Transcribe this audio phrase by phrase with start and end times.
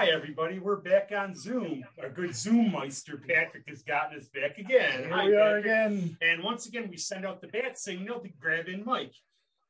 [0.00, 0.58] Hi, everybody.
[0.58, 1.84] We're back on Zoom.
[2.02, 5.00] Our good Zoom Meister Patrick has gotten us back again.
[5.00, 5.64] Here Hi, we are Patrick.
[5.66, 6.16] again.
[6.22, 9.12] And once again, we send out the bat signal to grab in Mike.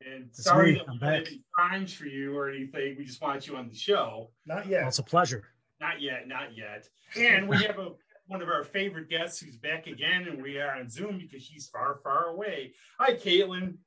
[0.07, 0.79] And That's sorry me.
[0.79, 1.73] that we I'm don't have back.
[1.75, 2.95] any for you or anything.
[2.97, 4.31] We just want you on the show.
[4.47, 4.87] Not Well, yet.
[4.87, 5.49] it's a pleasure.
[5.81, 6.89] Not yet, not yet.
[7.17, 7.89] And we have a
[8.29, 11.69] one of our favorite guests who's back again, and we are on Zoom because she's
[11.71, 12.75] far, far away.
[13.01, 13.79] Hi, Caitlin.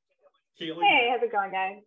[0.62, 0.82] Caitlin.
[0.84, 1.78] Hey, how's it going, guys?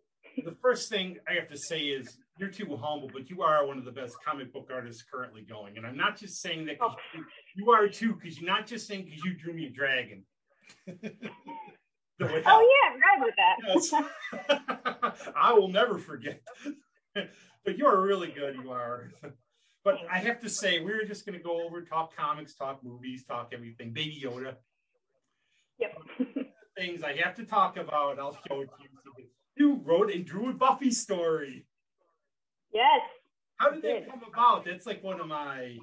[0.42, 3.78] The first thing I have to say is you're too humble, but you are one
[3.78, 5.76] of the best comic book artists currently going.
[5.76, 7.18] And I'm not just saying that 'cause oh.
[7.18, 7.24] you,
[7.56, 10.24] you are too, because you're not just saying because you drew me a dragon.
[12.18, 13.56] Oh yeah, right with that.
[13.68, 15.26] Yes.
[15.36, 16.40] I will never forget.
[17.14, 19.10] but you're really good, you are.
[19.84, 22.82] But I have to say, we were just going to go over, talk comics, talk
[22.82, 23.92] movies, talk everything.
[23.92, 24.54] Baby Yoda.
[25.78, 25.98] Yep.
[26.76, 29.26] Things I have to talk about, I'll show it to you.
[29.56, 31.66] You wrote and drew a Buffy story.
[32.76, 33.00] Yes.
[33.56, 34.10] How did that Did.
[34.10, 34.64] come about?
[34.64, 35.76] That's like one of my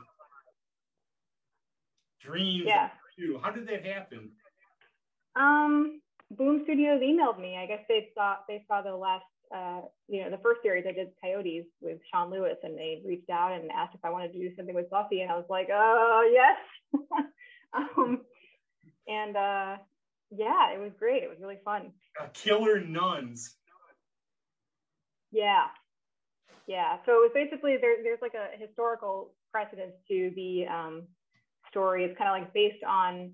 [2.22, 2.64] dreams.
[2.66, 2.90] Yeah.
[3.18, 3.40] to do.
[3.42, 4.30] How did that happen?
[5.36, 7.58] Um, Boom Studios emailed me.
[7.58, 10.94] I guess they saw they saw the last uh, you know, the first series I
[10.94, 14.40] did Coyotes with Sean Lewis, and they reached out and asked if I wanted to
[14.40, 17.02] do something with Buffy, and I was like, oh yes.
[17.74, 18.22] um,
[19.08, 19.78] and uh,
[20.32, 21.24] yeah, it was great.
[21.24, 21.92] It was really fun.
[22.20, 23.56] Uh, Killer Nuns.
[25.32, 25.66] Yeah.
[26.68, 26.98] Yeah.
[27.06, 31.04] So it was basically there, there's like a historical precedence to the um,
[31.70, 32.06] story.
[32.06, 33.32] It's kind of like based on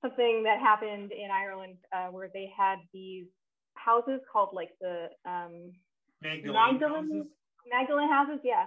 [0.00, 3.26] something that happened in Ireland uh, where they had these
[3.74, 5.72] houses called like the um,
[6.22, 6.54] Magdalene.
[6.54, 6.94] Magdalene?
[6.94, 7.26] houses?
[7.70, 8.38] Magdalene houses.
[8.44, 8.66] Yeah.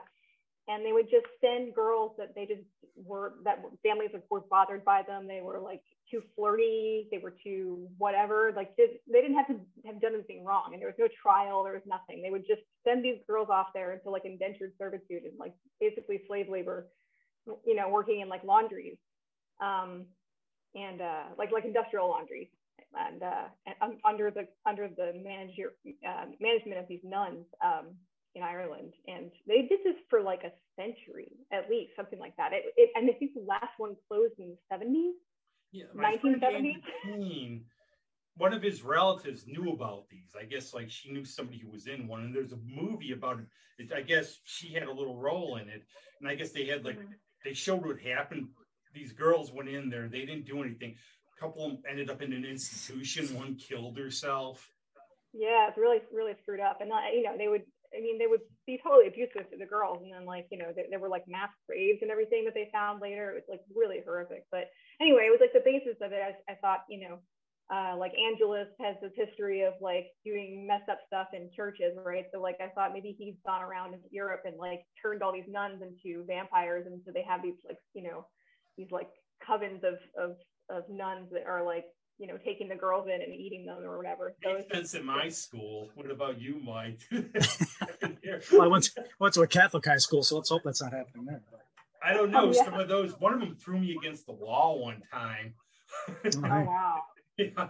[0.68, 5.04] And they would just send girls that they just were, that families were bothered by
[5.08, 5.28] them.
[5.28, 7.08] They were like too flirty.
[7.12, 8.52] They were too whatever.
[8.56, 10.72] Like did, they didn't have to have done anything wrong.
[10.72, 11.64] And there was no trial.
[11.64, 12.22] There was nothing.
[12.22, 16.22] They would just send these girls off there into like indentured servitude and like basically
[16.28, 16.88] slave labor,
[17.66, 18.98] you know, working in like laundries.
[19.62, 20.06] Um,
[20.76, 22.50] and uh, like like industrial laundries,
[22.94, 25.74] and, uh, and under the under the manager
[26.06, 27.96] uh, management of these nuns um,
[28.36, 32.52] in Ireland, and they did this for like a century at least, something like that.
[32.52, 35.16] It, it, and I think the last one closed in the seventies.
[35.76, 36.56] Yeah, my friend 1970s?
[36.56, 37.66] Andy Keene,
[38.38, 40.34] one of his relatives knew about these.
[40.40, 43.40] I guess like she knew somebody who was in one, and there's a movie about
[43.40, 43.46] it.
[43.78, 43.94] it.
[43.94, 45.84] I guess she had a little role in it,
[46.22, 46.98] and I guess they had like
[47.44, 48.48] they showed what happened.
[48.94, 50.96] These girls went in there; they didn't do anything.
[51.38, 53.36] A couple of them ended up in an institution.
[53.36, 54.72] One killed herself.
[55.34, 57.64] Yeah, it's really really screwed up, and uh, you know they would.
[57.96, 60.72] I mean, they would be totally abusive to the girls, and then like you know
[60.74, 63.32] there, there were like mass graves and everything that they found later.
[63.32, 64.46] It was like really horrific.
[64.52, 66.22] But anyway, it was like the basis of it.
[66.22, 67.20] I, I thought you know,
[67.74, 72.26] uh, like Angelus has this history of like doing messed up stuff in churches, right?
[72.34, 75.50] So like I thought maybe he's gone around in Europe and like turned all these
[75.50, 78.28] nuns into vampires, and so they have these like you know
[78.78, 79.10] these like
[79.48, 80.36] covens of of
[80.70, 81.86] of nuns that are like
[82.18, 84.36] you know taking the girls in and eating them or whatever.
[84.44, 85.90] So Made it's sense in my school.
[85.96, 87.02] What about you, Mike?
[88.52, 90.92] Well, I went to, went to a Catholic high school, so let's hope that's not
[90.92, 91.42] happening there.
[92.06, 92.50] I don't know.
[92.50, 92.64] Oh, yeah.
[92.64, 93.20] Some of those.
[93.20, 95.54] One of them threw me against the wall one time.
[96.08, 97.02] oh wow.
[97.38, 97.68] yeah.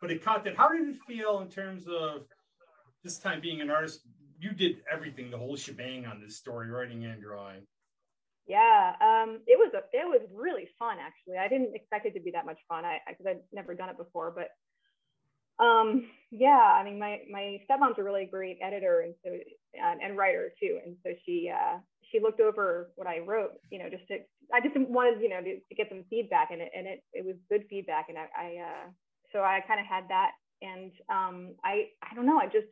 [0.00, 0.56] But it caught that.
[0.56, 2.22] How did it feel in terms of
[3.02, 4.02] this time being an artist?
[4.38, 7.62] You did everything, the whole shebang on this story, writing and drawing.
[8.46, 11.38] Yeah, um, it was a it was really fun actually.
[11.38, 12.84] I didn't expect it to be that much fun.
[12.84, 17.98] I because I'd never done it before, but um, yeah, I mean my my stepmom's
[17.98, 19.30] a really great editor and so
[19.82, 21.78] and, and writer too, and so she uh,
[22.14, 24.18] she looked over what I wrote, you know, just to
[24.52, 27.26] I just wanted you know to, to get some feedback and it and it it
[27.26, 28.86] was good feedback and I, I uh,
[29.32, 30.30] so I kind of had that
[30.62, 32.70] and um, I I don't know I just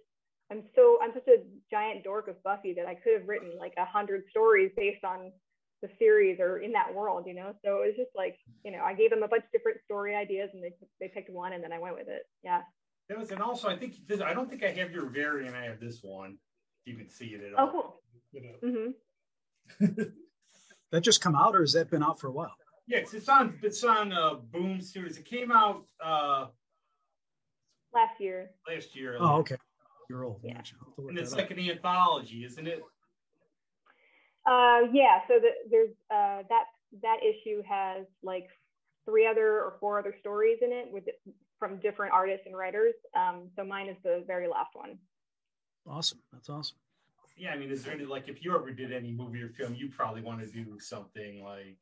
[0.50, 3.72] I'm so I'm such a giant dork of Buffy that I could have written like
[3.78, 5.32] a hundred stories based on
[5.82, 7.54] the series or in that world, you know.
[7.64, 10.14] So it was just like, you know, I gave them a bunch of different story
[10.14, 12.22] ideas and they they picked one and then I went with it.
[12.44, 12.62] Yeah.
[13.08, 13.94] That was, and also I think
[14.24, 15.56] I don't think I have your variant.
[15.56, 16.38] I have this one.
[16.84, 17.66] You can see it at all.
[17.66, 18.02] Oh, cool.
[18.32, 18.54] You know.
[18.62, 18.90] hmm
[20.90, 22.52] That just come out, or has that been out for a while?
[22.86, 23.58] Yes, it's on.
[23.62, 25.16] It's on uh, Boom Studios.
[25.16, 26.48] It came out uh,
[27.94, 28.50] Last year.
[28.68, 29.16] last year.
[29.18, 29.56] Oh, okay.
[30.10, 30.40] You're old.
[30.44, 30.52] Yeah.
[30.52, 30.74] Gotcha.
[30.80, 31.56] I'll have to look And it's like up.
[31.56, 32.82] an anthology, isn't it?
[34.46, 35.20] Uh, yeah.
[35.28, 36.64] So the, there's uh, that
[37.02, 38.48] that issue has like
[39.06, 41.04] three other or four other stories in it with
[41.58, 42.92] from different artists and writers.
[43.16, 44.98] Um, so mine is the very last one.
[45.88, 46.18] awesome.
[46.34, 46.76] That's awesome.
[47.36, 49.74] Yeah, I mean, is there any like if you ever did any movie or film,
[49.74, 51.78] you probably want to do something like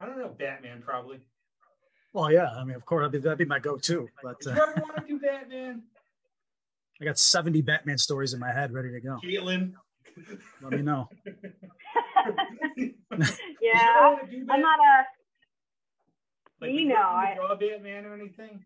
[0.00, 1.20] I don't know, Batman probably.
[2.12, 2.48] Well, yeah.
[2.48, 4.08] I mean, of course, that'd be, that'd be my go-to.
[4.22, 5.82] But uh, you ever want to do Batman?
[7.00, 9.18] I got 70 Batman stories in my head ready to go.
[9.24, 9.72] Caitlin.
[10.62, 11.08] Let me know.
[12.76, 14.16] yeah,
[14.50, 15.04] I'm not a.
[16.60, 17.34] Like, you you know, I I.
[17.36, 18.64] draw Batman or anything.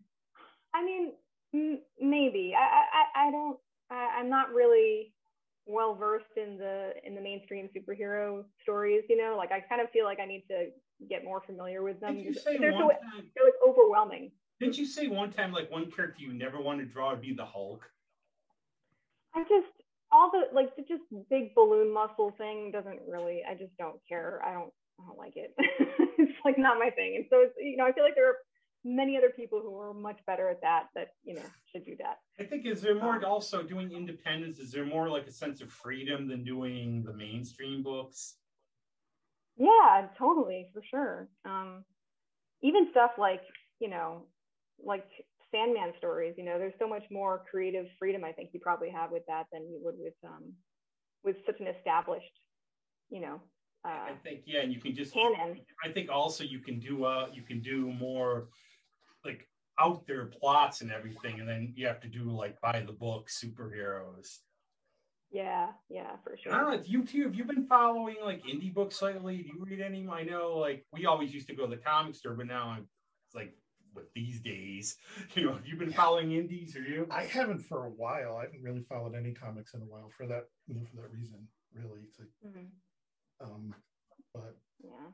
[0.73, 1.13] I mean,
[1.53, 2.53] m- maybe.
[2.57, 3.57] I, I, I don't.
[3.89, 5.13] I, I'm not really
[5.65, 9.03] well versed in the in the mainstream superhero stories.
[9.09, 10.67] You know, like I kind of feel like I need to
[11.09, 12.15] get more familiar with them.
[12.15, 13.31] Did you say They're one so, time?
[13.37, 14.31] so it's overwhelming.
[14.59, 17.33] Didn't you say one time like one character you never want to draw would be
[17.33, 17.81] the Hulk?
[19.35, 19.67] I just
[20.11, 23.41] all the like the just big balloon muscle thing doesn't really.
[23.49, 24.41] I just don't care.
[24.45, 24.71] I don't.
[24.97, 25.53] I don't like it.
[26.17, 27.17] it's like not my thing.
[27.17, 28.37] And so it's you know I feel like there are
[28.85, 31.41] many other people who are much better at that that you know
[31.71, 32.19] should do that.
[32.39, 34.59] I think is there more also doing independence?
[34.59, 38.35] Is there more like a sense of freedom than doing the mainstream books?
[39.57, 41.29] Yeah, totally, for sure.
[41.45, 41.83] Um,
[42.61, 43.41] even stuff like,
[43.79, 44.27] you know,
[44.83, 45.05] like
[45.51, 49.11] Sandman stories, you know, there's so much more creative freedom I think you probably have
[49.11, 50.53] with that than you would with um
[51.23, 52.39] with such an established,
[53.09, 53.41] you know,
[53.85, 55.61] uh I think yeah, and you can just canon.
[55.83, 58.49] I think also you can do uh you can do more
[59.25, 59.47] like
[59.79, 63.27] out there plots and everything, and then you have to do like by the book
[63.29, 64.39] superheroes.
[65.31, 66.51] Yeah, yeah, for I sure.
[66.53, 66.83] don't know.
[66.85, 67.23] You too.
[67.23, 69.37] Have you been following like indie books lately?
[69.37, 70.07] Do you read any?
[70.07, 72.87] I know, like we always used to go to the comic store, but now I'm
[73.33, 73.53] like
[73.93, 74.97] with these days.
[75.35, 76.75] You know, have you been following indies?
[76.75, 77.07] Or you?
[77.11, 78.37] I haven't for a while.
[78.37, 81.11] I haven't really followed any comics in a while for that you know, for that
[81.11, 81.47] reason.
[81.73, 82.67] Really, it's like, Mhm.
[83.41, 83.75] um,
[84.33, 85.11] but Yeah.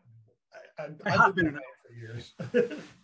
[0.78, 2.34] I, I, I I've been in and around for years.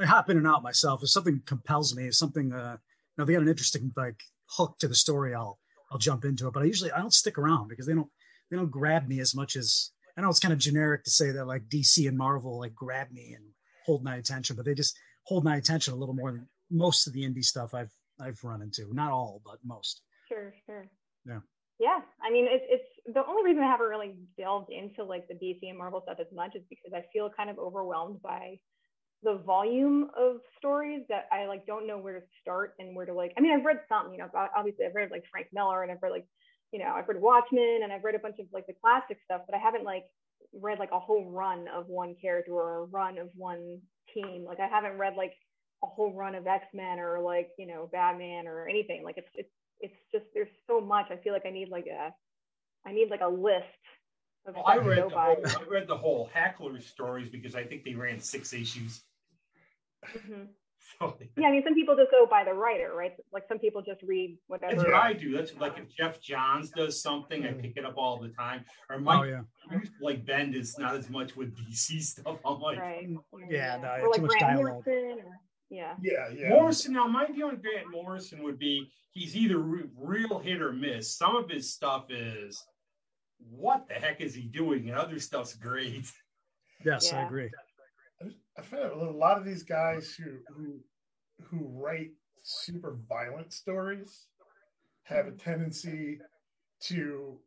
[0.00, 1.02] I hop in and out myself.
[1.02, 4.78] If something compels me, if something, uh, you know, they got an interesting like hook
[4.78, 5.58] to the story, I'll
[5.90, 6.52] I'll jump into it.
[6.54, 8.08] But I usually I don't stick around because they don't
[8.50, 11.30] they don't grab me as much as I know it's kind of generic to say
[11.32, 13.44] that like DC and Marvel like grab me and
[13.84, 17.12] hold my attention, but they just hold my attention a little more than most of
[17.12, 18.92] the indie stuff I've I've run into.
[18.92, 20.02] Not all, but most.
[20.28, 20.88] Sure, sure.
[21.26, 21.40] Yeah.
[21.78, 22.00] Yeah.
[22.22, 25.60] I mean, it's it's the only reason I haven't really delved into like the DC
[25.62, 28.58] and Marvel stuff as much is because I feel kind of overwhelmed by
[29.22, 33.14] the volume of stories that I like don't know where to start and where to
[33.14, 33.32] like.
[33.36, 36.02] I mean, I've read some, you know, obviously I've read like Frank Miller and I've
[36.02, 36.26] read like,
[36.72, 39.42] you know, I've read Watchmen and I've read a bunch of like the classic stuff,
[39.46, 40.04] but I haven't like
[40.54, 43.80] read like a whole run of one character or a run of one
[44.14, 44.44] team.
[44.46, 45.34] Like I haven't read like
[45.82, 49.02] a whole run of X Men or like you know Batman or anything.
[49.04, 49.50] Like it's it's
[49.80, 51.06] it's just there's so much.
[51.10, 52.12] I feel like I need like a
[52.88, 53.66] I need like a list
[54.46, 55.34] of Well, I read the by.
[55.34, 59.02] whole, I read the whole Hackler stories because I think they ran six issues.
[60.06, 60.48] Mhm.
[60.98, 63.12] So Yeah, I mean some people just go by the writer, right?
[63.32, 64.74] Like some people just read whatever.
[64.74, 65.32] that's what I do.
[65.36, 68.64] That's like if Geoff Johns does something, I pick it up all the time.
[68.88, 69.78] Or Mike, Oh yeah.
[70.00, 72.38] like Bendis, not as much with DC stuff.
[72.44, 73.06] I'm like right.
[73.48, 74.82] Yeah, no, or like much Grant dialogue.
[74.86, 75.38] Morrison or-
[75.70, 75.94] yeah.
[76.02, 76.48] yeah, yeah.
[76.48, 76.94] Morrison.
[76.94, 81.16] Now, my view on Grant Morrison would be he's either re- real hit or miss.
[81.16, 82.60] Some of his stuff is
[83.48, 86.10] what the heck is he doing, and other stuff's great.
[86.84, 87.26] Yes, I Yeah.
[87.26, 87.44] agree.
[87.44, 87.69] I just-
[88.22, 88.26] I
[88.60, 90.80] like a lot of these guys who who
[91.44, 92.10] who write
[92.42, 94.26] super violent stories
[95.04, 96.18] have a tendency
[96.82, 97.38] to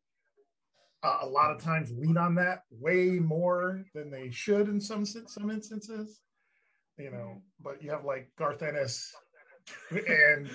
[1.03, 5.05] uh, a lot of times lean on that way more than they should in some
[5.05, 6.21] some instances.
[6.97, 9.13] You know, but you have like Garth Ennis,
[9.91, 10.49] and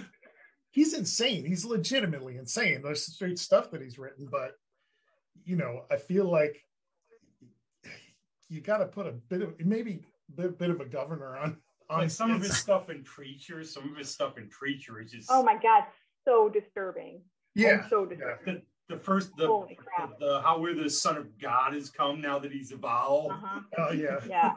[0.71, 1.45] he's insane.
[1.45, 2.81] He's legitimately insane.
[2.83, 4.53] There's straight stuff that he's written, but
[5.45, 6.63] you know, I feel like
[8.49, 10.01] you got to put a bit of maybe
[10.37, 11.57] bit, bit of a governor on
[11.91, 15.11] on Like some of his stuff in Preacher, some of his stuff in Preacher is
[15.13, 15.85] just Oh my god,
[16.27, 17.21] so disturbing.
[17.55, 18.63] yeah so disturbing.
[18.89, 20.19] the, the first the, Holy crap.
[20.19, 23.33] the the how where the Son of God has come now that he's evolved.
[23.35, 23.61] Uh-huh.
[23.79, 24.53] oh yeah Yeah.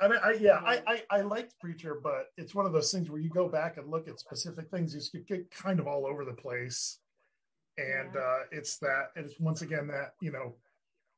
[0.00, 3.10] I mean, I, yeah, I, I, I liked Preacher, but it's one of those things
[3.10, 6.04] where you go back and look at specific things, you just get kind of all
[6.06, 6.98] over the place.
[7.78, 8.20] And Yeah.
[8.20, 10.54] uh, it's that, it's once again that, you know,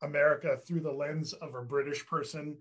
[0.02, 2.56] America through the lens of a British person.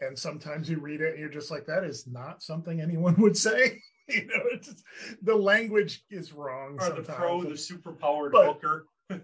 [0.00, 3.36] And sometimes you read it and you're just like, that is not something anyone would
[3.36, 3.80] say.
[4.08, 4.84] you know, it's just,
[5.22, 6.78] the language is wrong.
[6.80, 8.86] Or the pro, the super powered But- hooker.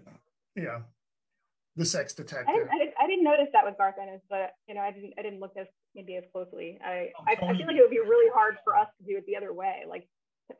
[0.55, 0.79] yeah.
[1.77, 2.55] The sex I detective.
[2.55, 5.11] didn't, I didn't I didn't notice that with Garth Ennis, but you know, I didn't
[5.19, 6.79] I didn't look as maybe as closely.
[6.81, 9.17] I, Oh, I, I feel like it would be really hard for us to do
[9.17, 9.83] it the other way.
[9.85, 10.07] Like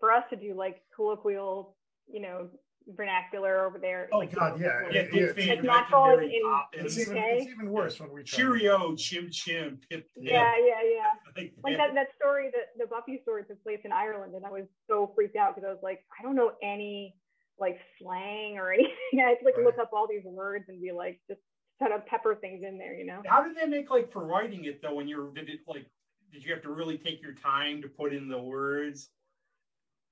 [0.01, 2.49] for us to do like colloquial, you know,
[2.87, 4.07] vernacular over there.
[4.11, 5.33] Oh, like, God, yeah, Yeah, yeah, Dick yeah.
[5.33, 8.23] Van It's not called Dyke and Mary in- It's even, it's even worse when we
[8.23, 8.37] try.
[8.37, 10.23] Cheerio, chim chim, pip pip.
[10.23, 11.09] yeah, yeah, yeah.
[11.37, 14.49] Like Like that, that story, that the Buffy story took place in Ireland, and I
[14.51, 17.15] was so freaked out because I was like, I don't know any
[17.59, 18.91] like slang or anything.
[19.19, 21.39] I had to like look up all these words and be like, just
[21.79, 23.21] try to pepper things in there, you know?
[23.25, 24.93] How did they make like for writing it though?
[24.93, 25.85] When you're did it like
[26.31, 29.09] did you have to really take your time to put in the words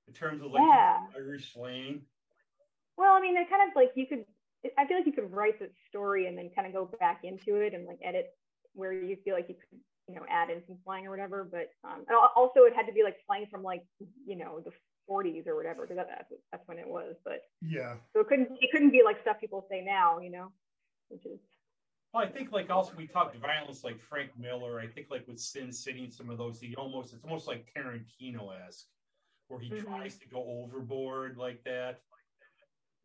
[0.08, 0.98] in terms of like Yeah.
[1.16, 2.02] Irish slang?
[2.96, 4.24] Well, I mean, they kind of like you could.
[4.64, 7.20] I I feel like you could write the story and then kind of go back
[7.22, 8.32] into it and like edit
[8.74, 11.48] where you feel like you could you know add in some slang or whatever.
[11.50, 12.04] But um,
[12.36, 13.84] also it had to be like slang from like
[14.26, 14.72] you know the
[15.08, 17.14] 40s or whatever because that, that's, that's when it was.
[17.24, 20.52] But yeah, so it couldn't it couldn't be like stuff people say now, you know,
[21.08, 21.38] which is.
[22.12, 24.78] Well, I think like also we talked violence like Frank Miller.
[24.80, 27.66] I think like with Sin City and some of those, he almost it's almost like
[27.76, 28.86] Tarantino esque,
[29.48, 29.84] where he mm-hmm.
[29.84, 32.00] tries to go overboard like that.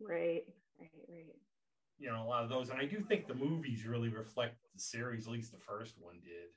[0.02, 0.44] Right,
[0.80, 1.36] right, right.
[1.98, 4.80] You know, a lot of those, and I do think the movies really reflect the
[4.80, 5.28] series.
[5.28, 6.50] At least the first one did.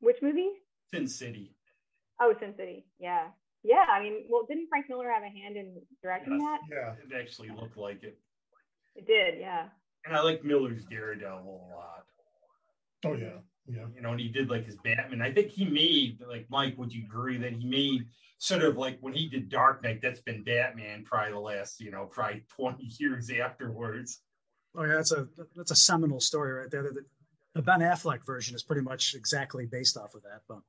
[0.00, 0.50] Which movie?
[0.92, 1.54] Sin City.
[2.20, 2.86] Oh, Sin City.
[2.98, 3.28] Yeah,
[3.62, 3.86] yeah.
[3.90, 6.42] I mean, well, didn't Frank Miller have a hand in directing yes.
[6.42, 6.58] that?
[6.70, 8.18] Yeah, it actually looked like it.
[8.96, 9.66] It did, yeah.
[10.06, 12.04] And I like Miller's Daredevil a lot.
[13.06, 13.86] Oh yeah, yeah.
[13.94, 15.22] You know, and he did like his Batman.
[15.22, 16.76] I think he made like Mike.
[16.76, 18.06] Would you agree that he made
[18.38, 20.00] sort of like when he did Dark Knight?
[20.02, 24.20] That's been Batman probably the last you know probably twenty years afterwards.
[24.76, 26.82] Oh yeah, that's a that's a seminal story right there.
[26.82, 27.04] The,
[27.54, 30.60] the Ben Affleck version is pretty much exactly based off of that, but.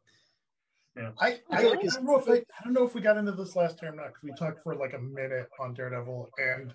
[0.97, 1.11] Yeah.
[1.19, 3.57] I, I, I, don't know if I, I don't know if we got into this
[3.57, 6.73] last time or not because we talked for like a minute on Daredevil and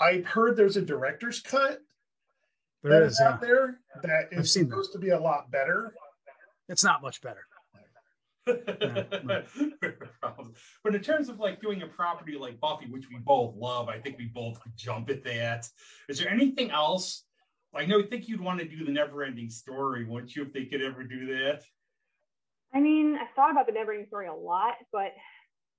[0.00, 1.80] I've heard there's a director's cut
[2.82, 3.48] there that is, out yeah.
[3.48, 4.98] there that is supposed that.
[4.98, 5.94] to be a lot better.
[6.68, 7.46] It's not much better.
[8.44, 9.46] but
[10.86, 14.18] in terms of like doing a property like Buffy, which we both love, I think
[14.18, 15.68] we both jump at that.
[16.08, 17.24] Is there anything else?
[17.74, 20.52] I know I think you'd want to do the never ending story, wouldn't you, if
[20.52, 21.62] they could ever do that?
[22.74, 25.12] I mean, I thought about the never ending story a lot, but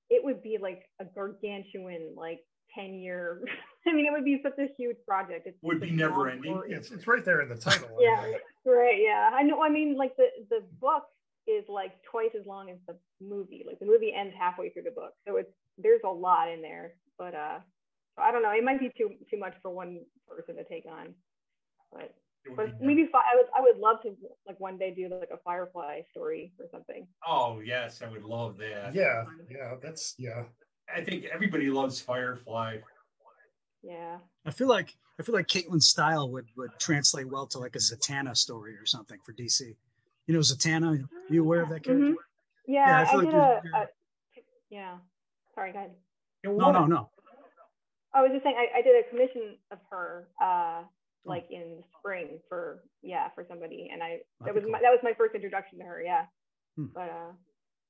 [0.09, 2.39] it would be like a gargantuan, like
[2.75, 3.41] 10 year
[3.87, 5.47] i mean it would be such a huge project.
[5.47, 6.61] It would be never ending.
[6.67, 7.89] it's, it's right there in the title.
[7.99, 8.23] Yeah
[8.65, 9.29] right yeah.
[9.33, 11.03] I know i mean like the the book
[11.45, 13.65] is like twice as long as the movie.
[13.67, 16.93] Like the movie ends halfway through the book so it's there's a lot in there
[17.17, 17.59] but uh
[18.17, 18.51] i don't know.
[18.51, 21.13] It might be too too much for one person to take on
[21.93, 22.13] but
[22.57, 24.15] but maybe fi- I would I would love to
[24.45, 27.07] like one day do like a Firefly story or something.
[27.25, 28.93] Oh yes, I would love that.
[28.93, 30.43] Yeah, yeah, that's yeah.
[30.93, 32.77] I think everybody loves Firefly.
[33.83, 34.17] Yeah.
[34.45, 37.79] I feel like I feel like Caitlin's style would would translate well to like a
[37.79, 39.75] Zatanna story or something for DC.
[40.27, 41.03] You know, Zatanna.
[41.03, 42.05] Are you aware of that character?
[42.05, 42.13] Mm-hmm.
[42.67, 43.87] Yeah, yeah, I, I like did a, a,
[44.69, 44.97] yeah.
[45.53, 45.91] Sorry, go ahead.
[46.45, 47.09] No, no, no.
[48.13, 50.83] I was just saying I, I did a commission of her uh
[51.25, 51.55] like oh.
[51.55, 54.71] in the spring for yeah for somebody and I that was cool.
[54.71, 56.25] my, that was my first introduction to her yeah
[56.75, 56.87] hmm.
[56.93, 57.31] but uh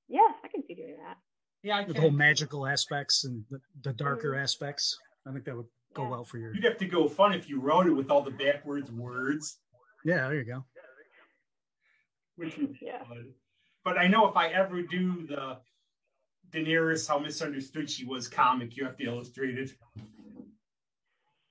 [0.07, 1.17] yeah I can see doing that
[1.63, 4.43] yeah, the whole magical aspects and the, the darker mm-hmm.
[4.43, 4.97] aspects.
[5.25, 6.09] I think that would go yeah.
[6.09, 6.53] well for your.
[6.53, 9.59] You'd have to go fun if you wrote it with all the backwards words.
[10.03, 10.65] Yeah, there you go.
[12.35, 13.03] Which would be yeah.
[13.05, 13.31] fun.
[13.85, 15.57] But I know if I ever do the
[16.51, 19.71] Daenerys, how misunderstood she was comic, you have to illustrate it.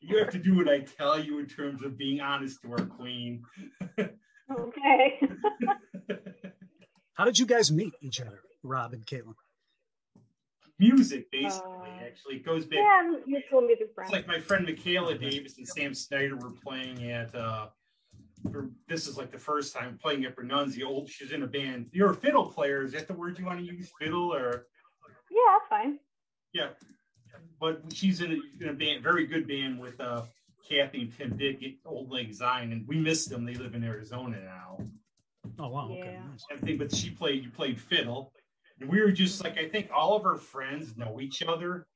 [0.00, 2.85] You have to do what I tell you in terms of being honest to our
[2.87, 3.42] queen.
[3.99, 5.21] okay.
[7.14, 9.35] how did you guys meet each other, Rob and Caitlin?
[10.79, 11.71] Music, basically.
[11.71, 12.79] Uh, actually, it goes back.
[12.79, 14.12] Yeah, mutual music friends.
[14.12, 17.35] It's like my friend Michaela Davis and Sam Snyder were playing at.
[17.35, 17.69] uh
[18.50, 20.87] for, this is like the first time playing at Bernunzio.
[20.87, 21.87] Old, she's in a band.
[21.93, 22.83] You're a fiddle player.
[22.83, 23.91] Is that the word you want to use?
[24.00, 24.67] Fiddle or?
[25.31, 25.99] Yeah, that's fine.
[26.52, 26.69] Yeah,
[27.61, 30.23] but she's in a, in a band, very good band with uh
[30.69, 33.45] Kathy and Tim Dick, Old Lake Zion, and we miss them.
[33.45, 34.79] They live in Arizona now.
[35.59, 35.88] Oh wow!
[35.91, 36.00] Yeah.
[36.00, 36.45] Okay, nice.
[36.50, 37.45] I think, but she played.
[37.45, 38.33] You played fiddle,
[38.82, 41.86] and we were just like, I think all of our friends know each other.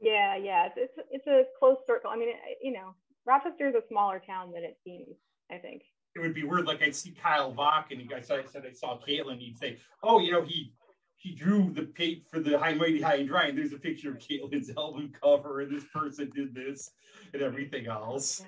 [0.00, 2.10] Yeah, yeah, it's it's, a close circle.
[2.10, 5.14] I mean, it, you know, Rochester is a smaller town than it seems.
[5.50, 5.82] I think
[6.16, 6.64] it would be weird.
[6.64, 9.38] Like I'd see Kyle Vach, and I said I saw Caitlin.
[9.38, 10.72] He'd say, "Oh, you know, he
[11.18, 14.10] he drew the paint for the High Mighty High and Dry, and there's a picture
[14.10, 16.90] of Caitlin's album cover, and this person did this
[17.32, 18.44] and everything else."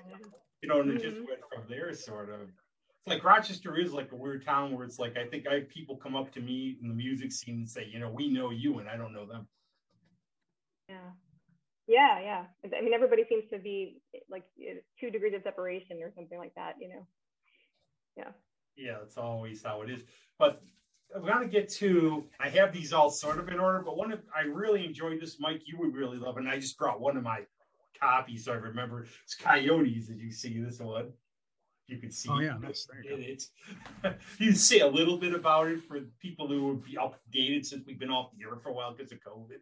[0.61, 1.25] You know, and it just mm-hmm.
[1.25, 2.49] went from there, sort of
[3.07, 5.95] like Rochester is like a weird town where it's like I think I have people
[5.95, 8.79] come up to me in the music scene and say, you know, we know you
[8.79, 9.47] and I don't know them.
[10.89, 11.11] Yeah.
[11.87, 12.43] Yeah, yeah.
[12.75, 14.43] I mean, everybody seems to be like
[14.99, 17.07] two degrees of separation or something like that, you know.
[18.17, 18.31] Yeah.
[18.75, 20.01] Yeah, that's always how it is.
[20.39, 20.63] But
[21.15, 22.25] I'm gonna get to.
[22.39, 25.39] I have these all sort of in order, but one of I really enjoyed this,
[25.39, 25.61] Mike.
[25.65, 26.41] You would really love, it.
[26.41, 27.41] and I just brought one of my
[28.01, 30.07] copies, so I remember it's Coyotes.
[30.07, 31.11] Did you see this one?
[31.87, 32.87] You can see oh, yeah, nice.
[33.03, 33.47] it.
[34.39, 37.99] you say a little bit about it for people who would be updated since we've
[37.99, 39.59] been off the air for a while because of COVID.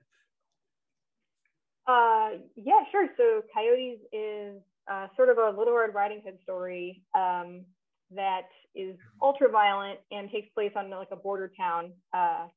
[1.86, 3.08] Uh, yeah, sure.
[3.18, 7.66] So Coyotes is uh, sort of a Little Red Riding Hood story um,
[8.12, 12.48] that is ultra violent and takes place on like a border town uh,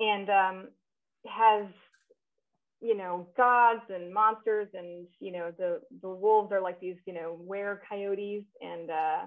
[0.00, 0.68] and um,
[1.26, 1.66] has
[2.80, 7.12] you know gods and monsters and you know the the wolves are like these you
[7.12, 9.20] know were coyotes and uh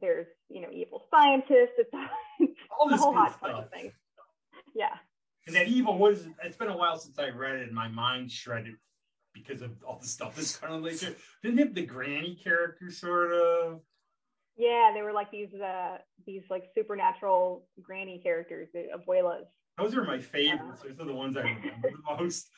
[0.00, 1.90] there's you know evil scientists it's,
[2.40, 3.64] it's All this a whole stuff.
[4.74, 4.96] yeah.
[5.46, 8.30] And that evil was it's been a while since I read it and my mind
[8.30, 8.74] shredded
[9.32, 11.00] because of all the stuff that's kind of like
[11.42, 13.80] didn't have the granny character sort of?
[14.56, 19.46] Yeah they were like these uh these like supernatural granny characters the abuelas
[19.78, 20.82] those are my favorites.
[20.82, 22.50] Those are the ones I remember the most.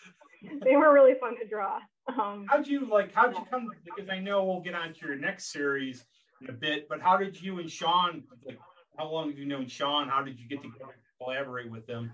[0.64, 1.78] they were really fun to draw
[2.18, 5.16] um How'd you like how'd you come because I know we'll get on to your
[5.16, 6.04] next series
[6.40, 8.58] in a bit, but how did you and Sean like
[8.96, 10.08] how long have you known Sean?
[10.08, 10.70] How did you get to
[11.18, 12.12] collaborate with them?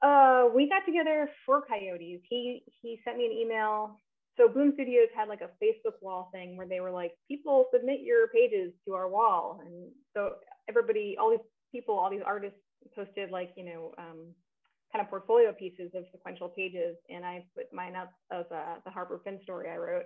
[0.00, 2.20] Uh, we got together for Coyotes.
[2.28, 3.98] He he sent me an email.
[4.36, 8.00] So Boom Studios had like a Facebook wall thing where they were like, people submit
[8.00, 10.36] your pages to our wall, and so
[10.68, 12.58] everybody, all these people, all these artists
[12.94, 14.32] posted like you know um,
[14.92, 18.90] kind of portfolio pieces of sequential pages, and I put mine up of uh, the
[18.90, 20.04] Harper Finn story I wrote.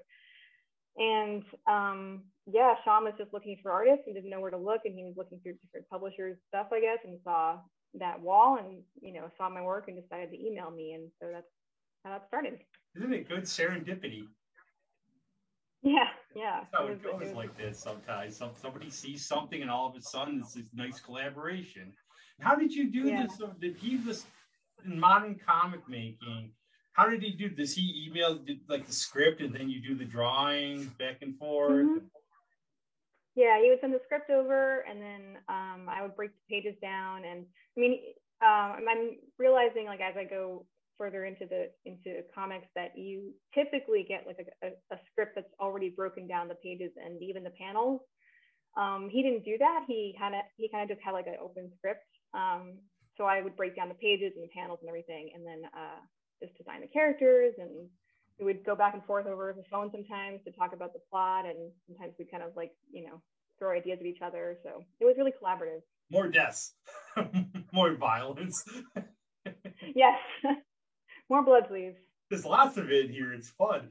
[0.99, 4.83] And um, yeah, Sean was just looking for artists and didn't know where to look,
[4.85, 7.59] and he was looking through different publishers' stuff, I guess, and saw
[7.99, 11.30] that wall and you know saw my work and decided to email me and so
[11.33, 11.47] that's
[12.04, 12.59] how that started
[12.95, 14.25] Isn't it good serendipity?
[15.83, 18.37] yeah yeah That's how it it was- goes it was- like this sometimes.
[18.37, 21.92] Some somebody sees something and all of a sudden it's this nice collaboration.
[22.40, 23.26] How did you do Yeah.
[23.26, 23.40] this?
[23.60, 24.26] Did he this
[24.84, 26.52] in modern comic making?
[26.92, 27.74] How did he do this?
[27.74, 31.86] He email did, like the script and then you do the drawings back and forth.
[31.86, 32.10] Mhm.
[33.34, 36.74] yeah he would send the script over and then um, i would break the pages
[36.80, 38.00] down and i mean
[38.42, 40.64] um, i'm realizing like as i go
[40.96, 45.52] further into the into comics that you typically get like a, a, a script that's
[45.60, 48.00] already broken down the pages and even the panels
[48.78, 51.36] um, he didn't do that he kind of he kind of just had like an
[51.42, 52.04] open script
[52.36, 52.78] um,
[53.16, 56.00] so i would break down the pages and the panels and everything and then uh,
[56.42, 57.70] just design the characters and
[58.38, 61.46] we would go back and forth over the phone sometimes to talk about the plot
[61.46, 63.20] and sometimes we kind of like you know
[63.58, 66.75] throw ideas at each other so it was really collaborative More deaths,
[67.72, 68.62] more violence.
[69.94, 70.18] yes
[71.30, 71.94] more blood please
[72.30, 73.32] There's lots of it here.
[73.32, 73.88] It's fun.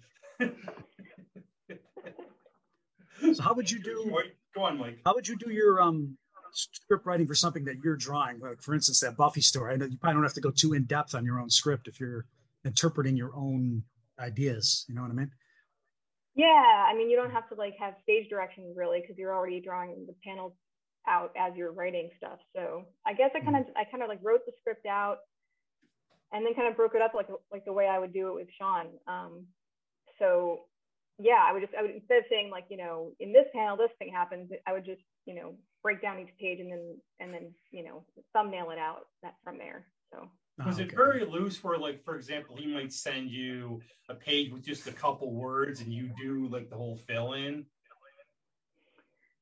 [3.34, 3.97] So how would you do?
[4.53, 4.99] Go on, Mike.
[5.05, 6.17] How would you do your um
[6.56, 8.39] script writing for something that you're drawing?
[8.39, 9.74] Like for instance, that Buffy story.
[9.74, 11.88] I know you probably don't have to go too in depth on your own script
[11.88, 12.26] if you're
[12.63, 13.84] interpreting your own
[14.20, 14.86] ideas.
[14.88, 15.32] You know what I mean?
[16.36, 19.62] yeah i mean you don't have to like have stage direction really because you're already
[19.62, 20.54] drawing the panels
[21.08, 24.20] out as you're writing stuff so i guess i kind of i kind of like
[24.22, 25.18] wrote the script out
[26.34, 28.36] and then kind of broke it up like like the way i would do it
[28.36, 29.46] with sean um
[30.20, 30.60] so
[31.18, 33.78] yeah i would just i would instead of saying like you know in this panel
[33.78, 37.32] this thing happens i would just you know break down each page and then and
[37.32, 40.28] then you know thumbnail it out that from there so
[40.65, 44.52] Was Oh, it very loose where, like, for example, he might send you a page
[44.52, 47.65] with just a couple words and you do like the whole fill in?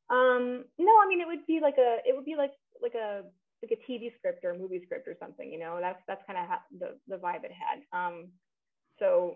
[0.09, 2.51] Um, no, I mean it would be like a it would be like
[2.81, 3.21] like a
[3.61, 5.49] like a TV script or a movie script or something.
[5.49, 6.45] You know, that's that's kind of
[6.77, 7.77] the the vibe it had.
[7.97, 8.29] Um,
[8.99, 9.35] so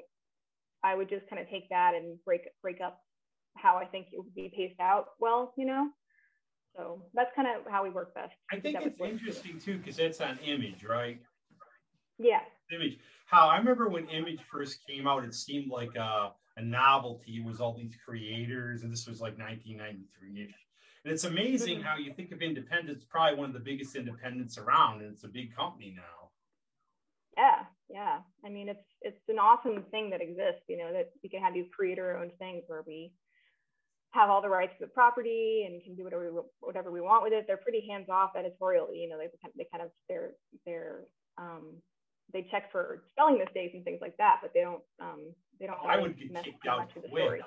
[0.84, 3.00] I would just kind of take that and break break up
[3.56, 5.54] how I think it would be paced out well.
[5.58, 5.90] You know,
[6.78, 8.34] so that's kind of how we work best.
[8.52, 11.20] I think it's interesting too because that's on Image, right?
[12.20, 12.42] Yeah.
[12.72, 13.00] Image.
[13.26, 17.38] How I remember when Image first came out, it seemed like a, a novelty.
[17.38, 20.54] It was all these creators, and this was like 1993 ish.
[21.04, 21.84] And it's amazing Mhm.
[21.84, 25.28] how you think of independence, probably one of the biggest independents around, and it's a
[25.30, 26.32] big company now.
[27.38, 28.22] Yeah, yeah.
[28.44, 30.64] I mean, it's it's an awesome thing that exists.
[30.68, 33.14] You know, that we can have these creator-owned things where we
[34.18, 37.24] have all the rights to the property and can do whatever we, whatever we want
[37.24, 37.46] with it.
[37.48, 38.98] They're pretty hands-off editorially.
[39.00, 40.32] You know, they they kind of they're
[40.66, 41.02] they're
[41.38, 41.76] um,
[42.34, 45.78] they check for spelling mistakes and things like that, but they don't um, they don't.
[45.88, 47.42] I would get mess kicked too out much with the quick.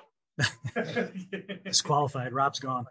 [0.75, 1.59] story.
[1.65, 2.33] Disqualified.
[2.33, 2.85] Rob's gone.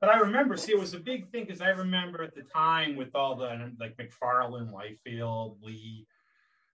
[0.00, 2.94] But I remember, see, it was a big thing because I remember at the time
[2.94, 6.06] with all the like McFarlane, Whitefield, Lee,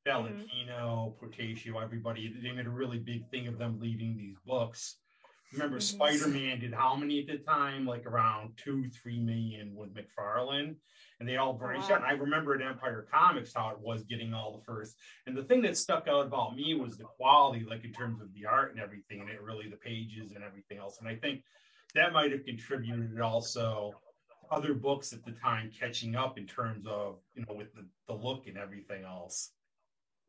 [0.06, 4.96] Valentino, Portacio, everybody, they made a really big thing of them leaving these books.
[5.54, 5.82] Remember, Mhm.
[5.82, 7.86] Spider Man did how many at the time?
[7.86, 10.76] Like around two, three million with McFarlane.
[11.20, 11.96] And they all branched wow.
[11.96, 12.02] out.
[12.02, 14.96] And I remember at Empire Comics how it was getting all the first.
[15.26, 18.32] And the thing that stuck out about me was the quality, like in terms of
[18.34, 20.98] the art and everything, and it really the pages and everything else.
[20.98, 21.44] And I think
[21.94, 23.94] that might have contributed also
[24.50, 28.14] other books at the time catching up in terms of you know with the, the
[28.14, 29.52] look and everything else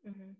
[0.04, 0.32] hmm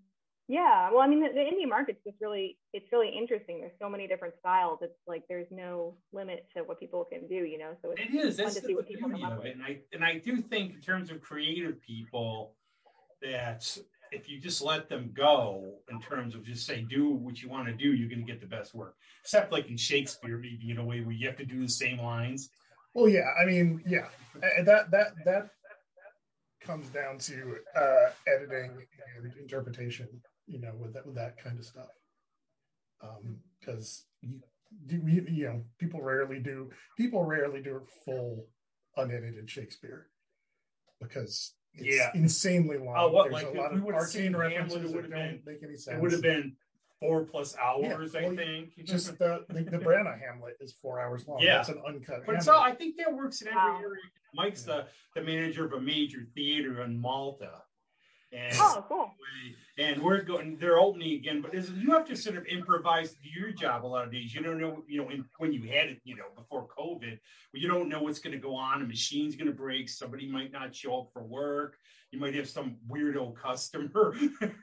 [0.48, 3.60] Yeah, well, I mean, the, the indie market's just really, it's really interesting.
[3.60, 4.78] There's so many different styles.
[4.80, 7.72] It's like there's no limit to what people can do, you know.
[7.82, 9.64] So it's it is fun that's to the see what people beauty of it and
[9.64, 12.54] i and i do think in terms of creative people
[13.22, 13.76] that
[14.12, 17.66] if you just let them go in terms of just say do what you want
[17.66, 18.94] to do, you're going to get the best work.
[19.22, 21.98] Except like in Shakespeare, maybe in a way where you have to do the same
[21.98, 22.50] lines.
[22.94, 24.06] Well, yeah, I mean, yeah,
[24.64, 25.50] that that that
[26.60, 28.70] comes down to uh, editing
[29.16, 30.08] and interpretation.
[30.46, 31.90] You know, with that with that kind of stuff,
[33.02, 34.42] Um, because um,
[34.88, 38.46] you, you you know people rarely do people rarely do full
[38.96, 40.08] unedited Shakespeare
[41.00, 42.10] because it's yeah.
[42.14, 42.94] insanely long.
[42.96, 45.96] Oh, what, There's like, a lot of arcane references that don't been, make any sense.
[45.96, 46.56] It would have been
[47.00, 48.70] four plus hours, yeah, well, I think.
[48.84, 51.38] Just the, the, the Branagh Hamlet is four hours long.
[51.40, 51.56] Yeah.
[51.56, 52.24] That's an uncut.
[52.26, 53.80] But so I think that works in every wow.
[53.80, 54.00] area.
[54.34, 54.82] Mike's yeah.
[55.14, 57.62] the, the manager of a major theater in Malta.
[58.32, 59.10] And, oh, cool.
[59.78, 63.84] And we're going, they're opening again, but you have to sort of improvise your job
[63.84, 64.34] a lot of days.
[64.34, 67.18] You don't know, you know, in, when you had it, you know, before COVID,
[67.52, 68.82] you don't know what's going to go on.
[68.82, 69.88] A machine's going to break.
[69.88, 71.76] Somebody might not show up for work.
[72.10, 74.14] You might have some weirdo customer.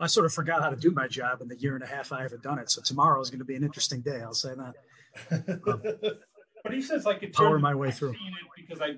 [0.00, 2.12] I sort of forgot how to do my job in the year and a half
[2.12, 2.70] I haven't done it.
[2.70, 4.20] So tomorrow is going to be an interesting day.
[4.22, 4.74] I'll say that.
[5.30, 5.82] Um,
[6.64, 8.14] but he says like power my way through
[8.56, 8.96] because I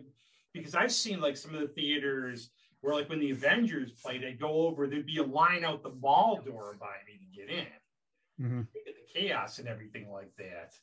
[0.55, 4.41] because I've seen like some of the theaters where like when the Avengers played, they'd
[4.41, 8.45] go over, there'd be a line out the mall door by me to get in.
[8.45, 8.61] Mm-hmm.
[8.73, 10.75] The chaos and everything like that.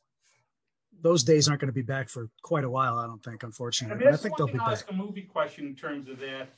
[1.02, 3.96] Those days aren't going to be back for quite a while, I don't think, unfortunately.
[3.96, 4.70] I, mean, I think they'll be back.
[4.70, 6.50] Ask a movie question in terms of that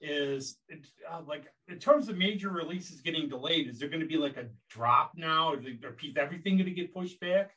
[0.00, 0.58] is
[1.10, 3.68] uh, like in terms of major releases getting delayed.
[3.68, 5.54] Is there going to be like a drop now?
[5.54, 5.60] Is
[6.16, 7.52] everything going to get pushed back?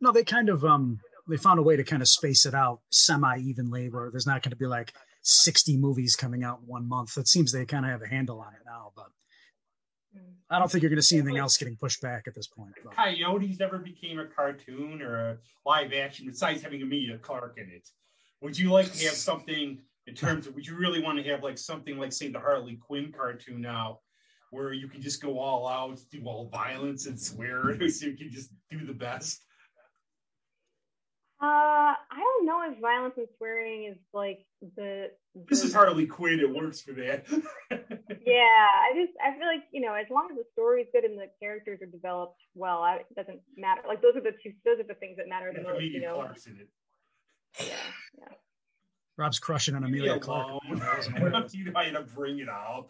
[0.00, 2.80] No, they kind of um they found a way to kind of space it out
[2.90, 6.88] semi evenly, where there's not going to be like 60 movies coming out in one
[6.88, 7.16] month.
[7.18, 9.06] It seems they kind of have a handle on it now, but
[10.50, 12.72] I don't think you're going to see anything else getting pushed back at this point.
[12.82, 12.94] But.
[12.94, 17.88] Coyotes never became a cartoon or a live action besides having Emilia Clarke in it.
[18.40, 21.42] Would you like to have something in terms of, would you really want to have
[21.42, 24.00] like something like, say, the Harley Quinn cartoon now,
[24.50, 28.30] where you can just go all out, do all violence and swear, so you can
[28.30, 29.42] just do the best?
[31.40, 34.44] Uh, I don't know if violence and swearing is like
[34.76, 35.10] the.
[35.34, 36.40] the this is Harley Quinn.
[36.40, 37.26] It works for that.
[37.70, 41.04] yeah, I just I feel like you know as long as the story is good
[41.04, 43.82] and the characters are developed well, I, it doesn't matter.
[43.86, 44.52] Like those are the two.
[44.64, 45.80] Those are the things that matter the most.
[45.80, 46.22] You know.
[46.22, 46.68] It.
[47.60, 47.74] Yeah,
[48.18, 48.34] yeah.
[49.18, 50.62] Rob's crushing on Emilia yeah, Clarke.
[51.52, 52.86] you know, I bring it out.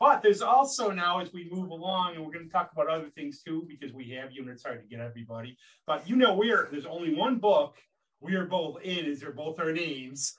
[0.00, 3.10] But there's also now, as we move along, and we're going to talk about other
[3.10, 5.56] things too, because we have you, and it's hard to get everybody.
[5.86, 7.76] But you know, we're there's only one book
[8.20, 9.04] we are both in.
[9.04, 10.38] Is there both our names?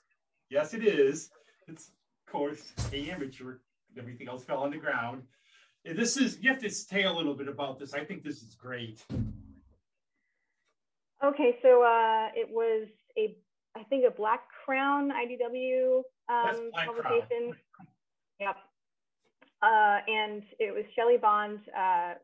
[0.50, 1.30] Yes, it is.
[1.68, 1.92] It's
[2.26, 3.58] of course a amateur.
[3.96, 5.22] Everything else fell on the ground.
[5.84, 7.94] This is you have to say a little bit about this.
[7.94, 9.04] I think this is great.
[11.24, 13.36] Okay, so uh, it was a
[13.78, 17.52] I think a Black Crown IDW um, publication.
[17.72, 17.88] Crown.
[18.40, 18.56] Yep.
[19.62, 22.14] Uh, and it was Shelly Bond uh,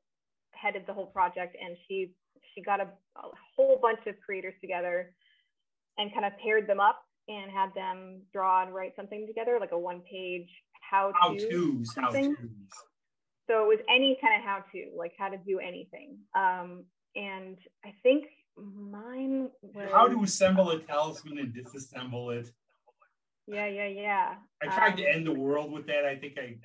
[0.53, 2.13] headed the whole project, and she
[2.55, 2.85] she got a,
[3.17, 3.23] a,
[3.57, 5.13] whole bunch of creators together
[5.99, 9.73] and kind of paired them up and had them draw and write something together, like
[9.73, 10.49] a one page
[10.89, 12.37] how to how to's, how to's.
[13.49, 16.19] So it was any kind of how to, like how to do anything.
[16.35, 16.85] Um,
[17.17, 18.25] and I think
[18.57, 22.51] mine was how to assemble a talisman and disassemble it.
[23.47, 24.35] Yeah, yeah, yeah.
[24.63, 26.05] I tried um, to end the world with that.
[26.05, 26.57] I think I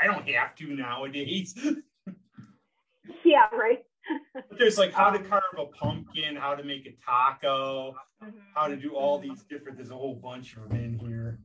[0.00, 1.54] I don't have to nowadays.
[3.24, 3.84] yeah, right.
[4.34, 8.38] but there's like how to um, carve a pumpkin, how to make a taco, mm-hmm.
[8.54, 9.78] how to do all these different.
[9.78, 11.38] There's a whole bunch of them in here.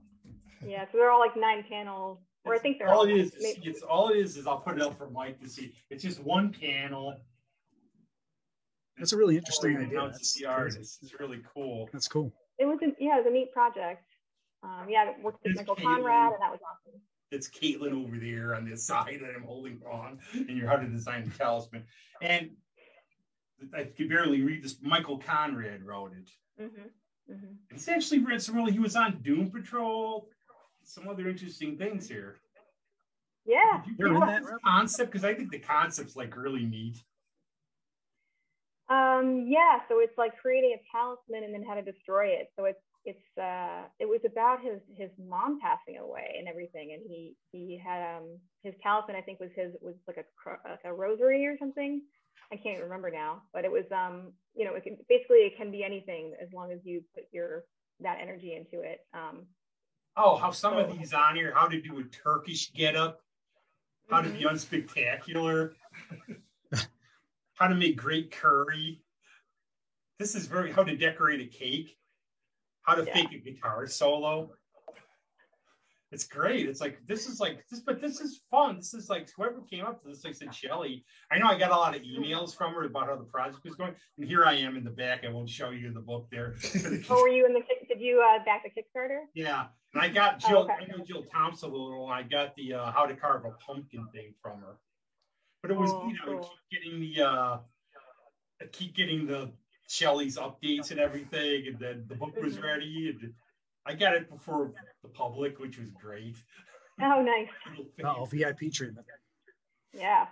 [0.66, 2.20] Yeah, so they're all like nine panels.
[2.44, 3.34] Or I think they're all, all it is.
[3.40, 5.74] It's all it is is I'll put it up for Mike to see.
[5.90, 7.16] It's just one panel
[8.98, 10.10] that's a really interesting idea.
[10.12, 11.00] That's the artist.
[11.02, 11.90] It's really cool.
[11.94, 12.34] That's cool.
[12.58, 14.04] It was a, yeah, it was a neat project.
[14.64, 15.84] Um, yeah, I worked with it's Michael Caitlin.
[15.84, 17.02] Conrad, and that was awesome.
[17.32, 20.88] It's Caitlin over there on this side that I'm holding wrong, and you're how to
[20.88, 21.84] design the talisman.
[22.22, 22.52] And
[23.76, 24.78] I could barely read this.
[24.82, 26.30] Michael Conrad wrote it.
[26.62, 27.34] Mm-hmm.
[27.34, 27.54] Mm-hmm.
[27.72, 28.72] He's actually read some really.
[28.72, 30.30] He was on Doom Patrol.
[30.84, 32.38] Some other interesting things here.
[33.46, 33.82] Yeah.
[33.86, 37.02] Did you that concept because I think the concept's like really neat.
[38.90, 42.48] Um, yeah, so it's like creating a talisman and then how to destroy it.
[42.58, 47.02] So it's it's uh, it was about his his mom passing away and everything, and
[47.08, 50.94] he he had um his talisman I think was his was like a like a
[50.94, 52.02] rosary or something.
[52.52, 55.72] I can't remember now, but it was um you know it can, basically it can
[55.72, 57.66] be anything as long as you put your
[58.00, 59.00] that energy into it.
[59.14, 59.48] Um,
[60.16, 63.22] oh, how some so, of these on here, how to do a Turkish getup,
[64.10, 64.32] how mm-hmm.
[64.32, 64.56] to be mm-hmm.
[64.56, 65.72] unspectacular.
[67.58, 69.02] how to make great curry.
[70.20, 71.98] This is very how to decorate a cake,
[72.84, 73.14] how to yeah.
[73.14, 74.52] fake a guitar solo.
[76.12, 76.70] it's great.
[76.70, 78.78] It's like this is like this, but this is fun.
[78.78, 81.04] This is like whoever came up to this, like said Shelly.
[81.32, 83.76] I know I got a lot of emails from her about how the project was
[83.76, 85.24] going, and here I am in the back.
[85.26, 86.56] I won't show you the book there.
[87.10, 87.62] oh, were you in the?
[87.88, 89.22] Did you uh, back the Kickstarter?
[89.34, 90.60] Yeah, and I got Jill.
[90.60, 90.74] Oh, okay.
[90.82, 92.08] I know Jill Thompson a little.
[92.08, 94.78] I got the uh, how to carve a pumpkin thing from her,
[95.68, 96.50] but it was oh, you know cool.
[96.70, 97.58] keep getting the uh,
[98.72, 99.52] keep getting the
[99.88, 102.66] Shelly's updates and everything, and then the book was mm-hmm.
[102.66, 103.34] ready and
[103.86, 106.36] I got it before the public, which was great.
[107.02, 107.48] Oh, nice.
[108.04, 109.08] oh, VIP treatment.
[109.94, 110.28] Yeah.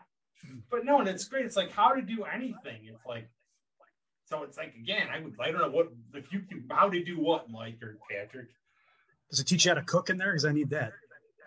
[0.70, 1.46] But no, and it's great.
[1.46, 2.82] It's like how to do anything.
[2.84, 3.30] It's like,
[4.26, 7.04] so it's like again, I would I don't know what if you can how to
[7.04, 8.48] do what, Mike or Patrick.
[9.30, 10.32] Does it teach you how to cook in there?
[10.32, 10.94] Because I need that.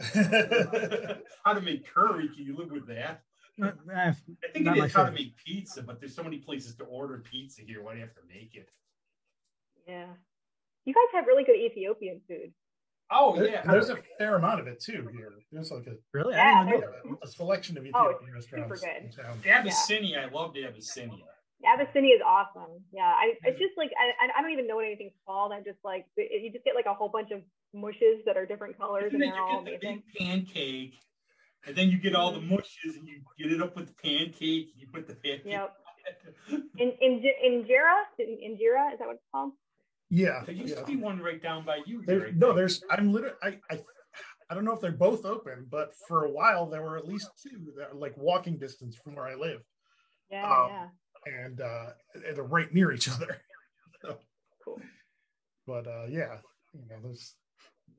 [1.45, 2.29] how to make curry?
[2.29, 3.23] Can you live with that?
[3.63, 4.15] Uh, I
[4.53, 7.63] think it is how to make pizza, but there's so many places to order pizza
[7.63, 7.83] here.
[7.83, 8.69] Why do you have to make it?
[9.87, 10.07] Yeah.
[10.85, 12.53] You guys have really good Ethiopian food.
[13.11, 15.33] Oh yeah, there's a fair amount of it too here.
[15.51, 16.71] There's like a really yeah,
[17.23, 18.81] a selection of oh, Ethiopian oh, restaurants.
[18.81, 19.05] Super good.
[19.05, 19.39] In town.
[19.47, 20.27] Abyssinia, yeah.
[20.27, 21.25] I love Abyssinia.
[21.65, 22.83] Abyssinia is awesome.
[22.93, 25.53] Yeah, I it's just like I I don't even know what anything's called.
[25.53, 27.41] I'm just like you just get like a whole bunch of
[27.75, 30.03] mushes that are different colors and, and they're all amazing.
[30.13, 30.95] The pancake,
[31.69, 34.71] and then you get all the mushes and you get it up with the pancake.
[34.77, 35.43] You put the pancake.
[35.45, 35.77] Yep.
[36.79, 39.53] in in injera, injera is that what it's called?
[40.11, 40.81] Yeah, there used yeah.
[40.81, 42.03] to be one right down by you.
[42.07, 42.83] There, no, there's.
[42.91, 43.37] I'm literally.
[43.43, 43.81] I, I
[44.51, 47.29] I don't know if they're both open, but for a while there were at least
[47.43, 49.61] two that are like walking distance from where I live.
[50.31, 50.87] Yeah, um, yeah.
[51.27, 53.37] And uh, they're right near each other.
[54.03, 54.17] so,
[54.65, 54.81] cool.
[55.67, 56.39] But uh, yeah,
[56.73, 57.35] you know, there's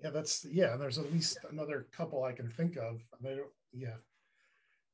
[0.04, 0.76] yeah, that's yeah.
[0.78, 3.00] There's at least another couple I can think of.
[3.22, 3.38] They,
[3.74, 3.96] yeah.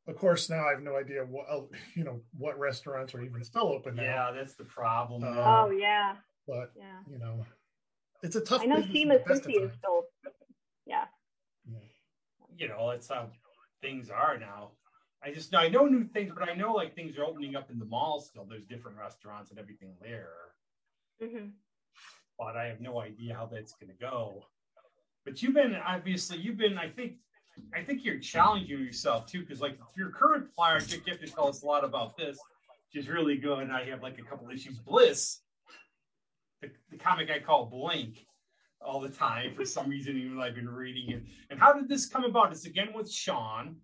[0.08, 1.48] Of course, now I have no idea what
[1.96, 4.04] you know what restaurants are even still open now.
[4.04, 5.24] Yeah, that's the problem.
[5.24, 6.16] Uh, oh yeah.
[6.48, 7.00] But yeah.
[7.10, 7.46] you know,
[8.22, 8.62] it's a tough.
[8.62, 10.04] I know Shima Cincy is still.
[10.86, 11.06] Yeah.
[11.68, 11.80] yeah.
[12.56, 13.30] You know, that's how
[13.82, 14.72] things are now.
[15.24, 17.72] I just know I know new things, but I know like things are opening up
[17.72, 18.46] in the mall still.
[18.48, 20.30] There's different restaurants and everything there.
[21.24, 21.48] Mm-hmm.
[22.38, 24.46] But I have no idea how that's going to go.
[25.24, 27.14] But you've been obviously you've been I think
[27.74, 31.64] I think you're challenging yourself too because like your current you have to tell us
[31.64, 32.38] a lot about this,
[32.94, 33.60] which is really good.
[33.60, 34.78] And I have like a couple issues.
[34.80, 35.42] Bliss
[36.62, 38.26] the, the comic I call Blank
[38.82, 41.24] all the time for some reason, even though I've been reading it.
[41.50, 42.52] And how did this come about?
[42.52, 43.78] It's again with Sean,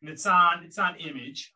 [0.00, 1.54] and it's on it's on Image,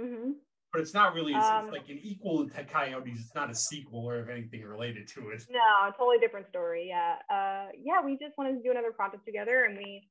[0.00, 0.32] mm-hmm.
[0.72, 1.32] but it's not really.
[1.32, 3.20] It's, um, it's, like an equal to Coyotes.
[3.20, 5.42] It's not a sequel or anything related to it.
[5.50, 6.86] No, totally different story.
[6.88, 8.04] Yeah, uh, yeah.
[8.04, 10.08] We just wanted to do another project together, and we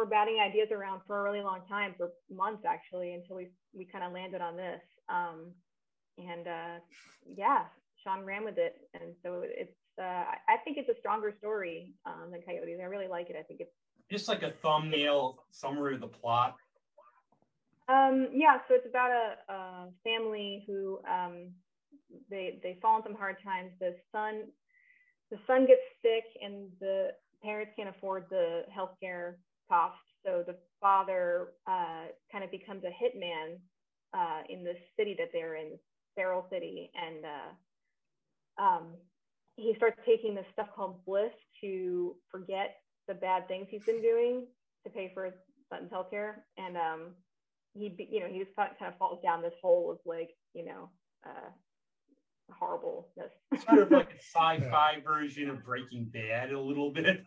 [0.00, 3.84] were batting ideas around for a really long time, for months actually, until we we
[3.84, 4.80] kind of landed on this.
[5.10, 5.52] Um,
[6.16, 6.76] and uh,
[7.26, 7.64] yeah,
[8.02, 9.76] Sean ran with it, and so it's.
[10.00, 12.78] Uh, I think it's a stronger story um, than Coyotes.
[12.80, 13.36] I really like it.
[13.38, 13.74] I think it's
[14.10, 16.56] just like a thumbnail summary of the plot.
[17.86, 21.50] Um, yeah, so it's about a, a family who um,
[22.30, 23.72] they they fall in some hard times.
[23.78, 24.44] The son
[25.30, 27.10] the son gets sick, and the
[27.42, 29.34] parents can't afford the healthcare
[29.70, 29.96] cost.
[30.26, 33.56] So the father uh, kind of becomes a hitman
[34.12, 35.78] uh, in the city that they're in,
[36.16, 38.94] Feral City, and uh, um,
[39.56, 42.76] he starts taking this stuff called bliss to forget
[43.08, 44.46] the bad things he's been doing
[44.84, 45.34] to pay for his
[45.72, 46.34] son's healthcare.
[46.56, 47.00] And um,
[47.74, 50.90] he, you know, he just kind of falls down this hole of like, you know,
[51.26, 51.50] uh,
[52.52, 53.32] horribleness.
[53.64, 57.24] sort of like a sci-fi version of Breaking Bad, a little bit.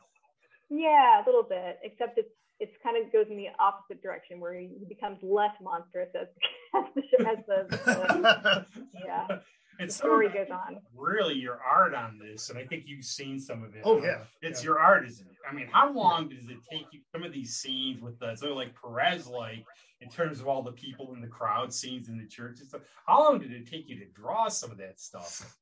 [0.69, 4.53] Yeah, a little bit, except it's it's kind of goes in the opposite direction where
[4.53, 6.27] he becomes less monstrous as,
[6.75, 8.65] as the, as the, the
[9.05, 9.39] yeah
[9.79, 10.77] it's story goes on.
[10.95, 13.81] Really, your art on this, and I think you've seen some of it.
[13.83, 14.65] Oh yeah, it's yeah.
[14.65, 15.35] your art, isn't it?
[15.49, 17.01] I mean, how long does it take you?
[17.11, 19.65] Some of these scenes with the so like Perez, like
[20.01, 22.81] in terms of all the people in the crowd scenes in the church and stuff.
[23.07, 25.57] How long did it take you to draw some of that stuff?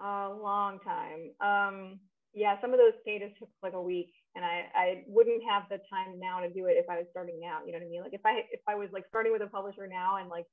[0.00, 1.30] A long time.
[1.40, 2.00] Um,
[2.36, 5.80] yeah, some of those pages took like a week, and I I wouldn't have the
[5.88, 7.60] time now to do it if I was starting now.
[7.64, 8.02] You know what I mean?
[8.02, 10.44] Like if I if I was like starting with a publisher now and like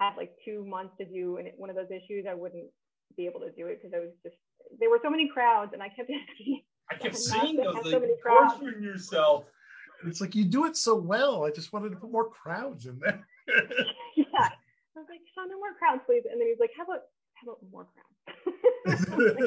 [0.00, 2.64] had like two months to do one of those issues, I wouldn't
[3.18, 4.36] be able to do it because I was just
[4.80, 6.62] there were so many crowds, and I kept asking.
[6.90, 9.44] I kept seeing those, like, so torturing yourself.
[10.06, 11.44] It's like you do it so well.
[11.44, 13.26] I just wanted to put more crowds in there.
[14.16, 16.22] yeah, I was like, Sean, no more crowds, please.
[16.30, 17.02] And then he's like, How about
[17.46, 18.06] about more crowds?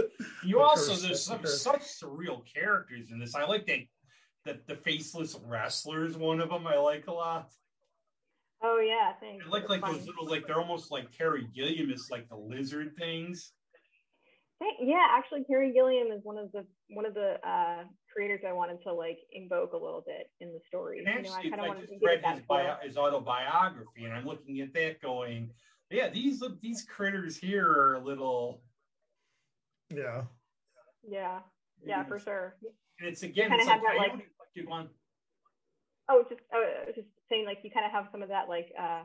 [0.46, 3.36] you also there's some such surreal characters in this.
[3.36, 3.80] I like that
[4.46, 6.68] that the faceless wrestler is one of them.
[6.68, 7.50] I like a lot.
[8.62, 9.46] Oh yeah, thanks.
[9.46, 12.96] They look like those little, like they're almost like Terry Gilliam is like the lizard
[12.98, 13.54] things.
[14.82, 17.84] Yeah, actually, Terry Gilliam is one of the one of the uh,
[18.14, 21.06] creators I wanted to like invoke a little bit in the story.
[21.06, 22.46] And you know, I kind of I wanted just to read his, feel.
[22.50, 25.52] bio, his autobiography, and I'm looking at that, going,
[25.90, 28.62] "Yeah, these these critters here are a little."
[29.90, 30.24] Yeah.
[31.08, 31.40] Yeah,
[31.84, 32.56] yeah, for sure.
[33.00, 34.68] And it's again, it's like, that, like- coyote- Keep.
[36.10, 38.50] Oh, just uh, I was just saying, like you kind of have some of that,
[38.50, 39.04] like uh,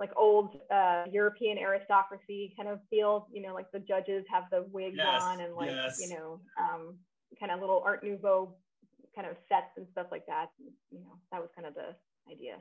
[0.00, 3.28] like old uh, European aristocracy kind of feel.
[3.30, 6.00] You know, like the judges have the wigs Yes, on, and like yes.
[6.00, 6.96] you know, um,
[7.38, 8.56] kind of little Art Nouveau
[9.14, 10.48] kind of sets and stuff like that.
[10.90, 11.94] You know, that was kind of the
[12.32, 12.56] idea.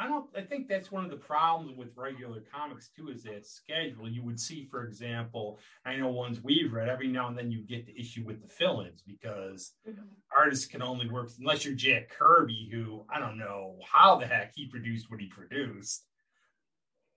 [0.00, 0.24] I don't.
[0.34, 3.10] I think that's one of the problems with regular comics too.
[3.10, 4.08] Is that schedule?
[4.08, 6.88] You would see, for example, I know ones we've read.
[6.88, 10.00] Every now and then you get the issue with the fill-ins because mm-hmm.
[10.34, 14.52] artists can only work unless you're Jack Kirby, who I don't know how the heck
[14.54, 16.06] he produced what he produced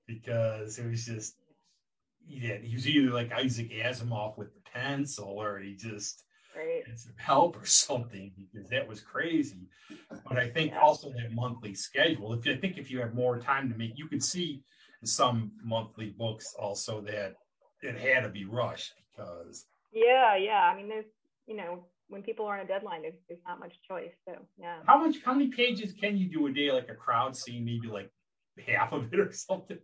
[0.05, 1.35] because it was just
[2.27, 6.23] yeah, he was either like Isaac Asimov with the pencil, or he just
[6.93, 9.67] Had some help or something because that was crazy.
[10.27, 12.33] But I think also that monthly schedule.
[12.33, 14.61] If I think if you have more time to make, you could see
[15.03, 17.33] some monthly books also that
[17.81, 20.61] it had to be rushed because Yeah, yeah.
[20.61, 21.05] I mean, there's
[21.47, 24.11] you know, when people are on a deadline, there's, there's not much choice.
[24.27, 24.77] So yeah.
[24.85, 27.87] how much how many pages can you do a day like a crowd scene maybe
[27.87, 28.11] like
[28.67, 29.79] half of it or something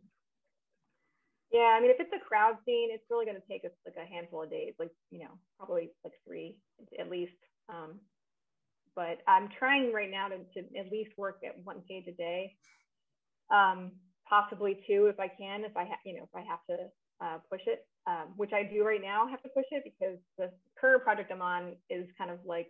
[1.52, 3.96] Yeah, I mean, if it's a crowd scene, it's really going to take us like
[3.98, 6.58] a handful of days, like you know, probably like three
[7.00, 7.34] at least.
[7.70, 8.00] Um,
[8.96, 12.56] but I'm trying right now to, to at least work at one page a day,
[13.52, 13.92] um,
[14.28, 16.78] possibly two if I can, if I have, you know, if I have to
[17.22, 19.28] uh, push it, um, which I do right now.
[19.28, 22.68] have to push it because the current project I'm on is kind of like,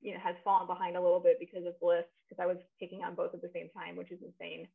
[0.00, 3.02] you know, has fallen behind a little bit because of Bliss, because I was taking
[3.02, 4.68] on both at the same time, which is insane.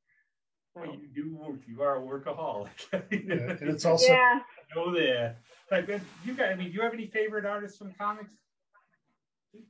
[0.83, 4.39] So, well, you do work you are a workaholic Yeah, and it's also yeah.
[4.71, 5.37] I know that
[5.71, 5.87] like
[6.25, 8.31] you got I mean do you have any favorite artists from comics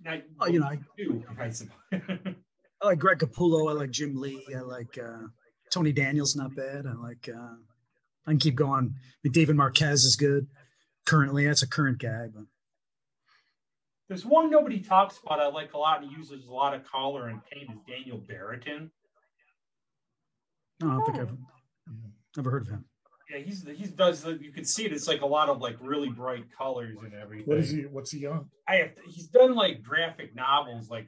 [0.04, 1.52] Now, Oh, you know, I- do I.
[2.82, 3.70] I like Greg Capullo.
[3.70, 4.46] I like Jim Lee.
[4.56, 5.28] I like uh,
[5.72, 6.36] Tony Daniels.
[6.36, 6.86] Not bad.
[6.86, 7.28] I like.
[7.28, 7.56] Uh,
[8.28, 8.93] I can keep going.
[8.93, 10.46] I mean, David Marquez is good.
[11.08, 12.43] Currently, that's a current guy, but
[14.10, 17.30] There's one nobody talks about I like a lot and uses a lot of color
[17.30, 18.91] and paint is Daniel Barrington.
[20.82, 21.38] No, I don't think I've
[22.36, 22.86] never heard of him.
[23.32, 24.94] Yeah, he's he does you can see it.
[24.94, 27.48] It's like a lot of like really bright colors and everything.
[27.48, 27.82] what is he?
[27.82, 28.50] What's he on?
[28.68, 31.08] I have to, he's done like graphic novels like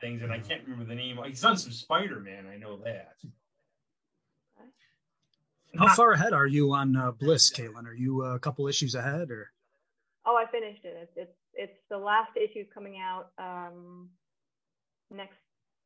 [0.00, 1.18] things and I can't remember the name.
[1.26, 2.46] He's done some Spider Man.
[2.46, 3.14] I know that.
[5.76, 7.86] How far ahead are you on uh, Bliss, Caitlin?
[7.86, 9.50] Are you uh, a couple issues ahead, or
[10.26, 10.96] Oh, I finished it.
[11.00, 14.08] It's it's, it's the last issue coming out um,
[15.10, 15.38] next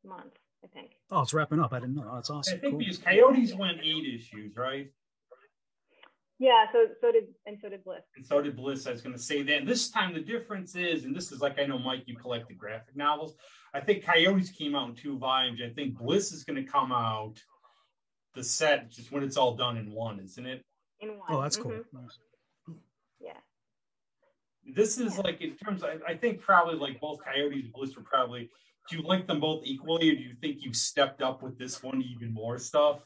[0.04, 0.32] month,
[0.64, 0.92] I think.
[1.10, 1.72] oh, it's wrapping up?
[1.72, 2.06] I didn't know.
[2.10, 2.60] Oh, that's I awesome.
[2.60, 2.78] think Cool.
[2.78, 4.88] because Coyotes went eight issues, right?
[6.38, 6.66] Yeah.
[6.72, 8.02] So so did and so did Bliss.
[8.16, 8.86] And so did Bliss.
[8.86, 9.58] I was going to say that.
[9.58, 12.48] And this time the difference is, and this is like I know Mike, you collect
[12.48, 13.34] the graphic novels.
[13.74, 15.60] I think Coyotes came out in two volumes.
[15.64, 17.34] I think Bliss is going to come out
[18.34, 20.64] the set just when it's all done in one, isn't it?
[21.00, 21.26] In one.
[21.28, 21.72] Oh, that's cool.
[21.72, 21.84] Mhm.
[21.92, 22.18] Nice.
[23.20, 23.32] Yeah.
[24.74, 25.82] This is like in terms.
[25.84, 28.48] I, I think probably like both Coyotes and Bliss were probably.
[28.90, 31.82] Do you like them both equally, or do you think you've stepped up with this
[31.82, 33.00] one even more stuff?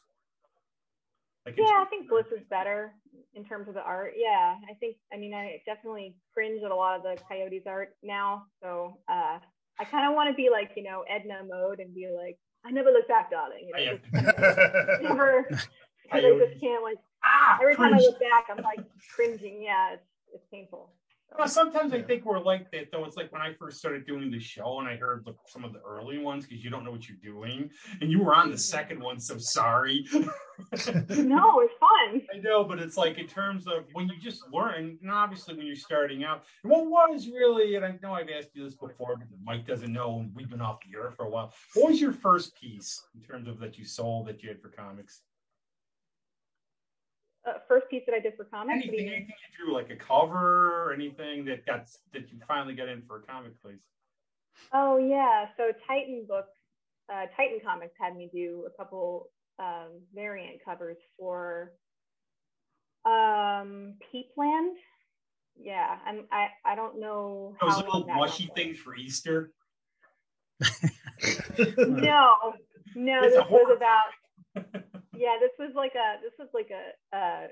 [1.44, 2.92] Like Yeah, I think Bliss is better
[3.34, 4.14] in terms of the art.
[4.16, 4.96] Yeah, I think.
[5.12, 8.46] I mean, I definitely cringe at a lot of the Coyotes art now.
[8.62, 9.38] So uh,
[9.78, 12.70] I kind of want to be like you know Edna mode and be like, I
[12.70, 13.68] never look back, darling.
[13.68, 15.68] You I know, have just that.
[16.12, 16.98] I just can't like.
[17.24, 18.80] Ah, Every time I look back, I'm like
[19.14, 19.62] cringing.
[19.62, 20.92] Yeah, it's it's painful.
[21.36, 23.04] Well, sometimes I think we're like that though.
[23.04, 25.72] It's like when I first started doing the show and I heard the, some of
[25.72, 28.56] the early ones because you don't know what you're doing, and you were on the
[28.58, 29.18] second one.
[29.20, 30.06] So sorry.
[31.10, 32.22] No, it's fun.
[32.34, 35.66] I know, but it's like in terms of when you just learn, and obviously when
[35.66, 39.16] you're starting out, and what was really, and I know I've asked you this before,
[39.16, 41.52] but Mike doesn't know, and we've been off the air for a while.
[41.74, 44.68] What was your first piece in terms of that you sold that you had for
[44.68, 45.20] comics?
[47.46, 48.82] Uh, first piece that I did for comics.
[48.82, 49.14] do Anything, you mean?
[49.14, 53.02] anything you drew, like a cover or anything that got that you finally got in
[53.02, 53.82] for a comic, please.
[54.72, 56.50] Oh yeah, so Titan books,
[57.12, 61.72] uh, Titan Comics had me do a couple um, variant covers for
[63.04, 64.72] um, Peepland.
[65.56, 69.52] Yeah, and I I don't know Those how little long mushy one things for Easter.
[71.78, 72.34] No,
[72.94, 74.74] no, It's this was about
[75.18, 77.46] yeah, this was like a this was like a uh,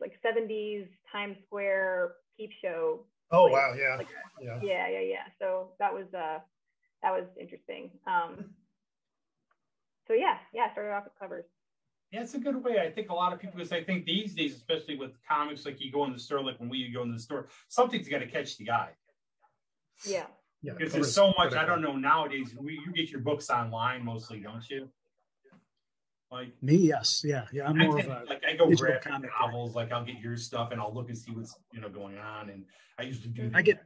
[0.00, 3.00] like '70s Times Square peep show
[3.30, 4.08] oh wow, yeah, Like-
[4.42, 4.58] yeah.
[4.62, 6.38] yeah yeah yeah so that was uh
[7.02, 8.44] that was interesting um
[10.06, 11.44] so yeah yeah I started off with covers
[12.10, 12.78] Yeah, it's a good way.
[12.80, 15.80] I think a lot of people, because I think these days, especially with comics, like
[15.80, 18.26] you go in the store, like when we go in the store, something's got to
[18.26, 18.92] catch the eye.
[20.04, 20.26] yeah
[20.62, 21.54] Yeah, Because covers there's so much.
[21.54, 22.54] I don't know nowadays.
[22.56, 24.88] We, you get your books online mostly, don't you?
[26.30, 27.66] Like Me, yes, yeah, yeah.
[27.68, 29.52] I'm I more of a like I go digital grab comic guy.
[29.74, 32.50] Like I'll get your stuff and I'll look and see what's you know going on.
[32.50, 32.64] And
[32.98, 33.50] I usually do.
[33.54, 33.80] I get-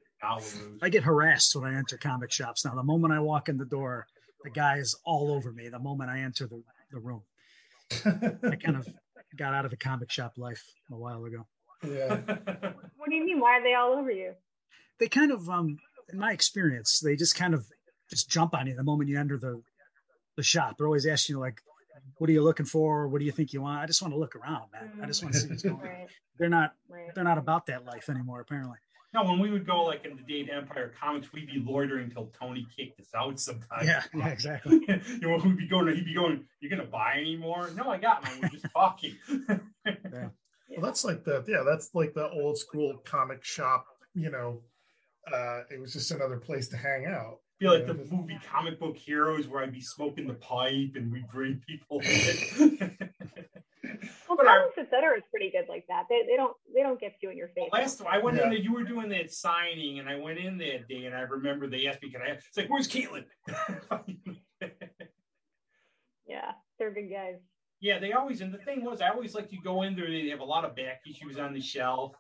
[0.83, 2.75] I get harassed when I enter comic shops now.
[2.75, 4.05] The moment I walk in the door,
[4.43, 5.69] the guy is all over me.
[5.69, 6.61] The moment I enter the,
[6.91, 7.23] the room,
[8.05, 8.89] I kind of
[9.39, 10.61] got out of the comic shop life
[10.91, 11.47] a while ago.
[11.87, 12.17] yeah.
[12.97, 13.39] What do you mean?
[13.39, 14.33] Why are they all over you?
[14.99, 15.79] They kind of, um,
[16.13, 17.65] in my experience, they just kind of
[18.11, 19.63] just jump on you the moment you enter the
[20.37, 20.75] the shop.
[20.79, 21.61] They're always asking you like,
[22.19, 23.09] "What are you looking for?
[23.09, 24.91] What do you think you want?" I just want to look around, man.
[25.03, 25.83] I just want to see what's going on.
[25.83, 26.09] Right,
[26.39, 27.15] They're not right.
[27.15, 28.77] they're not about that life anymore, apparently.
[29.15, 32.31] no, when we would go like in the Date Empire comics, we'd be loitering till
[32.39, 33.39] Tony kicked us out.
[33.41, 33.87] Sometimes.
[33.87, 34.81] Yeah, yeah, exactly.
[34.89, 35.95] you know, we'd be going.
[35.95, 36.45] He'd be going.
[36.61, 37.71] You're gonna buy anymore?
[37.75, 38.41] No, I got mine.
[38.43, 39.17] We're just talking.
[40.71, 43.87] Well, that's like the yeah, that's like the old school comic shop.
[44.15, 44.61] You know,
[45.33, 47.39] uh, it was just another place to hang out.
[47.59, 50.93] Be like Yeah, the just- movie comic book heroes where I'd be smoking the pipe
[50.97, 52.99] and we'd bring people in.
[54.29, 55.17] Well, But I- comics etc.
[55.17, 56.05] is pretty good like that.
[56.11, 57.71] They, they don't they don't get you in your face.
[57.73, 60.59] Last time I went in there, you were doing that signing, and I went in
[60.59, 63.25] that day, and I remember they asked me, "Can I?" It's like, "Where's Caitlin?"
[66.27, 67.37] Yeah, they're good guys.
[67.81, 68.41] yeah, they always.
[68.43, 70.11] And the thing was, I always like to go in there.
[70.11, 72.15] They have a lot of back issues on the shelf,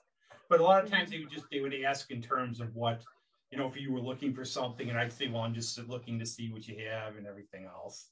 [0.49, 3.03] but a lot of times they would just they would ask in terms of what
[3.51, 6.19] you know if you were looking for something, and I'd say, "Well, I'm just looking
[6.19, 8.11] to see what you have and everything else."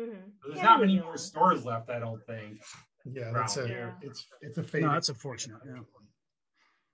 [0.00, 0.28] Mm-hmm.
[0.46, 2.60] There's not many more stores left, I don't think.
[3.04, 3.94] Yeah, that's a here.
[4.02, 4.88] it's it's a fading.
[4.88, 5.58] No, that's unfortunate.
[5.66, 5.80] Yeah.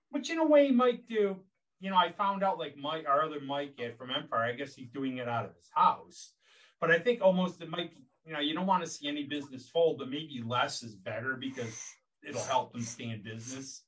[0.09, 1.37] Which in a way might do.
[1.79, 4.43] You know, I found out like Mike, our other Mike at from Empire.
[4.43, 6.33] I guess he's doing it out of his house,
[6.79, 7.91] but I think almost it might.
[7.95, 10.93] be- You know, you don't want to see any business fold, but maybe less is
[10.95, 11.81] better because
[12.27, 13.83] it'll help them stay in business.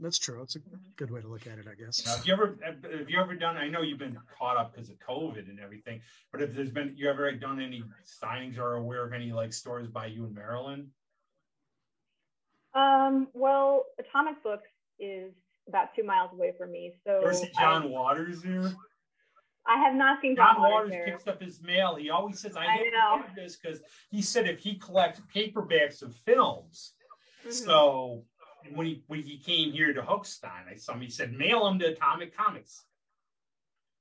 [0.00, 0.40] That's true.
[0.42, 0.60] It's a
[0.96, 2.04] good way to look at it, I guess.
[2.06, 3.56] Now, have you ever have have you ever done?
[3.56, 6.00] I know you've been caught up because of COVID and everything,
[6.32, 7.82] but if there's been you ever done any
[8.22, 10.88] signings or aware of any like stores by you in Maryland?
[12.74, 15.32] Um, well, Atomic Books is
[15.68, 18.72] about two miles away from me, so Ever see John Waters here.
[19.66, 21.96] I, I have not seen John, John Waters Waters picks up his mail.
[21.96, 23.22] He always says, "I, I hate know.
[23.36, 23.80] this because
[24.10, 26.94] he said if he collects paperbacks of films,
[27.46, 27.52] Mhm.
[27.52, 28.24] so
[28.74, 31.00] when he when he came here to Hookstein, I saw him.
[31.00, 32.84] He said, mail him to Atomic Comics.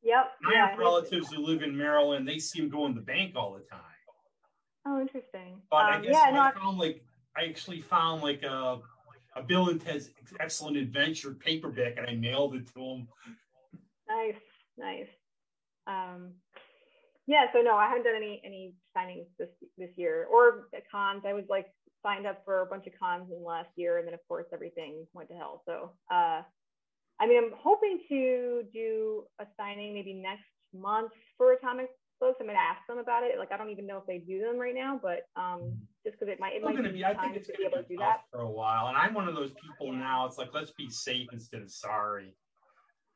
[0.04, 0.32] Yep.
[0.48, 2.28] I yeah, have relatives who live in Maryland.
[2.28, 3.82] They see him go in the bank all the time.
[4.88, 5.62] Oh, interesting.
[5.70, 7.04] But I Um, guess yeah, I no, I- found like
[7.36, 8.80] I actually found like a
[9.36, 13.08] a Bill and Ted's Excellent Adventure paperback, and I mailed it to him.
[14.08, 14.42] Nice,
[14.78, 15.08] nice.
[15.86, 16.34] Um,
[17.28, 21.24] yeah, so no, I haven't done any any signings this this year or at cons.
[21.28, 21.68] I was like
[22.04, 24.46] signed up for a bunch of cons in the last year, and then of course
[24.54, 25.64] everything went to hell.
[25.66, 26.42] So, uh,
[27.22, 31.88] I mean, I'm hoping to do a signing maybe next month for Atomic
[32.20, 32.38] Books.
[32.40, 33.38] I'm gonna ask them about it.
[33.38, 35.74] Like, I don't even know if they do them right now, but um,
[36.06, 37.06] just because it might it might be be.
[37.06, 38.22] I think it's to be able to do tough that.
[38.32, 40.00] for a while, and I'm one of those people Yeah.
[40.00, 40.26] now.
[40.26, 42.36] It's like let's be safe instead of sorry.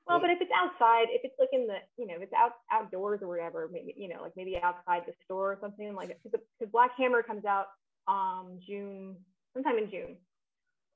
[0.06, 2.52] Well, but if it's outside, if it's like in the, you know, if it's out
[2.70, 6.42] outdoors or whatever, maybe you know, like maybe outside the store or something like because
[6.72, 7.68] Black Hammer comes out
[8.08, 9.16] um June,
[9.54, 10.18] sometime in June.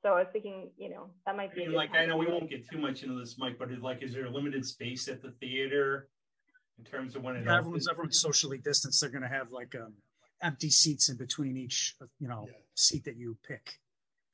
[0.03, 1.63] So I was thinking, you know, that might be.
[1.63, 4.03] a mean, like I know we won't get too much into this, Mike, but like,
[4.03, 6.09] is there a limited space at the theater
[6.77, 7.89] in terms of when it Yeah, everyone's opens?
[7.89, 9.01] everyone's socially distanced.
[9.01, 9.93] They're going to have like um,
[10.41, 12.57] empty seats in between each, uh, you know, Yeah.
[12.75, 13.79] seat that you pick.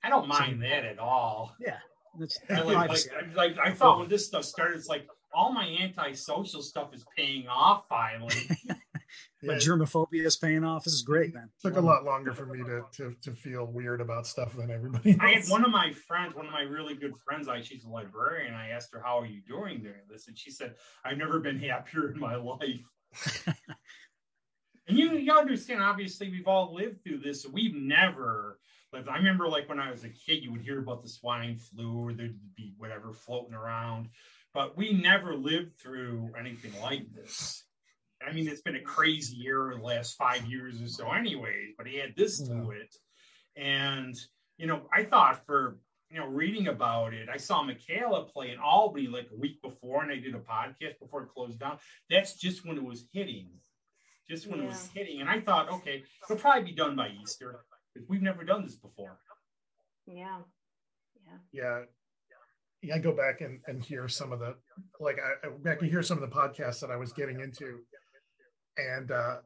[0.04, 1.56] I don't mind that at all.
[1.62, 1.78] Yeah,
[2.20, 3.10] that's I like, privacy.
[3.16, 7.06] like, like I thought when this stuff started, it's like all my antisocial stuff is
[7.16, 8.50] paying off finally.
[9.42, 10.84] My Yeah, germophobia is paying off.
[10.84, 11.50] This is great, man.
[11.62, 15.18] took a lot longer for me to, to to feel weird about stuff than everybody
[15.20, 17.90] I had one of my friends, one of my really good friends, I she's a
[17.90, 18.54] librarian.
[18.54, 20.28] I asked her, How are you doing during this?
[20.28, 23.46] And she said, I've never been happier in my life.
[24.88, 27.46] and you you understand, obviously, we've all lived through this.
[27.46, 28.60] We've never
[28.94, 29.10] lived.
[29.10, 31.98] I remember like when I was a kid, you would hear about the swine flu
[31.98, 34.10] or there'd be whatever floating around.
[34.54, 37.64] But we never lived through anything like this.
[38.28, 41.74] I mean, it's been a crazy year in the last five years or so, anyways,
[41.78, 42.96] but he had this to it.
[43.56, 44.16] And,
[44.58, 45.78] you know, I thought for,
[46.10, 50.04] you know, reading about it, I saw Michaela play in Albany like a week before,
[50.04, 51.78] and I did a podcast before it closed down.
[52.10, 53.50] That's just when it was hitting,
[54.30, 55.22] just when it was hitting.
[55.22, 57.66] And I thought, okay, it'll probably be done by Easter.
[57.94, 59.18] But we've never done this before.
[60.06, 60.40] Yeah.
[61.26, 61.38] Yeah.
[61.52, 61.80] yeah
[62.84, 64.56] yeah i go back and, and hear some of the
[65.00, 67.80] like I, I I can hear some of the podcasts that i was getting into
[68.78, 69.38] and uh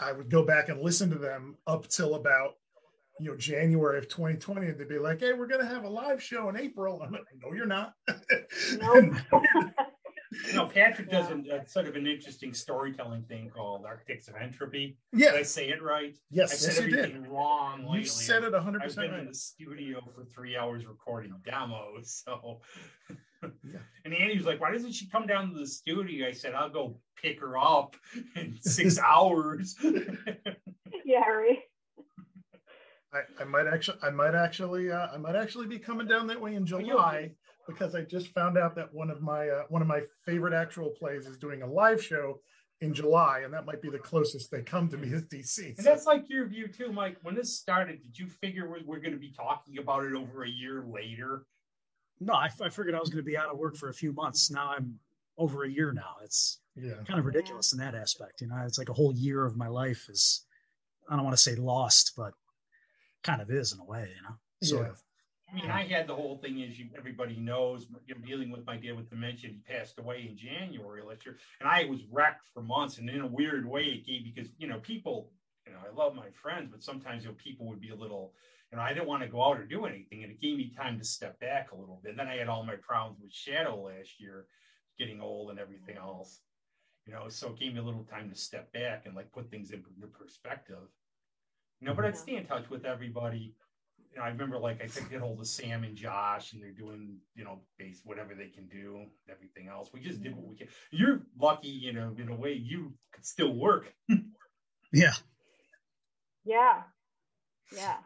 [0.00, 2.56] i would go back and listen to them up till about
[3.20, 6.22] you know january of 2020 and they'd be like hey we're gonna have a live
[6.22, 7.94] show in april i'm like no you're not
[8.80, 9.14] Nope.
[10.48, 14.96] You know, Patrick does a, sort of an interesting storytelling thing called Architects of Entropy.
[15.12, 15.32] Yeah.
[15.32, 16.16] Did I say it right?
[16.30, 17.30] Yes, I yes, said you everything did.
[17.30, 18.00] wrong lately.
[18.00, 22.22] You said it 100 I've percent been in the studio for three hours recording demos.
[22.24, 22.60] So,
[23.64, 23.78] Yeah.
[24.04, 26.70] and Andy was like, "Why doesn't she come down to the studio?" I said, "I'll
[26.70, 27.96] go pick her up
[28.36, 29.76] in six hours."
[31.04, 31.58] Yeah, right.
[33.12, 36.40] I, I might actually, I might actually, uh, I might actually be coming down that
[36.40, 37.32] way in you'll July
[37.68, 40.90] because I just found out that one of my uh, one of my favorite actual
[40.90, 42.40] plays is doing a live show
[42.80, 45.76] in July, and that might be the closest they come to me as DC.
[45.76, 47.16] and that's like your view too, Mike.
[47.22, 50.44] When this started, did you figure we're, we're going to be talking about it over
[50.44, 51.44] a year later?
[52.20, 54.12] No, I, I figured I was going to be out of work for a few
[54.12, 54.50] months.
[54.50, 54.98] Now I'm
[55.36, 56.16] over a year now.
[56.22, 58.40] It's yeah, kind of ridiculous in that aspect.
[58.40, 60.46] You know, it's like a whole year of my life is,
[61.08, 62.32] I don't want to say lost, but
[63.22, 64.92] kind of is in a way, you know, sort Yeah.
[64.92, 65.02] of.
[65.50, 68.66] I mean, I had the whole thing, as you everybody knows, you know, dealing with
[68.66, 69.50] my dad with dementia.
[69.50, 72.98] He passed away in January last year, and I was wrecked for months.
[72.98, 75.30] And in a weird way, it gave because you know people,
[75.66, 78.32] you know, I love my friends, but sometimes you know people would be a little,
[78.74, 80.72] you know, I didn't want to go out or do anything, and it gave me
[80.76, 82.16] time to step back a little bit.
[82.16, 84.46] then I had all my problems with Shadow last year,
[84.98, 86.40] getting old and everything else,
[87.06, 89.48] you know, so it gave me a little time to step back and like put
[89.48, 90.88] things in perspective.
[91.80, 92.22] You know, but I'd mm-hmm.
[92.22, 93.54] stay in touch with everybody
[94.12, 96.70] you know, I remember like I could get hold of Sam and Josh, and they're
[96.70, 99.90] doing, you know, base whatever they can do, everything else.
[99.92, 100.68] We just did what we can.
[100.90, 103.92] You're lucky, you know, in a way you could still work.
[104.92, 105.14] Yeah.
[106.44, 106.82] Yeah.
[107.74, 107.96] Yeah.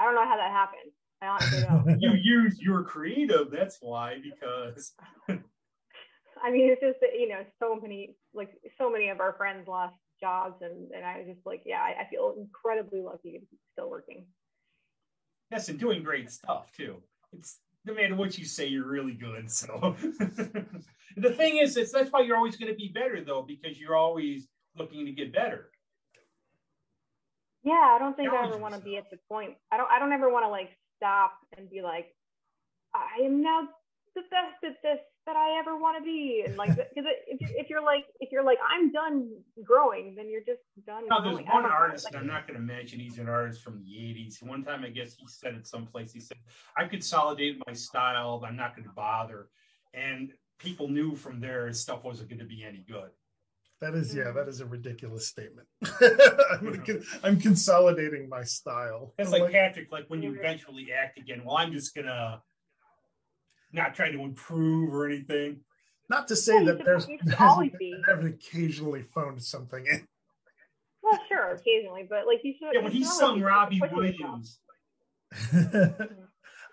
[0.00, 0.92] I don't know how that happened.
[1.22, 2.00] I honestly don't.
[2.00, 3.50] You use you're creative.
[3.50, 4.94] That's why, because
[6.42, 9.68] I mean, it's just that, you know, so many, like, so many of our friends
[9.68, 10.62] lost jobs.
[10.62, 13.90] And, and I was just like, yeah, I, I feel incredibly lucky to be still
[13.90, 14.24] working.
[15.50, 16.96] yes, and doing great stuff too.
[17.32, 19.50] It's no matter what you say, you're really good.
[19.50, 19.96] So
[21.16, 23.96] the thing is, it's that's why you're always going to be better though, because you're
[23.96, 25.70] always looking to get better.
[27.64, 27.72] Yeah.
[27.94, 29.52] I don't think I ever want to be at the point.
[29.70, 32.14] I don't, I don't ever want to like stop and be like,
[32.94, 33.68] I am now
[34.14, 36.42] the best at this that I ever want to be.
[36.46, 39.30] And like, because if, if you're like, if you're like, I'm done
[39.62, 41.04] growing, then you're just done.
[41.08, 41.46] No, there's growing.
[41.46, 44.42] One artist, like- I'm not going to mention he's an artist from the 80s.
[44.42, 46.38] One time, I guess he said it someplace, he said,
[46.76, 49.48] I consolidated my style, I'm not going to bother.
[49.94, 53.10] And people knew from there his stuff wasn't going to be any good.
[53.80, 55.66] That is yeah, that is a ridiculous statement.
[56.02, 59.14] I'm, gonna con- I'm consolidating my style.
[59.18, 62.42] It's I'm like Patrick, like when you eventually act again, well, I'm just going to
[63.72, 65.60] not try to improve or anything.
[66.10, 67.94] not to say Yeah, that should- there's, you should there's always be.
[68.06, 70.06] I haven't occasionally phoned something in.
[71.02, 72.74] Well, sure, occasionally, but like you should.
[72.74, 73.80] Yeah, when he sung be Robbie.
[73.92, 74.58] Williams,
[75.34, 76.04] mm-hmm.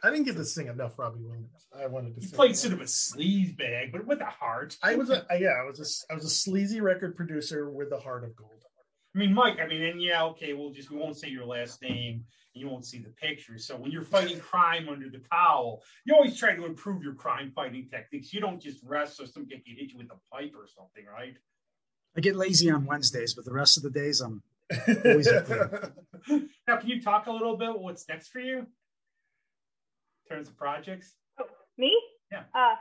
[0.03, 1.67] I didn't get to sing enough Robbie Williams.
[1.77, 2.55] I wanted to he sing played more.
[2.55, 4.77] sort of a sleaze bag, but with a heart.
[4.83, 7.99] I was a yeah, I was a I was a sleazy record producer with a
[7.99, 8.63] heart of gold.
[9.15, 11.81] I mean, Mike, I mean, and yeah, okay, we'll just, we won't say your last
[11.81, 12.23] name
[12.53, 13.57] and you won't see the picture.
[13.57, 17.51] So when you're fighting crime under the towel, you always try to improve your crime
[17.55, 18.31] fighting techniques.
[18.31, 21.03] You don't just rest so some guy can hit you with a pipe or something,
[21.11, 21.33] right?
[22.15, 24.43] I get lazy on Wednesdays, but the rest of the days I'm
[25.05, 25.93] Always up there.
[26.67, 28.67] Now, can you talk a little bit what's next for you in
[30.29, 31.13] terms of projects?
[31.77, 31.99] Me?
[32.31, 32.43] Yeah.
[32.53, 32.75] Uh,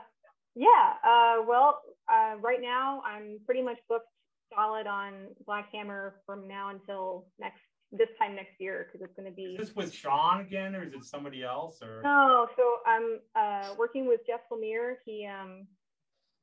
[0.55, 0.93] yeah.
[1.05, 1.81] Uh, well,
[2.11, 4.07] uh, right now I'm pretty much booked
[4.53, 7.59] solid on Black Hammer from now until next
[7.91, 9.55] this time next year because it's going to be.
[9.59, 11.79] Is this with Sean again, or is it somebody else?
[11.81, 14.95] Or No, so I'm uh, working with Jeff Lemire.
[15.05, 15.67] He um,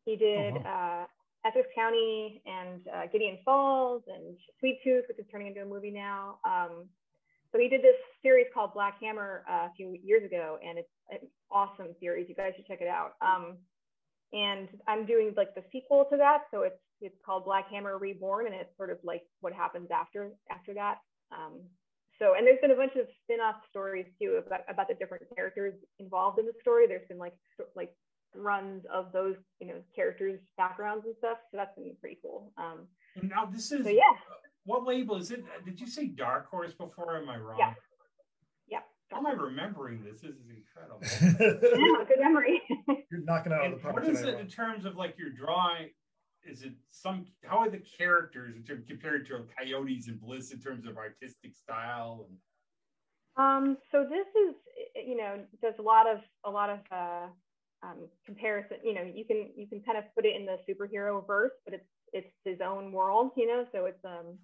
[0.04, 1.06] he did Oh, uh,
[1.46, 5.90] Essex County and uh, Gideon Falls and Sweet Tooth, which is turning into a movie
[5.90, 6.38] now.
[6.44, 6.86] Um,
[7.54, 10.88] so he did this series called Black Hammer uh, a few years ago, and it's
[11.10, 11.18] an
[11.52, 12.26] awesome series.
[12.28, 13.12] You guys should check it out.
[13.22, 13.58] Um,
[14.32, 18.46] and I'm doing like the sequel to that, so it's it's called Black Hammer Reborn,
[18.46, 20.96] and it's sort of like what happens after after that.
[21.30, 21.60] Um,
[22.18, 25.74] so, and there's been a bunch of spin-off stories too about, about the different characters
[26.00, 26.86] involved in the story.
[26.88, 27.34] There's been like
[27.76, 27.94] like
[28.34, 31.38] runs of those you know characters' backgrounds and stuff.
[31.52, 32.52] So that's been pretty cool.
[32.58, 32.88] Um,
[33.22, 34.02] now this is so yeah,
[34.64, 35.44] what label is it?
[35.64, 37.16] Did you say Dark Horse before?
[37.16, 37.58] Am I wrong?
[37.58, 37.74] Yeah.
[38.68, 38.78] yeah.
[39.10, 40.20] How am I remembering this?
[40.20, 41.00] This is incredible.
[41.78, 42.62] Yeah, good memory.
[43.10, 45.30] You're knocking it out of the park what is it in terms of like your
[45.30, 45.90] drawing?
[46.46, 47.24] Is it some?
[47.44, 51.54] How are the characters in terms, compared to Coyotes and Bliss in terms of artistic
[51.54, 52.26] style?
[52.28, 52.38] And
[53.36, 54.54] Um, so this is,
[55.06, 57.26] you know, there's a lot of a lot of uh,
[57.82, 58.76] um, comparison.
[58.82, 61.74] You know, you can you can kind of put it in the superhero verse, but
[61.74, 63.32] it's it's his own world.
[63.36, 64.38] You know, so it's um,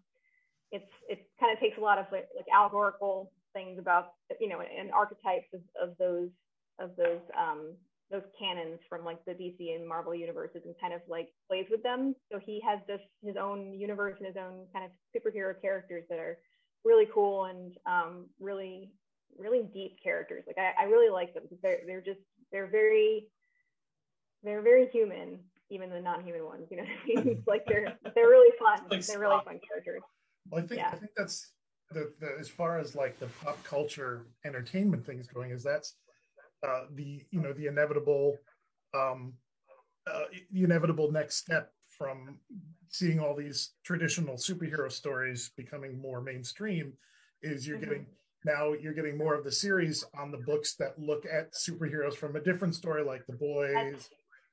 [0.73, 4.61] it's it kind of takes a lot of like, like allegorical things about you know
[4.61, 6.31] and archetypes of, of those
[6.79, 7.75] of those um,
[8.11, 11.83] those canons from like the DC and Marvel universes and kind of like plays with
[11.83, 12.15] them.
[12.31, 16.19] So he has this his own universe and his own kind of superhero characters that
[16.19, 16.39] are
[16.85, 18.91] really cool and um, really
[19.39, 20.45] really deep characters.
[20.47, 22.21] Like I, I really like them because they're they're just
[22.53, 23.29] they're very
[24.43, 25.39] they're very human,
[25.71, 26.67] even the non-human ones.
[26.71, 28.89] You know, it's like they're they're really fun.
[28.91, 30.03] Like they're really fun characters.
[30.49, 30.91] Well, I think Yeah.
[30.93, 31.53] I think that's
[31.91, 35.97] the, the as far as like the pop culture entertainment things going is that's
[36.67, 38.37] uh, the you know the inevitable
[38.95, 39.35] um,
[40.07, 42.39] uh, the inevitable next step from
[42.89, 46.93] seeing all these traditional superhero stories becoming more mainstream
[47.43, 47.81] is you're Mhm.
[47.81, 48.07] getting
[48.45, 52.37] now you're getting more of the series on the books that look at superheroes from
[52.37, 54.11] a different story like the boys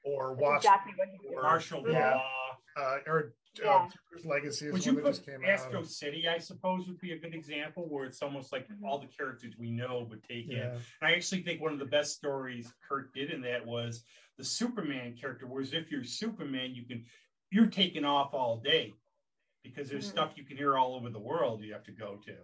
[0.07, 1.41] or That's watch exactly what he's doing.
[1.43, 2.15] Martial Yeah.
[2.15, 2.33] law.
[2.77, 3.71] uh, or Yeah.
[3.73, 6.87] uh, Jupiter's legacy is Would you that just put came Astro out City, I suppose,
[6.87, 8.83] would be a good example where it's almost like Mhm.
[8.87, 10.59] all the characters we know would take in.
[10.59, 14.05] And I actually think one of the best stories Kurt did in that was
[14.37, 15.47] the Superman character.
[15.47, 17.05] Whereas if you're Superman, you can
[17.49, 18.93] you're taking off all day
[19.63, 20.11] because there's Mhm.
[20.11, 22.37] stuff you can hear all over the world you have to go to.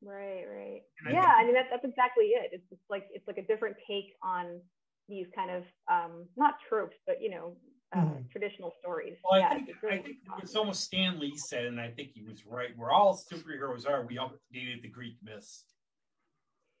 [0.00, 0.82] Right, right.
[1.00, 2.50] And I yeah, think- I mean that's that's exactly it.
[2.54, 4.62] It's just like it's like a different take on
[5.08, 7.56] these kind of um not tropes, but you know,
[7.94, 8.30] uh, Mhm.
[8.30, 9.16] traditional stories.
[9.28, 10.42] Well, yeah, I think it's really I think awesome.
[10.42, 12.76] it's almost Stan Lee said, and I think he was right.
[12.76, 15.64] Where all superheroes are, we all updated the Greek myths.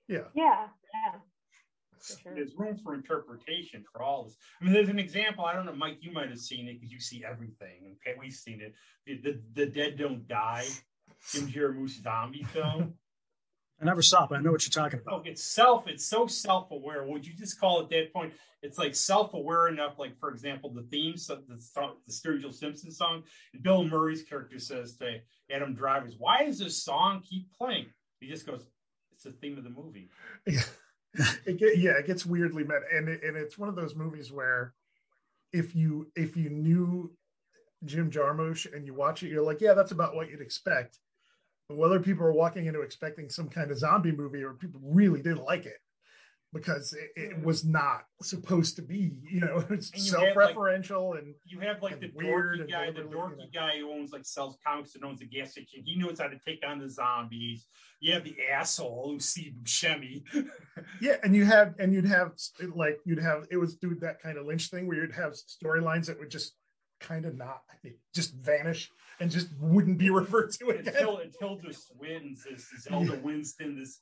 [0.08, 1.18] yeah Yeah, yeah,
[2.22, 2.34] sure.
[2.34, 4.36] There's room for interpretation for all this.
[4.60, 5.44] I mean, there's an example.
[5.44, 5.98] I don't know, Mike.
[6.00, 7.96] You might have seen it because you see everything.
[8.06, 8.74] Okay, we've seen it.
[9.06, 10.66] The, the, the Dead Don't Die,
[11.30, 12.94] Jim Jarmusch zombie film.
[13.80, 15.12] I never saw but I know what you're talking about.
[15.12, 15.26] Oh, about.
[15.28, 15.88] it's self.
[15.88, 17.04] It's so self-aware.
[17.04, 18.32] Would you just call it that point?
[18.62, 19.98] It's like self-aware enough.
[19.98, 23.24] Like for example, the theme, so the song, the Sturgill Simpson song.
[23.62, 25.18] Bill Murray's character says to
[25.50, 27.86] Adam Driver's, "Why does this song keep playing?"
[28.20, 28.68] He just goes,
[29.12, 30.10] "It's the theme of the movie."
[30.46, 30.62] yeah
[31.46, 34.32] it get, yeah it gets weirdly met and it, and it's one of those movies
[34.32, 34.74] where
[35.52, 37.12] if you if you knew
[37.84, 41.11] Jim Jarmusch and you watch it you're like yeah that's about what you'd expect but
[41.76, 45.44] whether people are walking into expecting some kind of zombie movie or people really didn't
[45.44, 45.78] like it
[46.52, 47.44] because it, it hmm.
[47.44, 52.00] was not supposed to be you know it's And you self-referential and You have like
[52.00, 53.44] the dorky guy, the dorky you know.
[53.52, 55.82] guy who owns like sells comics and owns a gas station.
[55.84, 57.66] He knows how to take on the zombies.
[58.00, 60.22] You have the asshole who's Steve Buscemi.
[61.00, 62.32] Yeah, and you have and you'd have
[62.74, 66.06] like you'd have it was do that kind of Lynch thing where you'd have storylines
[66.06, 66.54] that would just
[67.02, 67.60] kind of not
[68.14, 68.90] just vanish
[69.20, 70.86] and just wouldn't be referred to again.
[70.94, 74.00] until until just wins this Tilda Swinton, this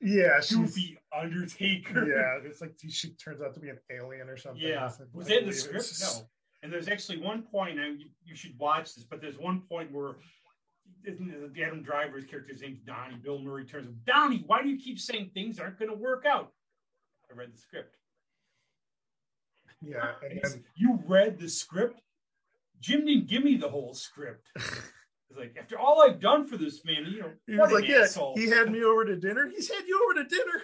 [0.00, 2.06] yeah, goofy Undertaker.
[2.06, 4.60] yeah, it's like she turns out to be an alien or something.
[4.62, 4.84] Yeah.
[4.84, 5.76] Like, Was I that in the script?
[5.86, 6.26] it's- No.
[6.62, 10.16] And there's actually one point, you, you should watch this, but there's one point where
[11.04, 11.18] it
[11.64, 13.16] Adam Driver's character's name's Donnie.
[13.22, 16.24] Bill Murray turns him, Donnie, why do you keep saying things aren't going to work
[16.26, 16.52] out?
[17.30, 17.94] I read the script.
[19.82, 22.00] Yeah, And and he says, then you read the script?
[22.80, 24.48] Jim didn't give me the whole script.
[25.28, 27.80] It's like, after all I've done for this man, you know, he what was an
[27.82, 28.36] like, yeah, asshole.
[28.36, 29.48] he had me over to dinner.
[29.48, 30.62] He's had you over to dinner.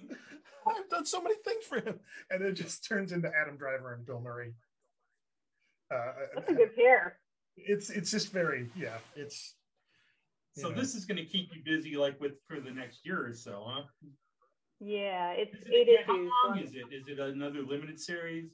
[0.66, 4.06] I've done so many things for him, and it just turns into Adam Driver and
[4.06, 4.54] Bill Murray.
[5.94, 7.18] Uh, That's a good pair.
[7.56, 9.54] it's it's just very yeah it's
[10.56, 10.76] so know.
[10.76, 13.64] this is going to keep you busy, like with for the next year or so,
[13.66, 13.82] huh?
[14.80, 16.84] Yeah, it's Is eight it, how long is it?
[16.92, 18.50] Is it another limited series?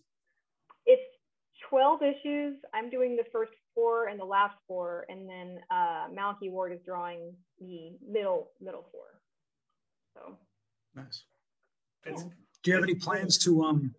[1.71, 2.57] It's 12 issues.
[2.75, 6.81] I'm doing the first four and the last four, and then uh, Malachi Ward is
[6.85, 9.21] drawing the middle middle four.
[10.15, 10.37] So
[10.95, 11.25] Nice.
[12.05, 12.23] It's,
[12.63, 13.95] Do you have any plans to um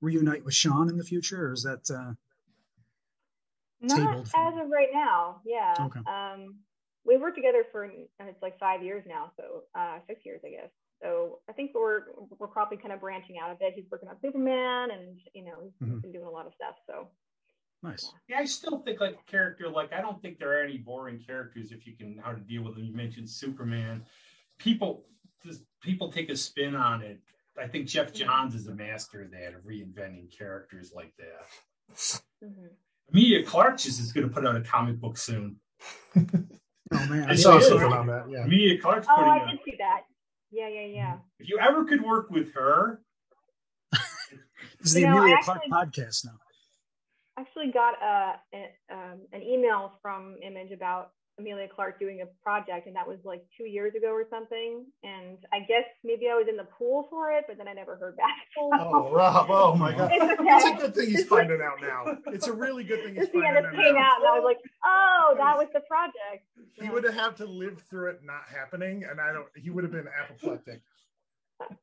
[0.00, 2.12] reunite with Sean in the future, or is that uh,
[3.80, 5.40] not as of right now.
[5.44, 5.74] Yeah.
[5.80, 6.00] Okay.
[6.06, 6.56] Um,
[7.04, 7.88] we've worked together for uh,
[8.20, 10.70] it's like five years now, so uh, six years, I guess.
[11.02, 12.02] So I think we're
[12.38, 13.74] we're probably kind of branching out a bit.
[13.74, 16.00] He's working on Superman, and you know he's Mhm.
[16.02, 16.76] been doing a lot of stuff.
[16.86, 17.08] So
[17.82, 18.12] nice?
[18.28, 21.18] yeah, I still think like a character, like I don't think there are any boring
[21.18, 22.84] characters if you can how to deal with them.
[22.84, 24.04] You mentioned Superman.
[24.58, 25.04] People
[25.44, 27.20] just people take a spin on it.
[27.60, 32.22] I think Geoff Johns is a master of that, of reinventing characters like that.
[32.42, 32.68] mhm.
[33.12, 35.60] Emilia Clarke just is going to put out a comic book soon.
[36.94, 39.50] Oh man, I It saw something about that yeah Emilia Clarke's oh, putting I out.
[39.50, 40.02] did see that.
[40.52, 41.16] Yeah, yeah, yeah.
[41.38, 43.00] If you ever could work with her,
[43.90, 44.00] this
[44.84, 46.38] is the You know, Emilia actually- Clark podcast now.
[47.38, 52.86] actually got a, a um, an email from Image about Emilia Clarke doing a project,
[52.86, 54.84] and that was like two years ago or something.
[55.02, 57.96] And I guess maybe I was in the pool for it, but then I never
[57.96, 58.28] heard back.
[58.58, 60.44] oh, oh rob oh my god It's okay.
[60.50, 63.32] it's a good thing he's finding out now it's a really good thing he's Just
[63.32, 64.00] the finding out it came now.
[64.00, 67.46] out, and I was like, "Oh, that was the project." he would have had to
[67.46, 70.80] live through it not happening and i don't he would have been apoplectic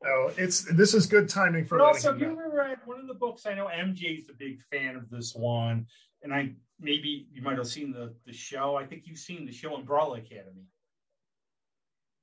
[0.05, 1.77] Oh, it's this is good timing for.
[1.77, 3.45] But also, have you ever read one of the books?
[3.45, 5.87] I know MJ's a big fan of this one,
[6.23, 8.75] and I maybe you might have seen the the show.
[8.75, 10.65] I think you've seen the show Umbrella Academy.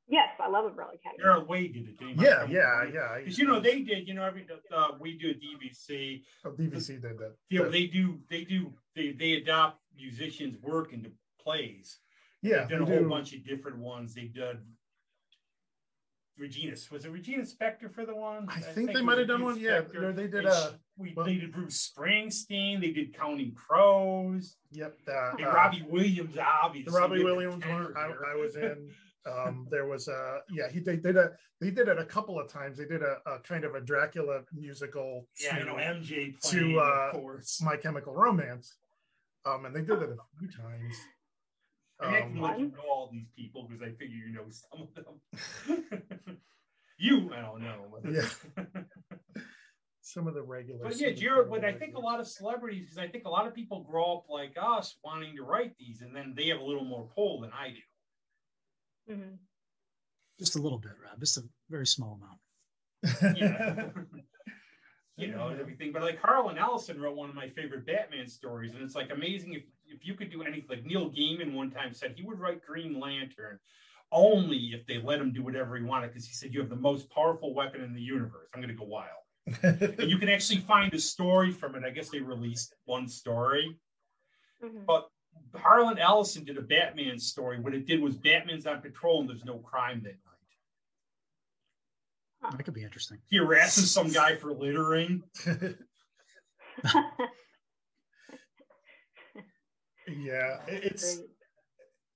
[0.09, 1.21] Yes, I love Umbrella Academy.
[1.21, 1.97] Gerard Way did it.
[2.17, 3.19] Yeah, yeah, yeah.
[3.19, 4.07] Because you know they did.
[4.07, 6.23] You know every uh, we do a DVC.
[6.45, 7.35] Oh, DVC did that.
[7.51, 8.19] You know they do.
[8.31, 8.73] They do.
[8.95, 11.99] They they adopt musicians' work into plays.
[12.43, 13.09] Yeah, They've done a whole do.
[13.09, 14.15] bunch of different ones.
[14.15, 14.59] They did
[16.39, 16.77] Regina.
[16.91, 18.47] Was it Regina Spektor for the one?
[18.49, 19.59] I, I think, they might have done one.
[19.59, 20.47] Yeah, they did.
[20.47, 22.81] Uh, we well, they did Bruce Springsteen.
[22.81, 24.57] They did Counting Crows.
[24.73, 24.99] Yep.
[25.09, 26.91] Uh, uh, Robbie Williams, obviously.
[26.91, 28.91] The Robbie Williams one I, I, was in.
[29.27, 30.69] Um, there was a yeah.
[30.71, 32.79] He they did a they did it a couple of times.
[32.79, 35.27] They did a, a kind of a Dracula musical.
[35.43, 37.13] Yeah, to, know MJ playing, to uh,
[37.61, 38.77] My Chemical Romance.
[39.45, 40.97] Um, and they did it a few times.
[42.01, 44.83] I had to let you know all these people because I figure you know some
[44.83, 46.39] of them.
[46.99, 47.99] you, I don't know.
[48.11, 48.63] yeah.
[50.07, 50.85] some of the regular.
[50.85, 53.47] But yeah, Gerard, but I think a lot of celebrities, because I think a lot
[53.47, 56.65] of people grow up like us wanting to write these, and then they have a
[56.65, 59.15] little more pull than I do.
[59.15, 59.35] Mm-hmm.
[60.39, 61.19] Just a little bit, Rob.
[61.19, 63.37] Just a very small amount.
[63.37, 63.89] yeah.
[65.17, 65.93] you know, and everything.
[65.93, 69.55] But like Harlan Ellison wrote one of my favorite Batman stories, and it's like amazing
[69.55, 70.67] if if you could do anything.
[70.69, 73.59] Like Neil Gaiman one time said he would write Green Lantern
[74.13, 76.77] only if they let him do whatever he wanted, because he said you have the
[76.77, 78.49] most powerful weapon in the universe.
[78.55, 79.09] I'm going to go wild.
[79.63, 81.85] and you can actually find a story from it.
[81.85, 83.77] I guess they released one story,
[84.63, 84.85] mm-hmm.
[84.87, 85.09] but
[85.55, 87.61] Harlan Ellison did a Batman story.
[87.61, 90.17] What it did was Batman's on patrol and there's no crime that
[92.43, 92.53] night.
[92.53, 93.19] That could be interesting.
[93.29, 95.23] He harasses some guy for littering.
[100.09, 101.21] yeah, it's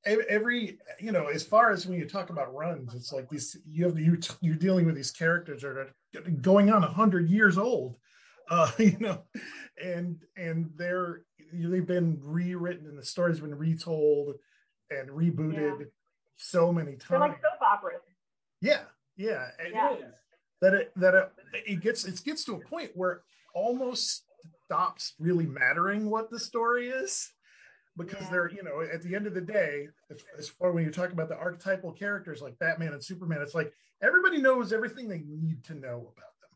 [0.06, 3.84] every you know as far as when you talk about runs it's like these you
[3.84, 5.94] have you you're dealing with these characters that are
[6.40, 7.96] going on a hundred years old
[8.50, 9.22] uh you know
[9.84, 11.20] and and they're
[11.52, 14.36] they've been rewritten and the story's been retold
[14.90, 15.86] and rebooted yeah.
[16.36, 18.00] so many times they're like soap operas.
[18.62, 18.80] Yeah
[19.20, 19.96] yeah, yeah.
[20.62, 21.32] that it that it,
[21.66, 23.22] it gets it gets to a point where
[23.54, 24.24] almost
[24.64, 27.30] stops really mattering what the story is
[28.00, 28.30] because yeah.
[28.30, 31.12] they're you know at the end of the day as, as far when you're talking
[31.12, 33.72] about the archetypal characters like batman and superman it's like
[34.02, 36.50] everybody knows everything they need to know about them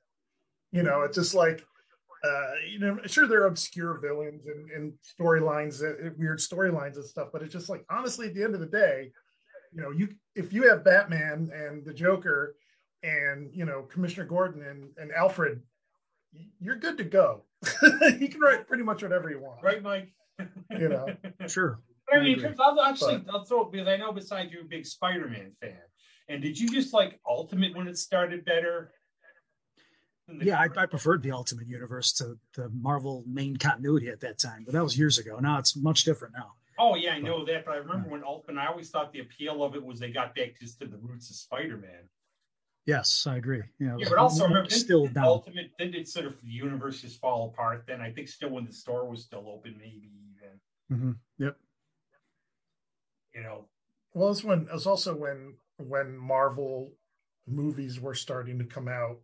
[0.73, 1.65] you know it's just like
[2.25, 7.05] uh, you know, sure there are obscure villains and, and storylines, uh, weird storylines and
[7.05, 9.13] stuff, but it's just like honestly, at the end of the day,
[9.75, 12.57] you know, you if you have Batman and the Joker
[13.03, 15.61] and you know Commissioner Gordon and, and Alfred,
[16.61, 17.43] you're good to go.
[18.19, 20.11] you can write pretty much whatever you want, right, Mike?
[20.71, 21.07] You know,
[21.47, 21.81] sure.
[22.13, 24.67] I mean, I I'll actually but, I'll throw it because I know besides you're a
[24.67, 25.79] big Spider-Man fan.
[26.29, 28.93] And did you just like Ultimate when it started better?
[30.41, 34.63] yeah, I, I, preferred the Ultimate Universe to the Marvel main continuity at that time,
[34.65, 35.39] but that was years ago.
[35.39, 36.53] Now it's much different now.
[36.79, 38.61] Oh yeah, I know that, but I remember when Ultimate.
[38.61, 41.31] I always thought the appeal of it was they got back just to the roots
[41.31, 42.09] of Spider-Man.
[42.87, 43.63] Yes, I agree.
[43.79, 45.25] Yeah, yeah but also remember, still down.
[45.25, 45.71] Ultimate.
[45.79, 47.85] Then did sort of the universe just fall apart.
[47.87, 50.24] Then I think still when the store was still open, maybe even.
[50.95, 51.13] Mm-hmm.
[51.39, 51.57] Yep.
[53.35, 53.65] You know.
[54.13, 56.93] Well, it's when it was also when when Marvel
[57.47, 59.19] movies were starting to come out,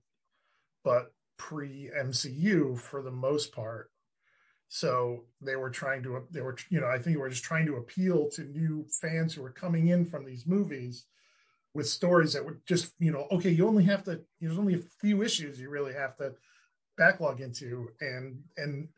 [0.82, 3.90] but pre MCU for the most part.
[4.68, 7.66] So they were trying to they were you know I think they were just trying
[7.66, 11.06] to appeal to new fans who were coming in from these movies
[11.74, 14.82] with stories that would just you know okay you only have to there's only a
[15.00, 16.32] few issues you really have to
[16.96, 18.88] backlog into and and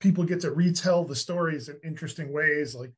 [0.00, 2.92] people get to retell the stories in interesting ways like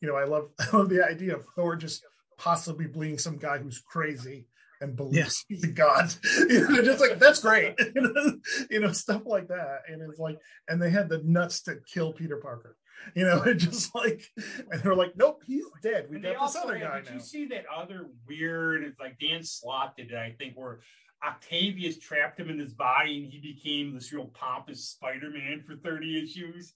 [0.00, 2.04] you know i love i love the idea of thor just
[2.38, 4.46] possibly being some guy who's crazy
[4.80, 5.44] and believes yes.
[5.48, 6.12] he's a god
[6.48, 7.74] you know just like that's great
[8.70, 10.38] you know stuff like that and it's like
[10.68, 12.76] and they had the nuts to kill peter parker
[13.14, 14.22] you know, it just like,
[14.70, 16.06] and they're like, nope, he's dead.
[16.10, 17.14] We got this other guy did now.
[17.14, 18.84] you see that other weird?
[18.84, 20.80] It's like Dan Slott did it, I think, where
[21.26, 26.22] Octavius trapped him in his body and he became this real pompous Spider-Man for thirty
[26.22, 26.74] issues.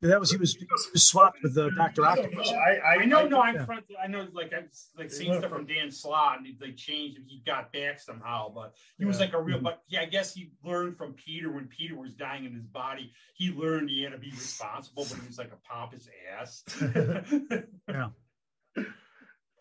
[0.00, 2.50] that was he was, he was swapped with the uh, Doctor Octopus.
[2.50, 3.64] I, I, I, know, I, no, I'm yeah.
[3.66, 3.84] front.
[4.02, 7.42] I know, like I've like seen stuff from Dan Slott, and they changed and he
[7.44, 8.50] got back somehow.
[8.50, 9.08] But he yeah.
[9.08, 9.56] was like a real.
[9.56, 9.64] Mm-hmm.
[9.64, 13.12] But yeah, I guess he learned from Peter when Peter was dying in his body.
[13.34, 16.08] He learned he had to be responsible, but he was like a pompous
[16.38, 16.64] ass.
[17.88, 18.08] yeah.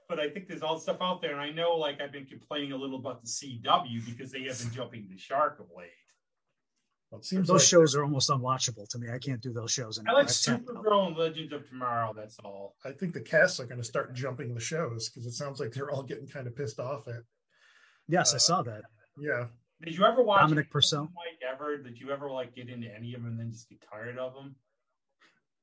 [0.10, 2.72] But I think there's all stuff out there, and I know, like I've been complaining
[2.72, 5.90] a little about the CW because they have been jumping the shark of late.
[7.12, 9.10] Well, those like, shows are almost unwatchable to me.
[9.12, 10.16] I can't do those shows anymore.
[10.16, 12.14] I like Supergirl and Legends of Tomorrow.
[12.16, 12.76] That's all.
[12.86, 15.72] I think the casts are going to start jumping the shows because it sounds like
[15.72, 17.24] they're all getting kind of pissed off at
[18.08, 18.82] Yes, Uh, I saw that.
[19.20, 19.46] Yeah.
[19.84, 21.04] Did you ever watch Dominic any of Purcell.
[21.04, 21.54] them, Mike?
[21.54, 21.78] Ever?
[21.78, 24.34] Did you ever like get into any of them and then just get tired of
[24.34, 24.56] them?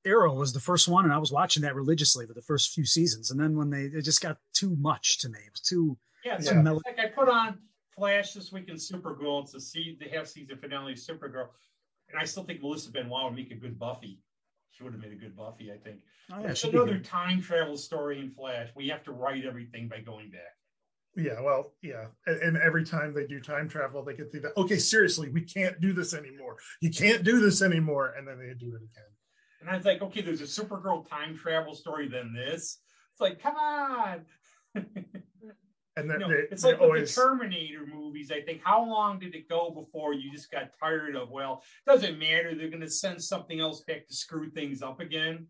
[0.07, 2.85] Arrow was the first one, and I was watching that religiously for the first few
[2.85, 5.39] seasons, and then when they it just got too much to me.
[5.41, 6.63] It was too Yeah, it's Yeah.
[6.63, 7.59] like, like I put on
[7.97, 9.43] Flash this week in Supergirl.
[9.43, 11.49] It's the see the half season finale of Supergirl,
[12.09, 14.21] and I still think Melissa Benoist would make a good Buffy.
[14.71, 16.01] She would have made a good Buffy, I think.
[16.33, 18.69] oh yeah, it's another time travel story in Flash.
[18.77, 20.55] We have to write everything by going back.
[21.17, 24.57] Yeah, well, yeah, and, and every time they do time travel, they get through that.
[24.59, 26.59] Okay, seriously, we can't do this anymore.
[26.83, 29.11] You can't do this anymore, and then they do it again.
[29.67, 32.79] And I was like, okay, there's a Supergirl time travel story, than this.
[33.13, 34.25] It's like, come on.
[35.99, 38.31] And then You know, they, it's they like with always the Terminator movies.
[38.31, 41.31] I think how long did it go before you just got tired of?
[41.31, 42.55] Well, doesn't matter.
[42.55, 45.47] They're going to send something else back to screw things up again.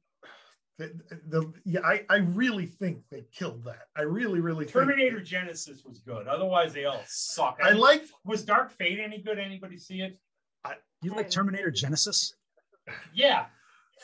[0.78, 0.92] the,
[1.26, 1.80] the yeah.
[1.84, 3.86] I I really think they killed that.
[3.96, 6.28] I really really think- Terminator Genisys was good.
[6.28, 7.58] Otherwise, they all suck.
[7.60, 9.40] I like Was Dark Fate any good?
[9.40, 10.16] Anybody see it?
[11.02, 12.34] You like Terminator Genisys?
[13.12, 13.46] Yeah,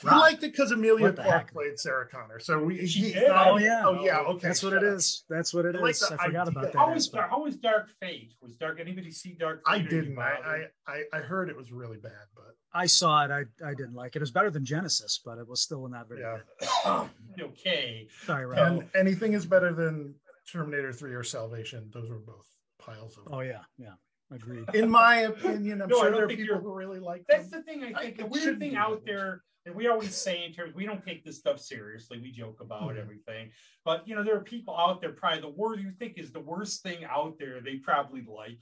[0.09, 2.38] I liked it because Emilia Clarke played Sarah Connor.
[2.40, 3.28] So we She he did?
[3.28, 3.82] Oh, oh, yeah.
[3.84, 5.24] oh yeah okay That's what it is.
[5.28, 5.99] That's what it I is.
[6.01, 6.61] the I forgot idea.
[6.61, 6.78] about that.
[6.78, 7.09] how was.
[7.09, 8.32] Dark, how was Dark Fate?
[8.40, 9.62] Was Dark anybody see Dark?
[9.68, 10.18] Fate I didn't.
[10.18, 10.70] I, bothered?
[10.86, 13.30] I I I heard it was really bad, but I saw it.
[13.30, 14.18] I, I didn't like it.
[14.18, 16.38] It was better than Genisys, but it was still not very yeah.
[16.84, 17.11] good.
[17.51, 18.09] okay.
[18.24, 18.59] Sorry, Rob.
[18.59, 20.14] And anything is better than
[20.51, 21.90] Terminator Three or Salvation.
[21.93, 22.47] Those were both
[22.78, 23.32] piles of.
[23.32, 23.93] Oh yeah, yeah,
[24.32, 24.64] agreed.
[24.74, 27.62] In my opinion, I'm No, sure there are people who really like That's them.
[27.66, 27.84] the thing.
[27.95, 29.07] I I- think the weird thing out that.
[29.07, 32.18] there, and we always say in terms, we don't take this stuff seriously.
[32.20, 32.98] We joke about Mhm.
[32.98, 33.52] everything,
[33.84, 35.12] but you know, there are people out there.
[35.12, 37.60] Probably the word you think is the worst thing out there.
[37.60, 38.60] They probably like.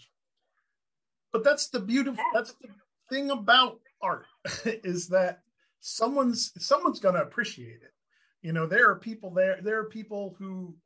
[1.33, 2.69] but that's the beautiful that's the
[3.09, 4.27] thing about art
[4.65, 5.43] is that
[5.79, 7.95] someone's someone's going to appreciate it
[8.43, 10.77] you know there are people there there are people who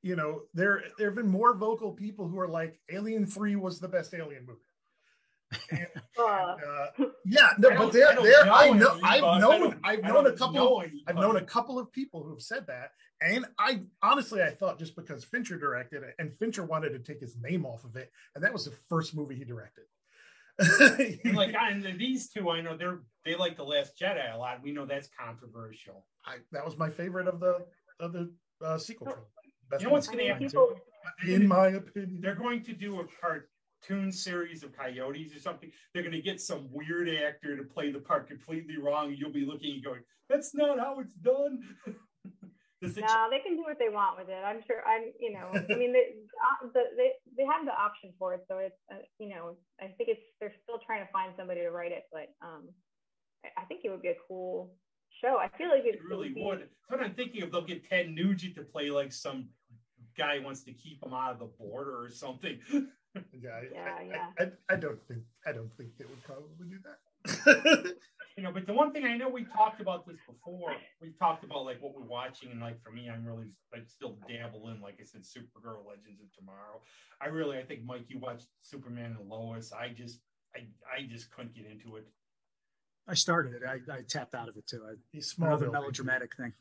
[0.00, 3.78] you know there there have been more vocal people who are like alien 3 was
[3.80, 4.60] the best alien movie
[5.70, 5.86] and,
[6.18, 6.56] Uh, uh,
[7.24, 9.80] yeah no, but don't- there I don't there know i any, know but i've known
[9.84, 13.44] i've known a couple know I've known a couple of people who've said that, and
[13.58, 17.36] I honestly I thought just because Fincher directed it, and Fincher wanted to take his
[17.40, 19.84] name off of it, and that was the first movie he directed.
[21.24, 24.62] And like, and these two, I know they're they like the Last Jedi a lot.
[24.62, 26.06] We know that's controversial.
[26.26, 27.64] I, that was my favorite of the
[28.00, 28.32] of the
[28.64, 29.28] uh, sequel trilogy.
[29.70, 30.50] Best You know what's going to happen?
[31.26, 32.20] in my opinion?
[32.20, 33.04] They're going to do a
[33.82, 35.70] cartoon series of coyotes or something.
[35.92, 39.14] They're going to get some weird actor to play the part completely wrong.
[39.16, 41.60] You'll be looking and going, "That's not how it's done."
[42.84, 44.42] It- no, they can do what they want with it.
[44.44, 44.82] I'm sure.
[44.84, 46.14] I'm, you know, I mean, they,
[46.74, 50.08] the, they they have the option for it, so it's, uh, you know, I think
[50.08, 52.70] it's they're still trying to find somebody to write it, but um,
[53.56, 54.74] I- think it would be a cool
[55.22, 55.38] show.
[55.40, 56.58] I feel like it, It really be, would.
[56.58, 57.52] That's what I'm thinking of.
[57.52, 59.50] They'll get Ted Nugent to play like some
[60.18, 62.58] guy wants to keep him out of the border or something.
[63.14, 64.26] Yeah, I, Yeah, I, yeah.
[64.38, 67.94] I, I don't think I don't think they would probably do that.
[68.36, 70.74] you know, but the one thing I know we talked about this before.
[71.00, 74.16] We talked about like what we're watching, and like for me, I'm really like still
[74.28, 76.80] dabble in, like I said, Supergirl, Legends of Tomorrow.
[77.20, 79.72] I really, I think Mike, you watched Superman and Lois.
[79.72, 80.20] I just,
[80.56, 80.60] I,
[80.92, 82.06] I just couldn't get into it.
[83.08, 83.62] I started it.
[83.66, 84.82] I, I tapped out of it too.
[84.88, 85.48] I, He's small.
[85.48, 86.52] another melodramatic thing.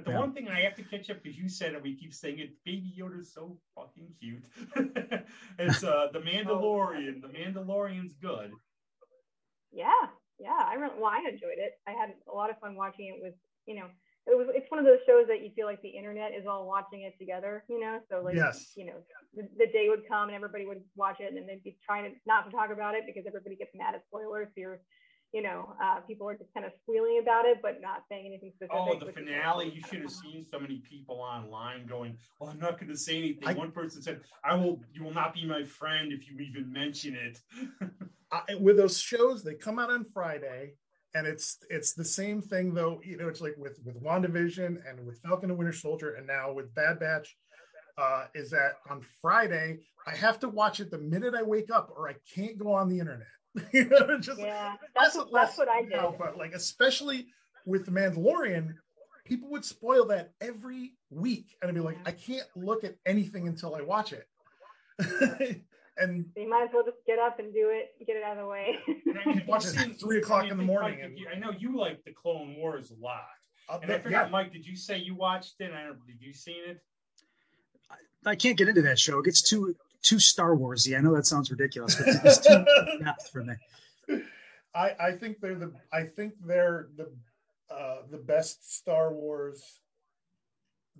[0.00, 0.20] But the Yeah.
[0.20, 2.50] one thing I have to catch up because you said it, we keep saying it.
[2.64, 4.42] Baby Yoda's so fucking cute.
[5.58, 7.20] it's uh the Mandalorian.
[7.20, 8.52] The Mandalorian's good.
[9.70, 10.06] Yeah,
[10.38, 10.56] yeah.
[10.66, 11.72] I really, well, I enjoyed it.
[11.86, 13.34] I had a lot of fun watching it with,
[13.66, 13.86] you know,
[14.26, 14.48] it was.
[14.54, 17.18] It's one of those shows that you feel like the internet is all watching it
[17.18, 17.62] together.
[17.68, 18.72] You know, so like, Yes.
[18.76, 21.62] you know, the, the day would come and everybody would watch it, and then they'd
[21.62, 24.48] be trying to not to talk about it because everybody gets mad at spoilers.
[24.48, 24.80] So you're,
[25.32, 28.52] you know, uh, people are just kind of squealing about it, but not saying anything
[28.56, 28.76] specific.
[28.76, 29.70] Oh, the which is finale!
[29.70, 33.18] You should have seen so many people online going, "Well, I'm not going to say
[33.18, 34.80] anything." I- One person said, "I will.
[34.92, 37.40] You will not be my friend if you even mention it."
[38.32, 40.74] I, with those shows, they come out on Friday,
[41.14, 43.00] and it's it's the same thing though.
[43.04, 46.52] You know, it's like with with Wandavision and with Falcon and Winter Soldier, and now
[46.52, 47.36] with Bad Batch.
[47.98, 49.78] Uh, is that on Friday?
[50.06, 52.88] I have to watch it the minute I wake up, or I can't go on
[52.88, 53.26] the internet.
[53.72, 55.90] you know, just Yeah, that's what, that's what I did.
[55.92, 57.26] now, but like especially
[57.66, 58.74] with the Mandalorian,
[59.24, 62.02] people would spoil that every week, and I'd be like, Yeah.
[62.06, 64.28] I can't look at anything until I watch it.
[65.98, 68.36] and So you might as well just get up and do it, get it out
[68.36, 68.78] of the way.
[69.06, 71.28] And I Watch it at 3 o'clock I mean, in the morning Mike, and- you-
[71.34, 73.22] I know you like the Clone Wars a lot,
[73.68, 74.52] uh, and I but, forgot, yeah, Mike.
[74.52, 75.72] Did you say you watched it?
[75.72, 76.06] I don't.
[76.06, 76.80] Did you seen it?
[78.26, 79.18] I can't get into that show.
[79.20, 80.96] It gets too too Star Warsy.
[80.96, 82.64] I know that sounds ridiculous, but it's too
[83.04, 83.54] depth for me.
[84.74, 87.10] I, I think they're the I think they're the
[87.74, 89.80] uh, the best Star Wars.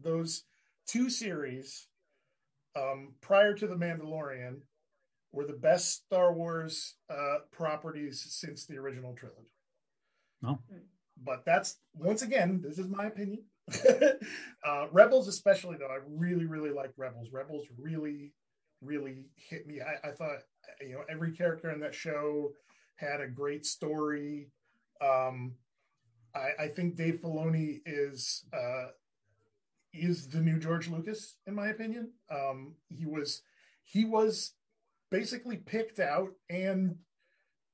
[0.02, 0.44] Those
[0.86, 1.86] two series
[2.76, 4.56] um, prior to the Mandalorian,
[5.32, 9.54] were the best Star Wars uh, properties since the original trilogy.
[10.42, 10.58] No.
[11.22, 13.44] But that's once again, this is my opinion.
[14.64, 17.28] uh, Rebels, especially though, I really, really like Rebels.
[17.32, 18.32] Rebels really,
[18.82, 19.80] really hit me.
[19.80, 20.38] I, I thought
[20.80, 22.52] you know every character in that show
[22.96, 24.48] had a great story.
[25.00, 25.54] Um,
[26.34, 28.88] I, I think Dave Filoni is uh,
[29.92, 32.12] is the new George Lucas, in my opinion.
[32.30, 33.42] Um, he was
[33.82, 34.54] he was
[35.10, 36.96] basically picked out and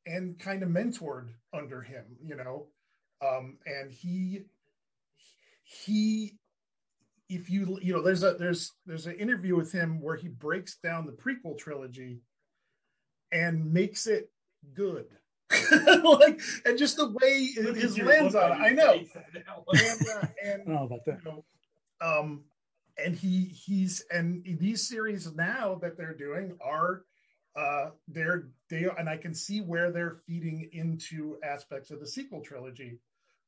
[0.07, 2.68] and kind of mentored under him, you know.
[3.20, 4.42] Um, and he
[5.62, 6.38] he
[7.28, 10.76] if you you know there's a there's there's an interview with him where he breaks
[10.76, 12.20] down the prequel trilogy
[13.32, 14.30] and makes it
[14.74, 15.06] good.
[16.02, 18.94] Like and just the way his lens on it i know.
[19.72, 21.20] and, uh, and I know about that.
[21.24, 21.44] you know,
[22.00, 22.44] um
[23.02, 27.02] and he he's and these series now that they're doing are
[27.56, 32.06] uh they're they are, and i can see where they're feeding into aspects of the
[32.06, 32.98] sequel trilogy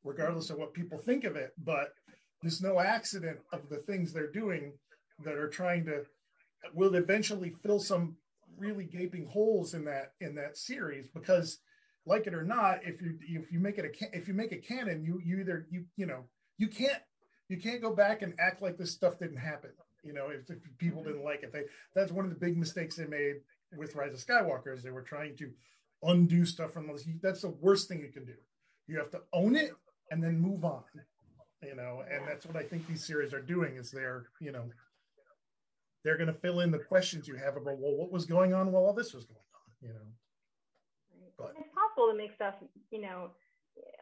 [0.05, 1.95] regardless of what people think of it but
[2.43, 4.73] there's no accident of the things they're doing
[5.25, 6.05] that are trying to
[6.75, 8.17] will eventually fill some
[8.57, 11.59] really gaping holes in that in that series because
[12.07, 14.57] like it or not if you if you make it a if you make a
[14.57, 16.25] canon you you either you you know
[16.57, 17.03] you can't
[17.49, 19.71] you can't go back and act like this stuff didn't happen.
[20.03, 21.65] You know if, if people didn't like it they
[21.95, 23.37] that's one of the big mistakes they made
[23.77, 25.51] with rise of skywalker is they were trying to
[26.03, 26.91] undo stuff from
[27.23, 28.35] that's the worst thing you can do.
[28.87, 29.73] You have to own it
[30.11, 30.83] and then move on
[31.63, 34.65] you know and that's what i think these series are doing is they're you know
[36.05, 38.71] they're going to fill in the questions you have about well what was going on
[38.71, 40.07] while all this was going on you know
[41.37, 42.55] But- it's possible to make stuff,
[42.91, 43.31] you know,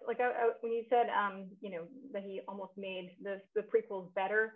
[0.06, 1.82] like I, I, when you said, um, you know,
[2.12, 4.54] that he almost made the, the prequels better.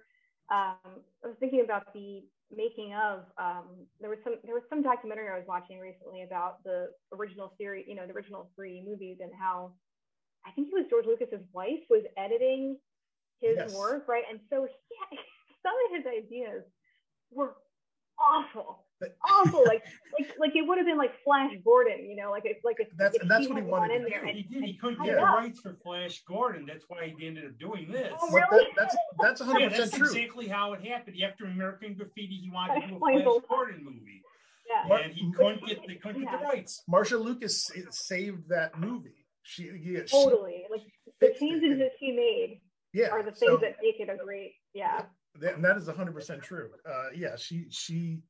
[0.51, 3.24] Um, I was thinking about the making of.
[3.38, 7.53] Um, there was some there was some documentary I was watching recently about the original
[7.59, 9.72] series, you know, the original three movies and how
[10.46, 12.76] I think it was George Lucas's wife was editing
[13.41, 13.74] his Yes.
[13.74, 14.24] work, right?
[14.30, 15.16] And so he,
[15.62, 16.64] some of his ideas
[17.30, 17.55] were
[18.18, 19.82] awful But- awful like
[20.18, 22.88] like like it would have been like flash gordon you know like if like if,
[22.99, 24.28] That's- if and that's what he wanted in to there do.
[24.28, 24.62] and, He did.
[24.64, 26.66] He couldn't get it the rights for Flash Gordon.
[26.66, 28.12] That's why he ended up doing this.
[28.20, 28.66] Oh, really?
[28.76, 31.16] that, that's that's 100 Yeah, percent true exactly how it happened.
[31.24, 33.43] After American Graffiti, he wanted to do a Explains a Flash.
[33.49, 34.22] Gordon movie,
[34.68, 36.82] yeah and he couldn't get they couldn't get the rights.
[36.93, 39.24] Marsha Lucas saved that movie.
[39.45, 40.82] She, yeah, she- totally like
[41.22, 42.61] the changes that he made
[42.93, 43.09] yeah.
[43.09, 45.03] are the things so that make it a great yeah
[45.43, 46.70] and that is 100 percent true.
[46.86, 48.20] Uh, yeah, she she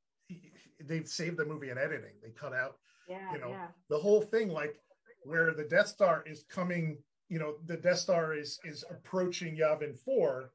[0.85, 2.13] they've saved the movie in editing.
[2.23, 2.77] They cut out
[3.11, 4.77] yeah You know, yeah the whole thing, like
[5.25, 6.99] where the Death Star is coming.
[7.29, 10.51] You know, the Death Star is is approaching Yavin Four.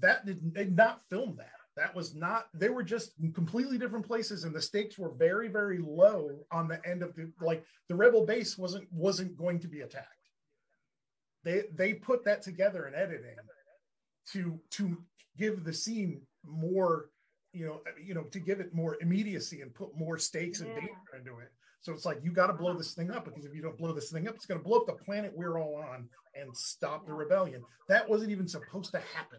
[0.00, 1.50] That did, did not film that.
[1.76, 2.48] That was not.
[2.54, 6.68] They were just in completely different places, and the stakes were very, very low on
[6.68, 7.64] the end of the like.
[7.88, 10.08] The Rebel base wasn't wasn't going to be attacked.
[11.44, 13.36] They they put that together in editing
[14.32, 14.98] to to
[15.36, 17.10] give the scene more,
[17.52, 20.90] you know, you know, to give it more immediacy and put more stakes and danger
[21.16, 21.52] into it.
[21.80, 23.92] So it's like you got to blow this thing up because if you don't blow
[23.92, 27.06] this thing up, it's going to blow up the planet we're all on and stop
[27.06, 27.62] the rebellion.
[27.88, 29.38] That wasn't even supposed to happen.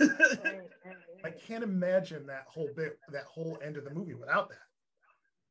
[0.00, 4.48] right, right, I can't imagine that whole bit, that whole end of the movie without
[4.48, 4.58] that.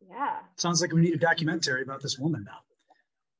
[0.09, 2.59] yeah Sounds like we need a documentary about this woman now.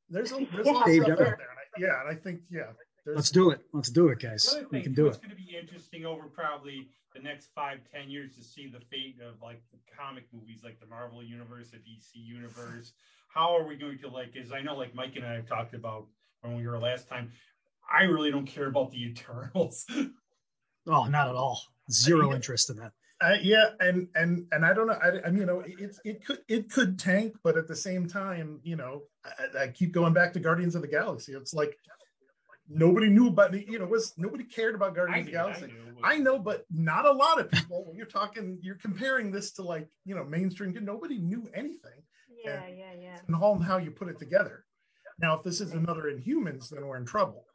[0.09, 1.39] There's a, there's a lot of stuff out there.
[1.76, 1.84] Everything.
[1.88, 2.71] And I, yeah, and I think yeah,
[3.05, 3.61] there's Let's do it.
[3.73, 4.47] Let's do it, guys.
[4.53, 5.19] other We can do it's it.
[5.19, 8.80] It's going to be interesting over probably the next five, ten years to see the
[8.91, 12.93] fate of like the comic movies, like the Marvel universe, the DC universe.
[13.34, 14.36] How are we going to like?
[14.36, 16.07] Is I know, like Mike and I have talked about
[16.41, 17.32] when we were last time.
[17.91, 19.86] I really don't care about the Eternals.
[20.88, 21.59] Oh, not at all.
[21.91, 22.36] Zero Yeah.
[22.36, 22.91] interest in that.
[23.26, 24.99] Uh, yeah, and and and I don't know.
[25.01, 28.07] I, I mean, you know, it it could it could tank, but at the same
[28.07, 31.34] time, you know, I, I keep going back to Guardians of the Galaxy.
[31.34, 31.76] It's like
[32.69, 35.65] nobody knew about the, you know, was nobody cared about I Guardians of the Galaxy.
[35.67, 35.95] knew.
[36.03, 37.86] I know, but not a lot of people.
[37.88, 40.78] When you're talking, you're comparing this to like you know mainstream.
[40.82, 42.03] Nobody knew anything,
[42.45, 44.65] yeah yeah yeah and how how you put it together.
[45.17, 47.45] Now, if this is another Inhumans, then we're in trouble.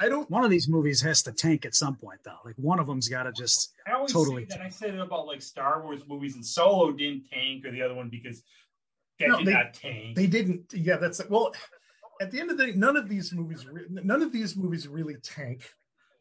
[0.00, 0.28] I don't.
[0.30, 2.38] One of these movies has to tank at some point, though.
[2.44, 3.72] Like one of them's got to just.
[3.86, 4.42] I always Totally.
[4.42, 4.60] say that.
[4.60, 7.94] I said it about like Star Wars movies, and Solo didn't tank, or the other
[7.94, 8.42] one because
[9.20, 10.16] that No, did they- not tank.
[10.16, 10.72] They didn't.
[10.74, 11.54] Yeah, that's well.
[12.20, 15.16] At the end of the day, none of these movies, none of these movies really
[15.22, 15.58] tank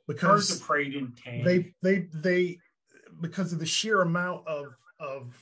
[0.08, 1.46] Birds because of Prey didn't tank.
[1.46, 2.60] they they they
[3.22, 5.34] because of the sheer amount of of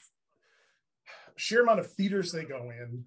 [1.35, 3.03] sheer amount of theaters they go in.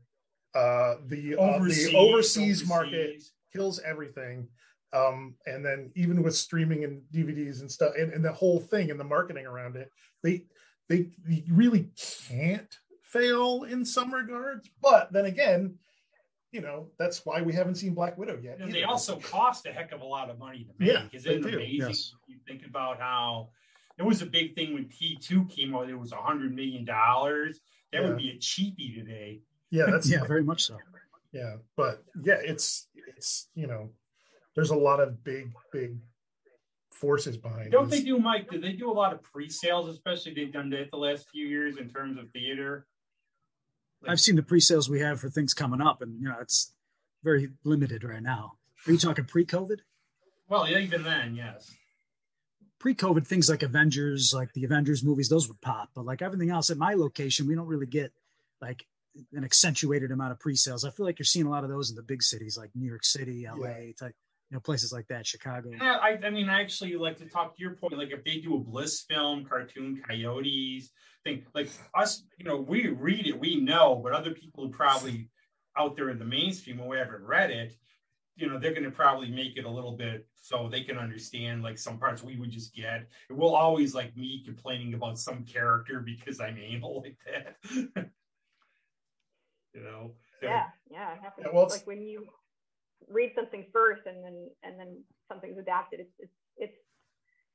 [0.54, 4.48] Uh, the uh, the overseas market kills everything.
[4.92, 8.90] Um, and then even with streaming and DVDs and stuff, and, and the whole thing
[8.90, 9.90] and the marketing around it,
[10.22, 10.44] they
[10.88, 11.90] they, they really
[12.28, 12.72] can't
[13.02, 14.70] fail in some regards.
[14.80, 15.74] But then again,
[16.52, 18.58] you know that's why we haven't seen Black Widow yet.
[18.60, 20.88] And they also cost a heck of a lot of money to make.
[20.88, 21.88] Yeah, Isn't it do, amazing?
[21.88, 22.12] yes.
[22.28, 23.48] You think about how
[23.98, 27.60] it was a big thing when T2 came out, it was a hundred million dollars.
[27.92, 28.08] That Yeah.
[28.08, 29.40] would be a cheapie today.
[29.70, 30.78] yeah, that's Yeah, very much so.
[31.32, 33.90] yeah but yeah it's it's you know
[34.56, 35.96] there's a lot of big big
[36.90, 37.70] forces behind it.
[37.70, 38.00] Don't this.
[38.00, 38.50] they do, Mike?
[38.50, 41.76] Do they do a lot of pre-sales, especially they've done that the last few years
[41.76, 42.86] in terms of theater?
[44.08, 46.72] I've seen the pre-sales we have for things coming up, and you know it's
[47.22, 48.54] very limited right now.
[48.86, 49.78] Are you talking pre-COVID?
[50.48, 51.74] Well, yeah, even then, yes.
[52.78, 55.90] Pre-COVID, things like Avengers, like the Avengers movies, those would pop.
[55.94, 58.12] But like everything else at my location, we don't really get
[58.60, 58.86] like
[59.34, 60.84] an accentuated amount of pre-sales.
[60.84, 62.86] I feel like you're seeing a lot of those in the big cities like New
[62.86, 65.70] York City, LA, type, you know, places like that, Chicago.
[65.72, 67.98] Yeah, I, I mean, I actually like to talk to your point.
[67.98, 70.90] Like, if they do a Bliss film, cartoon coyotes
[71.24, 75.28] thing, like us, you know, we read it, we know, but other people probably
[75.76, 77.76] out there in the mainstream who haven't read it,
[78.36, 81.62] you know, they're going to probably make it a little bit so they can understand
[81.62, 83.08] like some parts we would just get.
[83.28, 87.56] It will always like me complaining about some character because I'm anal like that.
[89.74, 91.46] you know, Yeah, yeah, it happens.
[91.46, 92.26] Yeah, well, it's- like when you
[93.08, 96.78] read something first and then and then something's adapted, it's it's it's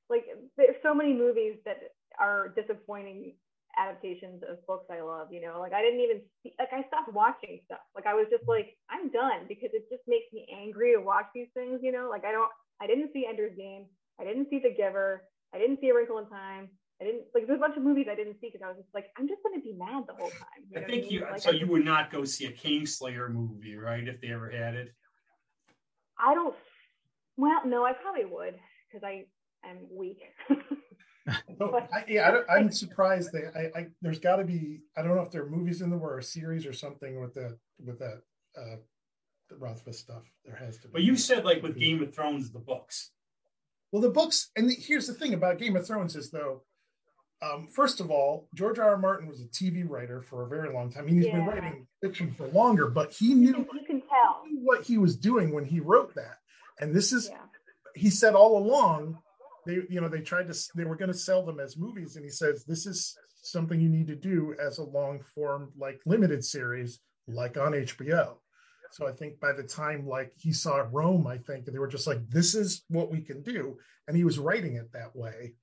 [0.09, 0.25] like
[0.57, 1.77] there's so many movies that
[2.19, 3.33] are disappointing
[3.79, 5.31] adaptations of books I love.
[5.31, 7.83] You know, like I didn't even see, like I stopped watching stuff.
[7.95, 8.61] Like I was just mm-hmm.
[8.61, 11.79] like I'm done because it just makes me angry to watch these things.
[11.81, 13.85] You know, like I don't I didn't see Ender's Game.
[14.19, 15.23] I didn't see The Giver.
[15.53, 16.69] I didn't see A Wrinkle in Time.
[17.01, 18.93] I didn't like there's a bunch of movies I didn't see because I was just
[18.93, 20.61] like I'm just gonna be mad the whole time.
[20.69, 21.11] You I know what think mean?
[21.11, 21.21] you.
[21.21, 24.07] Like, so I you would not go see a Kingslayer movie, right?
[24.07, 24.93] If they ever had it.
[26.23, 26.55] I don't.
[27.37, 28.55] Well, no, I probably would
[28.87, 29.25] because I
[29.67, 30.19] am weak.
[31.59, 35.03] No, I, yeah, I don't, I'm surprised that I, I there's got to be I
[35.03, 37.57] don't know if there are movies in there or a series or something with that
[37.79, 38.21] with that
[38.57, 38.77] uh
[39.49, 40.23] the Rothfuss stuff.
[40.45, 40.93] There has to be.
[40.93, 43.11] But you said like with Game of Thrones, the books.
[43.91, 46.63] Well, the books, and the, here's the thing about Game of Thrones is though,
[47.41, 48.89] um, first of all, George R.
[48.91, 48.97] R.
[48.97, 51.03] Martin was a TV writer for a very long time.
[51.03, 54.01] I mean, he's been writing fiction for longer, but he you, knew, can, you can
[54.01, 54.43] tell.
[54.45, 56.37] knew what he was doing when he wrote that.
[56.79, 57.37] And this is, Yeah.
[57.95, 59.17] he said all along,
[59.65, 62.25] they, you know, they tried to, they were going to sell them as movies, and
[62.25, 66.43] he says this is something you need to do as a long form, like limited
[66.45, 68.35] series, like on HBO.
[68.91, 72.07] So I think by the time like he saw Rome, I think they were just
[72.07, 73.77] like, this is what we can do,
[74.07, 75.53] and he was writing it that way,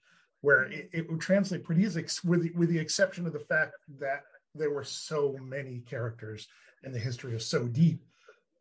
[0.40, 3.72] where it, it would translate pretty easy, with the, with the exception of the fact
[3.98, 4.22] that
[4.54, 6.46] there were so many characters
[6.84, 8.04] and the history is so deep.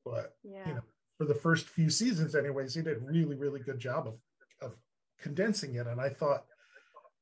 [0.05, 0.67] But Yeah.
[0.67, 0.81] you know,
[1.17, 4.15] for the first few seasons, anyways, he did a really really good job of
[4.61, 4.75] of
[5.19, 6.45] condensing it, and I thought.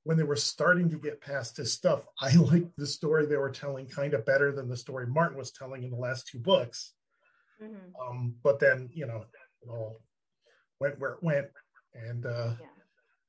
[0.07, 3.49] When they were starting to get past his stuff, I liked the story they were
[3.49, 6.93] telling kind of better than the story Martin was telling in the last two books.
[7.59, 7.91] Mhm.
[7.99, 9.25] Um, but then, you know,
[9.63, 10.03] it all
[10.79, 11.47] went where it went
[11.95, 12.67] and, uh, Yeah.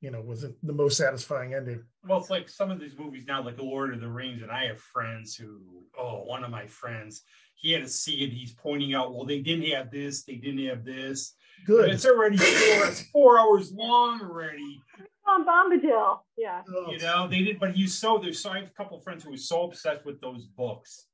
[0.01, 1.83] You know, wasn't the most satisfying ending.
[2.07, 4.51] Well, it's like some of these movies now, like The Lord of the Rings, and
[4.51, 5.59] I have friends who,
[5.99, 7.23] oh, one of my friends,
[7.55, 8.31] he had to see it.
[8.31, 11.33] He's pointing out, well, they didn't have this, they didn't have this.
[11.57, 11.89] And Good.
[11.89, 14.79] it's already four, it's four hours long already.
[15.25, 16.19] Tom Bombadil.
[16.37, 16.61] Yeah.
[16.73, 19.03] Oh, You know, they did, but he's so there's so I have a couple of
[19.03, 21.07] friends who are so obsessed with those books.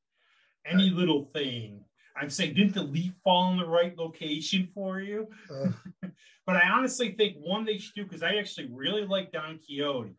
[0.65, 1.83] Any little thing.
[2.15, 5.27] I'm saying, didn't the leaf fall in the right location for you?
[5.51, 5.69] uh,
[6.45, 10.13] But I honestly think one they should do because I actually really like Don Quixote.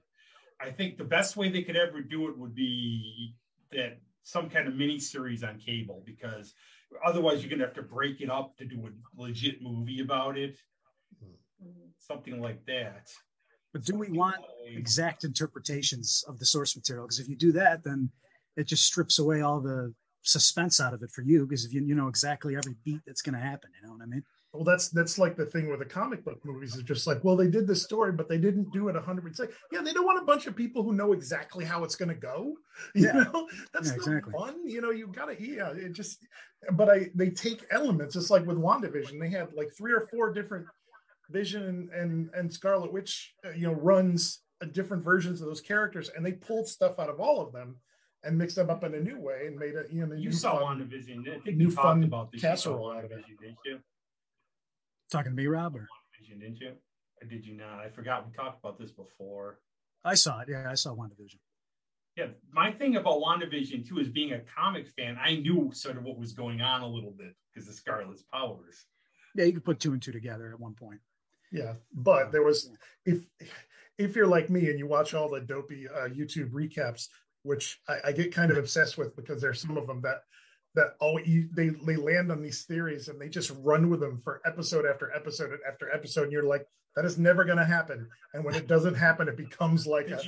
[0.60, 3.34] I think the best way they could ever do it would be
[3.72, 6.54] that some kind of mini series on cable because
[7.04, 10.56] otherwise you're gonna have to break it up to do a legit movie about it,
[11.98, 13.10] something like that.
[13.74, 17.06] But do we want exact interpretations of the source material?
[17.06, 18.08] Because if you do that, then
[18.56, 19.92] it just strips away all the
[20.24, 21.46] suspense out of it for you.
[21.46, 24.02] Because if you you know exactly every beat that's going to happen, you know what
[24.02, 24.24] I mean?
[24.54, 27.36] well, that's that's like the thing with the comic book movies is just like, well,
[27.36, 29.50] they did this story, but they didn't do it hundred percent.
[29.72, 32.14] Yeah, they don't want a bunch of people who know exactly how it's going to
[32.14, 32.54] go.
[32.94, 33.24] You Yeah.
[33.32, 34.32] know, that's Yeah, not exactly.
[34.32, 34.68] fun.
[34.68, 36.24] You know, you gotta, yeah, it just.
[36.72, 38.16] But I, they take elements.
[38.16, 40.66] It's like with Wandavision, they had like three or four different
[41.30, 45.60] Vision and and, and Scarlet Witch, uh, you know, runs uh, different versions of those
[45.60, 47.76] characters, and they pulled stuff out of all of them
[48.24, 50.32] and mixed them up in a new way and made it, you know, You new
[50.32, 51.28] saw fun- WandaVision.
[51.28, 52.40] I think new fun about this.
[52.40, 53.24] Casserole out of it.
[53.40, 53.78] Didn't you?
[55.10, 56.72] Talking to me, Rob, or WandaVision, didn't you?
[57.22, 57.78] Or did you not?
[57.80, 59.58] I forgot we talked about this before.
[60.04, 60.48] I saw it.
[60.50, 61.38] Yeah, I saw WandaVision.
[62.16, 66.04] Yeah, my thing about WandaVision too is being a comic fan, I knew sort of
[66.04, 68.84] what was going on a little bit because of Scarlet's powers.
[69.34, 71.00] Yeah, you could put two and two together at one point.
[71.50, 72.70] Yeah, but there was
[73.04, 73.24] if
[73.98, 77.08] if you're like me and you watch all the dopey uh, YouTube recaps,
[77.44, 80.22] which I, I, get kind of obsessed with because there's some of them that
[80.74, 84.40] that all they they land on these theories and they just run with them for
[84.44, 86.66] episode after episode and after episode, and you're like,
[86.96, 88.08] that is never going to happen.
[88.32, 90.20] And when it doesn't happen, it becomes like a,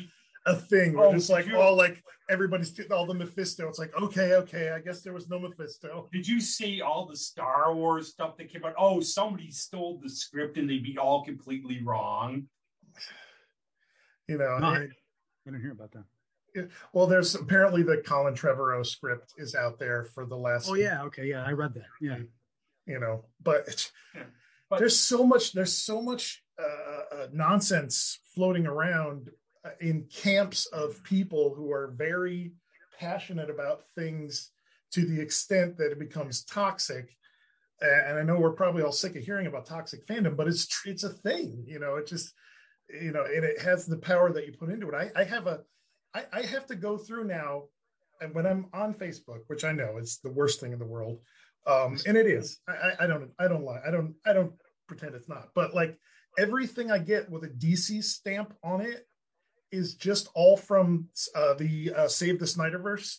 [0.46, 0.94] a thing.
[0.94, 3.68] We're oh, just like you, all like everybody's all the Mephisto.
[3.68, 6.08] It's like okay, okay, I guess there was no Mephisto.
[6.12, 8.74] Did you see all the Star Wars stuff that came out?
[8.78, 12.46] Oh, somebody stole the script and they'd be all completely wrong.
[14.28, 14.90] You know, no, it,
[15.46, 16.04] I didn't hear about that.
[16.56, 20.68] It, well, there's apparently the Colin Trevorrow script is out there for the last.
[20.68, 21.86] Oh yeah, okay, yeah, I read that.
[22.00, 22.18] Yeah,
[22.86, 24.22] you know, but, yeah.
[24.70, 25.52] but there's so much.
[25.52, 29.30] There's so much uh, uh, nonsense floating around
[29.64, 32.52] uh, in camps of people who are very
[32.98, 34.50] passionate about things
[34.92, 37.14] to the extent that it becomes toxic
[37.82, 41.04] and i know we're probably all sick of hearing about toxic fandom but it's it's
[41.04, 42.32] a thing you know it just
[42.88, 45.46] you know and it has the power that you put into it i, I have
[45.46, 45.60] a
[46.16, 47.64] I, I have to go through now
[48.20, 51.20] and when i'm on facebook which i know is the worst thing in the world
[51.66, 52.60] um and it is.
[52.68, 53.80] I, I don't i don't lie.
[53.86, 54.52] I don't i don't
[54.86, 55.48] pretend it's not.
[55.54, 55.98] But like
[56.38, 59.06] everything i get with a dc stamp on it
[59.72, 63.16] is just all from uh, the uh, Save the Snyderverse,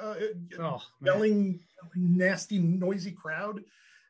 [0.00, 0.14] uh,
[0.58, 1.60] oh, yelling,
[1.94, 3.60] nasty, noisy crowd.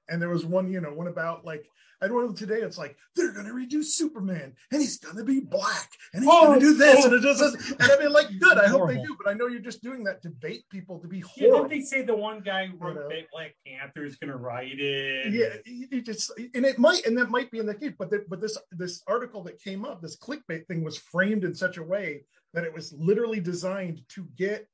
[0.08, 1.66] And there was one, you know, one about like
[2.02, 2.56] I don't know today.
[2.56, 6.60] It's like they're gonna redo Superman, and he's gonna be black, and he's oh, gonna
[6.60, 7.04] do this, oh.
[7.04, 8.58] and it just and I mean, like, good.
[8.58, 11.06] I hope they do, but I know you're just doing that to bait people to
[11.06, 11.58] be horrible.
[11.58, 13.22] Yeah, did they say the one guy who wrote you know?
[13.32, 15.32] Black Panther is gonna write it?
[15.32, 18.24] Yeah, it just and it might, and that might be in the case, but the,
[18.28, 21.84] but this this article that came up, this clickbait thing, was framed in such a
[21.84, 24.66] way that it was literally designed to get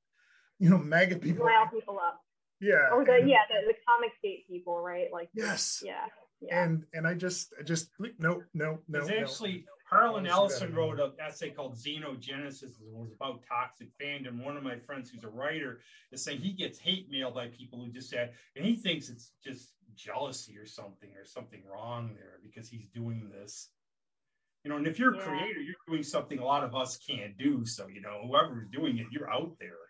[0.59, 2.23] you know MAGA people rile people up.
[2.61, 5.09] Yeah, or the and, yeah the, the Comicsgate people, right?
[5.13, 6.07] Like yes, yeah
[6.41, 6.65] yeah.
[6.65, 9.01] and and I just I just no no no.
[9.01, 12.63] It's actually Harlan Ellison wrote an essay called Xenogenesis.
[12.63, 14.45] It was about toxic fandom.
[14.45, 15.81] One of my friends, who's a writer,
[16.13, 19.33] is saying he gets hate mail by people who just said, and he thinks it's
[19.43, 23.71] just jealousy or something or something wrong there because he's doing this.
[24.65, 27.39] You know, and if you're a creator, you're doing something a lot of us can't
[27.39, 27.65] do.
[27.65, 29.88] So, you know, whoever's doing it, you're out there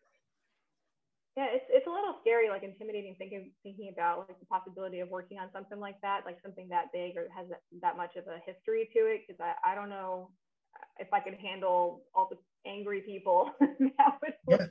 [1.37, 5.09] yeah it's, it's a little scary like intimidating thinking thinking about like the possibility of
[5.09, 8.25] working on something like that like something that big or has that, that much of
[8.27, 10.31] a history to it because I, I don't know
[10.99, 12.39] if i could handle all the
[12.69, 14.67] angry people that would yeah.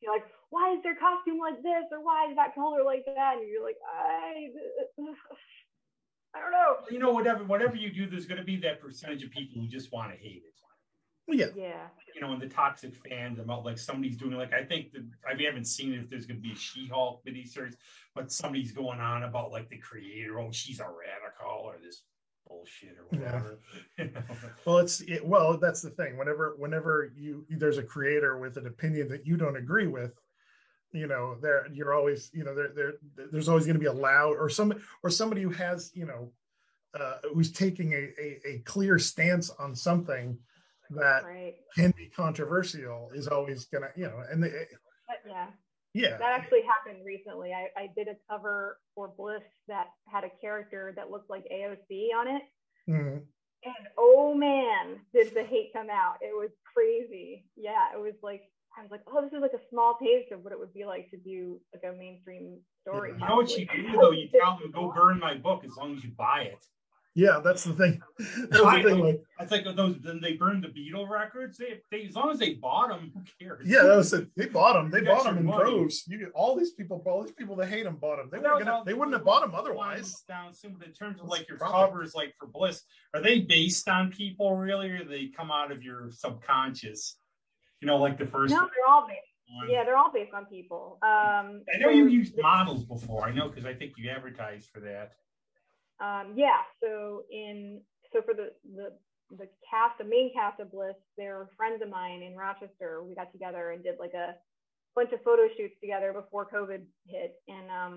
[0.00, 1.86] you're like why is their costume like this?
[1.90, 3.38] Or why is that color like that?
[3.38, 4.50] And you're like i
[6.34, 6.76] i don't know.
[6.90, 9.68] You know whatever whatever you do there's going to be that percentage of people who
[9.68, 10.54] just want to hate it
[11.32, 11.46] yeah.
[11.54, 11.86] Yeah.
[12.14, 15.34] You know, and the toxic fans about like somebody's doing like I think that I
[15.34, 17.74] mean, haven't seen if there's going to be a She-Hulk miniseries,
[18.14, 20.40] but somebody's going on about like the creator.
[20.40, 22.02] Oh, she's a radical or this
[22.48, 23.58] bullshit or whatever.
[23.98, 24.06] Yeah.
[24.64, 26.16] well, it's it, well, that's the thing.
[26.16, 30.12] Whenever whenever you there's a creator with an opinion that you don't agree with,
[30.92, 32.92] you know, there you're always you know there there
[33.30, 36.32] there's always going to be a loud or some or somebody who has you know
[36.98, 40.36] uh, who's taking a, a, a clear stance on something
[40.90, 41.54] that right.
[41.74, 44.48] can be controversial is always gonna you know and the,
[45.06, 45.46] but yeah
[45.94, 50.30] yeah that actually happened recently I, I did a cover for bliss that had a
[50.40, 52.42] character that looked like aoc on it
[52.88, 53.18] mm-hmm.
[53.64, 58.42] and oh man did the hate come out it was crazy yeah it was like
[58.78, 60.84] I was like, oh, this is like a small taste of what it would be
[60.84, 63.12] like to do like a mainstream story.
[63.12, 64.12] You know what you do though?
[64.12, 66.64] You tell them go burn my book as long as you buy it.
[67.14, 68.00] Yeah, that's the thing.
[68.50, 69.00] That's I, the thing.
[69.00, 69.96] Like, I think those.
[70.00, 71.58] Then they burned the Beatle records.
[71.58, 73.66] They, they, as long as they bought them, who cares?
[73.66, 74.28] Yeah, that was it.
[74.36, 74.90] They bought them.
[74.90, 75.70] They, they bought them in money.
[75.70, 76.04] droves.
[76.06, 77.02] You get all these people.
[77.06, 78.28] All these people that hate them bought them.
[78.30, 78.84] They weren't gonna.
[78.84, 80.22] They wouldn't have bought them otherwise.
[80.28, 82.82] Down soon, but in terms of like your covers, like for Bliss,
[83.12, 87.16] are they based on people really, or they come out of your subconscious?
[87.80, 88.54] You know, like the first.
[88.54, 89.20] No, they're all based.
[89.68, 90.98] Yeah, they're all based on people.
[91.02, 93.26] Um, I know you used models before.
[93.26, 95.12] I know because I think you advertised for that.
[96.00, 97.80] Um, yeah, so in
[98.12, 98.92] so for the the
[99.36, 103.02] the cast, the main cast of Bliss, they're friends of mine in Rochester.
[103.06, 104.34] We got together and did like a
[104.96, 107.94] bunch of photo shoots together before COVID hit, and um,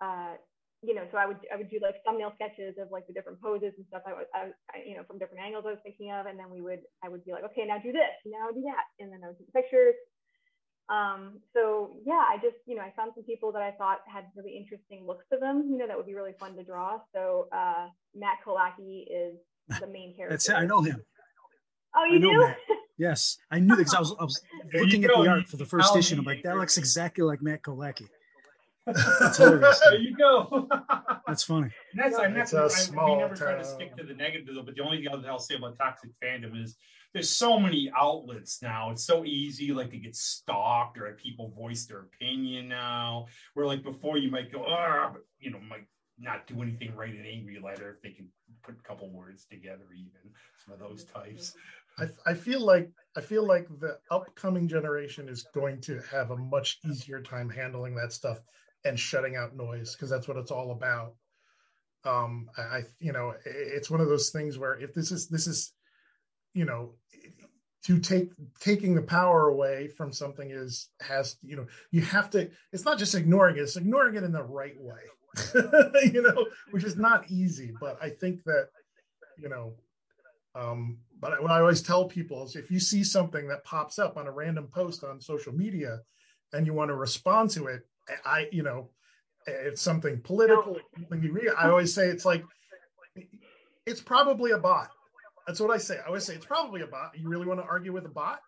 [0.00, 0.34] uh,
[0.82, 3.40] you know, so I would I would do like thumbnail sketches of like the different
[3.42, 4.02] poses and stuff.
[4.06, 6.50] I was I, I, you know from different angles I was thinking of, and then
[6.50, 9.20] we would I would be like, okay, now do this, now do that, and then
[9.22, 9.94] I would the pictures,
[10.88, 14.24] um, so yeah, I just, you know, I found some people that I thought had
[14.34, 17.00] really interesting looks to them, you know, that would be really fun to draw.
[17.14, 19.36] So uh, Matt Kolacki is
[19.80, 20.28] the main character.
[20.30, 20.54] That's it.
[20.54, 21.02] I know him.
[21.94, 22.46] Oh, you do?
[22.98, 24.40] yes, I knew because I was, I was
[24.74, 26.16] looking at the art for the first issue.
[26.16, 28.06] I'm like, that looks exactly like Matt Kolacki.
[28.86, 29.80] That's hilarious.
[29.80, 30.68] there you go.
[31.26, 31.70] That's funny.
[31.92, 34.14] And that's I'm not It's a I, small we never try to stick to the
[34.14, 36.76] negative though, but the only other thing I'll say about toxic fandom is
[37.12, 38.90] there's so many outlets now.
[38.90, 43.26] It's so easy like to get stalked or people voice their opinion now.
[43.54, 45.86] Where like before you might go, ah, you know, might
[46.18, 48.28] not do anything right an angry letter if they can
[48.62, 50.32] put a couple words together, even
[50.64, 51.54] some of those types.
[51.98, 56.36] I, I feel like I feel like the upcoming generation is going to have a
[56.36, 58.38] much easier time handling that stuff
[58.84, 61.14] and shutting out noise because that's what it's all about.
[62.04, 65.72] Um, I you know it's one of those things where if this is this is
[66.58, 66.90] you know
[67.84, 68.30] to take
[68.60, 72.98] taking the power away from something is has you know you have to it's not
[72.98, 75.02] just ignoring it it's ignoring it in the right way
[76.12, 78.68] you know which is not easy but i think that
[79.38, 79.74] you know
[80.54, 84.16] um, but what I always tell people is if you see something that pops up
[84.16, 86.00] on a random post on social media
[86.52, 87.82] and you want to respond to it,
[88.24, 88.90] I, you know,
[89.46, 91.50] it's something political, something you read.
[91.56, 92.42] I always say it's like,
[93.86, 94.90] it's probably a bot.
[95.48, 95.96] That's what I say.
[95.98, 97.12] I always say it's probably a bot.
[97.18, 98.40] You really want to argue with a bot?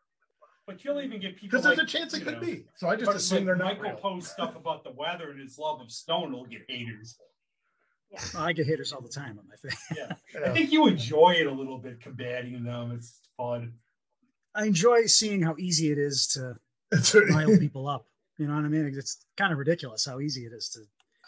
[0.66, 2.66] But you'll even get people Because there's like, a chance it could know, be.
[2.76, 3.96] So I just assume they're not Michael real.
[3.96, 7.16] posts stuff about the weather and his love of stone will get haters.
[8.12, 9.76] Yeah, I get haters all the time on my thing.
[9.96, 10.44] Yeah.
[10.46, 12.92] I think you enjoy it a little bit combating them.
[12.92, 13.72] It's fun.
[14.54, 16.56] I enjoy seeing how easy it is to
[16.92, 18.06] It's- rile people up.
[18.36, 18.92] You know what I mean?
[18.96, 20.80] It's kind of ridiculous how easy it is to.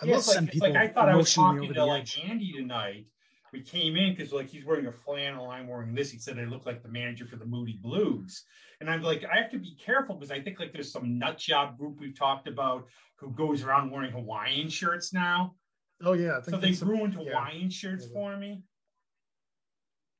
[0.03, 1.75] I Yeah, love it's like, send it's like I thought I was emotionally talking over
[1.75, 2.21] to like edge.
[2.29, 3.07] Andy tonight.
[3.53, 6.11] We came in because like he's wearing a flannel, I'm wearing this.
[6.11, 8.45] He said I look like the manager for the Moody Blues,
[8.81, 11.37] and I'm like I have to be careful because I think like there's some nut
[11.39, 15.55] job group we've talked about who goes around wearing Hawaiian shirts now.
[16.03, 17.19] Oh yeah, I think So they that's a- ruined yeah.
[17.31, 18.13] Hawaiian shirts Yeah.
[18.15, 18.63] for me.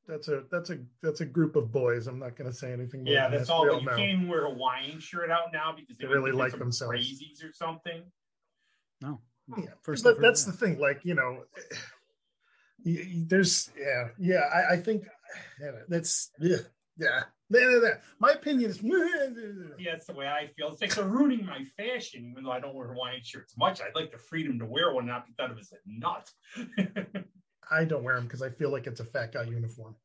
[0.07, 2.09] that's a that's a that's a group of boys.
[2.09, 3.05] I'm not going to say anything.
[3.05, 3.55] More Yeah, that's that.
[3.55, 3.65] all.
[3.65, 3.97] We But you know.
[3.97, 6.95] can't even wear a Hawaiian shirt out now because They might really like some themselves.
[6.95, 8.03] crazies or something.
[9.01, 9.21] No.
[9.57, 10.53] Yeah, First but I've that's that.
[10.53, 10.79] the thing.
[10.79, 11.77] Like you know, y- y-
[12.85, 14.41] there's yeah yeah.
[14.55, 15.05] I, I think
[15.89, 16.57] that's yeah
[16.97, 17.23] yeah.
[18.19, 18.83] My opinion is
[19.79, 20.69] Yeah, that's the way I feel.
[20.73, 23.81] It's like they're ruining my fashion, even though I don't wear Hawaiian shirts much.
[23.81, 26.31] I'd like the freedom to wear one, not be thought of as a nut.
[27.71, 29.97] I don't wear them because I feel like it's a fat guy uniform.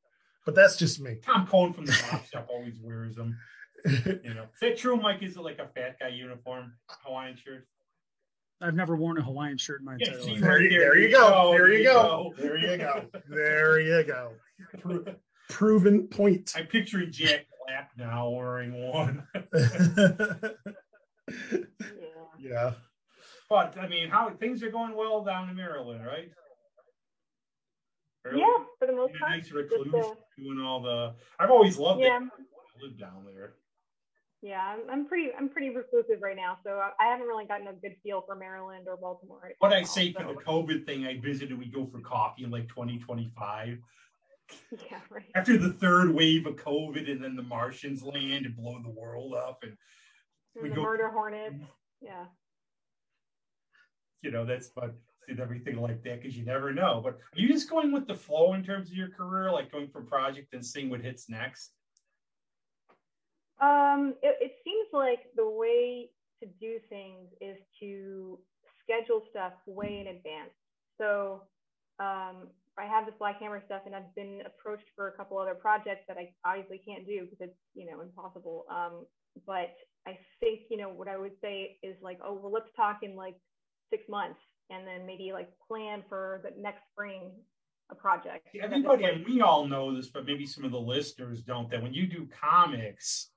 [0.46, 1.18] But that's just me.
[1.24, 3.38] Tom Cohn from the Pop Shop always wears them.
[3.86, 5.22] You know, is that true, Mike?
[5.22, 6.74] Is it like a fat guy uniform
[7.06, 7.66] Hawaiian shirt?
[8.62, 10.42] I've never worn a Hawaiian shirt in my Yeah, entire life.
[10.42, 11.52] There you- there you go.
[11.54, 12.34] There you go.
[12.38, 13.06] There you go.
[13.30, 14.32] there you go.
[14.80, 15.16] Pro-
[15.50, 16.54] proven point.
[16.56, 19.28] I'm picturing Jack Black now wearing one.
[19.54, 20.38] Yeah.
[22.40, 22.72] yeah.
[23.50, 26.32] But I mean, how things are going well down in Maryland, right?
[28.24, 29.32] Fairly- Yeah, for the most You're part.
[29.34, 31.14] nice recluse uh, doing all the.
[31.40, 32.24] I've always loved yeah, it.
[32.24, 33.54] I live down there.
[34.42, 34.62] Yeah.
[34.62, 37.74] I'm, I'm pretty, I'm pretty reclusive right now, so I, I haven't really gotten a
[37.74, 39.40] good feel for Maryland or Baltimore.
[39.44, 41.58] right What I say for the COVID thing, I visited.
[41.58, 43.78] We go for coffee in like 2025
[44.72, 45.26] Yeah, right.
[45.36, 49.34] after the third wave of COVID, and then the Martians land and blow the world
[49.34, 49.74] up, and
[50.56, 51.64] And we the go- murder hornets.
[52.02, 52.26] Yeah.
[54.22, 54.94] you know that's fun.
[55.30, 57.02] And everything like that because you never know.
[57.04, 59.90] But are you just going with the flow in terms of your career, like going
[59.90, 61.72] from project and seeing what hits next?
[63.60, 66.10] Um, it, it seems like the way
[66.42, 68.40] to do things is to
[68.84, 70.54] schedule stuff way in advance.
[71.00, 71.44] So
[72.00, 72.48] um,
[72.78, 76.06] I have this Black Hammer stuff, and I've been approached for a couple other projects
[76.08, 78.66] that I obviously can't do because it's you know impossible.
[78.70, 79.06] Um,
[79.46, 79.74] but
[80.08, 83.16] I think you know what I would say is like, oh well, let's talk in
[83.16, 83.36] like
[83.90, 84.40] six months,
[84.70, 87.32] and then maybe like plan for the next spring
[87.90, 88.48] a project.
[88.62, 91.70] Everybody, and we all know this, but maybe some of the listeners don't.
[91.72, 93.32] That when you do comics,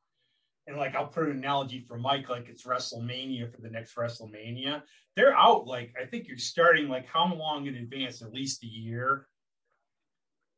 [0.70, 4.82] and like I'll put an analogy for Mike, like it's WrestleMania for the next WrestleMania.
[5.16, 8.22] They're out like I think you're starting like how long in advance?
[8.22, 9.26] At least a year,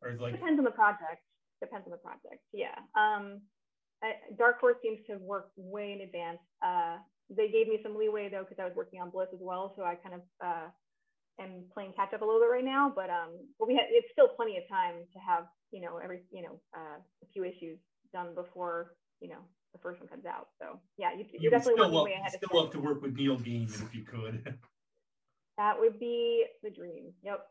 [0.02, 1.24] or like depends on the project.
[1.62, 2.42] Depends on the project.
[2.52, 2.76] Yeah.
[2.94, 3.40] Um,
[4.36, 6.40] Dark Horse seems to work way in advance.
[6.64, 6.96] Uh,
[7.30, 9.84] they gave me some leeway though because I was working on Bliss as well, so
[9.84, 10.68] I kind of uh,
[11.40, 12.92] am playing catch up a little bit right now.
[12.94, 16.20] But um, but we had it's still plenty of time to have you know every
[16.30, 17.78] you know uh, a few issues
[18.12, 19.40] done before you know
[19.72, 20.48] the first one comes out.
[20.58, 22.80] So yeah, you, you you're would definitely still working love, way ahead still love to
[22.80, 24.58] work with Neil Gaiman if you could.
[25.58, 27.12] That would be the dream.
[27.22, 27.46] Yep.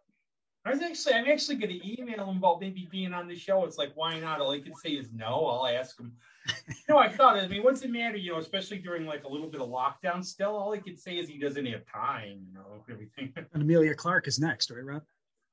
[0.65, 3.63] I was actually, I'm actually going to email him about maybe being on the show.
[3.65, 4.41] It's like, why not?
[4.41, 5.45] All I can say is no.
[5.45, 6.11] I'll ask him.
[6.67, 8.17] You know, I thought, I mean, what's the matter?
[8.17, 11.17] You know, especially during like a little bit of lockdown still, all I can say
[11.17, 13.31] is he doesn't have time, you know, everything.
[13.53, 15.03] And Emilia Clarke is next, right, Rob?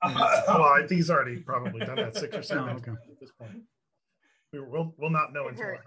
[0.03, 2.93] Well, I think he's already probably done that six or seven Oh, okay.
[2.93, 3.62] at this point.
[4.53, 5.66] We will we'll not know until.
[5.66, 5.81] Hurt.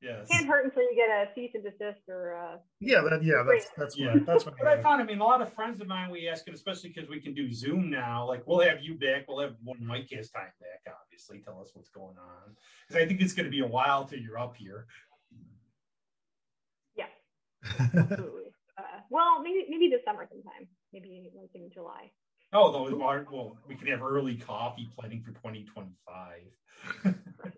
[0.00, 0.28] Yes.
[0.30, 2.36] Can't hurt until you get a cease and desist or.
[2.36, 4.14] Uh, Yeah, that yeah, that's that's Yeah.
[4.14, 4.54] what that's what.
[4.56, 6.90] But I found, I mean, a lot of friends of mine, we ask it, especially
[6.90, 8.24] because we can do Zoom now.
[8.26, 9.26] Like, we'll have you back.
[9.26, 11.40] We'll have when Mike has time back, obviously.
[11.40, 12.54] Tell us what's going on.
[12.86, 14.86] Because I think it's going to be a while till you're up here.
[16.96, 17.06] yeah,
[17.80, 18.52] absolutely.
[18.78, 20.68] uh, well, maybe maybe this summer sometime.
[20.92, 22.12] Maybe like in July.
[22.52, 27.14] Oh, though, well, we can have early coffee planning for 2025.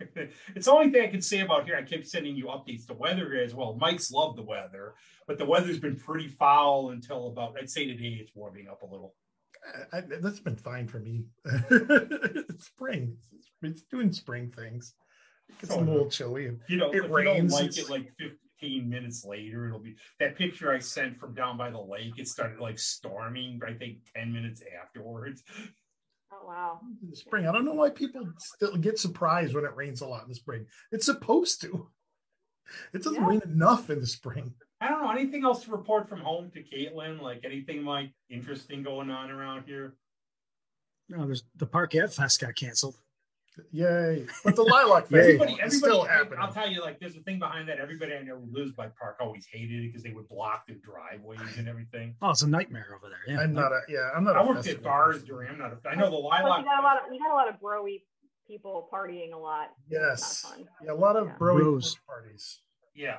[0.54, 1.76] it's the only thing I can say about here.
[1.76, 2.86] I kept sending you updates.
[2.86, 3.76] The weather as well.
[3.80, 4.94] Mike's love the weather,
[5.26, 8.86] but the weather's been pretty foul until about, I'd say today it's warming up a
[8.86, 9.14] little.
[9.92, 11.24] I, that's been fine for me.
[11.70, 13.16] it's spring.
[13.36, 14.94] It's, it's doing spring things.
[15.60, 16.50] It's a Oh, little chilly.
[16.68, 18.12] You know, It rains, like it like
[18.60, 22.14] 15 minutes later, it'll be that picture I sent from down by the lake.
[22.18, 25.42] It started like storming, I think 10 minutes afterwards.
[26.42, 26.80] Oh wow.
[27.02, 27.46] in the spring.
[27.46, 30.34] I don't know why people still get surprised when it rains a lot in the
[30.34, 30.66] spring.
[30.92, 31.88] It's supposed to.
[32.92, 33.28] It doesn't Yeah.
[33.28, 34.54] rain enough in the spring.
[34.80, 35.10] I don't know.
[35.10, 37.20] Anything else to report from home to Caitlin?
[37.22, 39.94] Like anything like interesting going on around here?
[41.08, 42.96] No, there's the Park Ave Fest got canceled.
[43.72, 44.26] Yay!
[44.44, 45.16] But the Lilac Yay.
[45.18, 46.38] Festival Everybody, everybody, still I- happening.
[46.40, 47.78] I'll tell you, like, there's a thing behind that.
[47.78, 50.76] Everybody I know who lives by Park always hated it because they would block their
[50.76, 52.14] driveways and everything.
[52.22, 53.34] Oh, it's a nightmare over there.
[53.34, 53.42] Yeah.
[53.42, 54.10] I'm not a yeah.
[54.14, 54.36] I'm not.
[54.36, 55.26] I a worked at bars person.
[55.28, 55.50] during.
[55.50, 55.72] I'm not.
[55.72, 56.58] A, I know the Plus, Lilac.
[56.60, 58.02] you got a lot of you got a lot of broy
[58.46, 59.70] people partying a lot.
[59.90, 60.46] Yes.
[60.84, 61.32] Yeah, a lot of Yeah.
[61.38, 62.60] bro parties.
[62.94, 63.18] Yeah.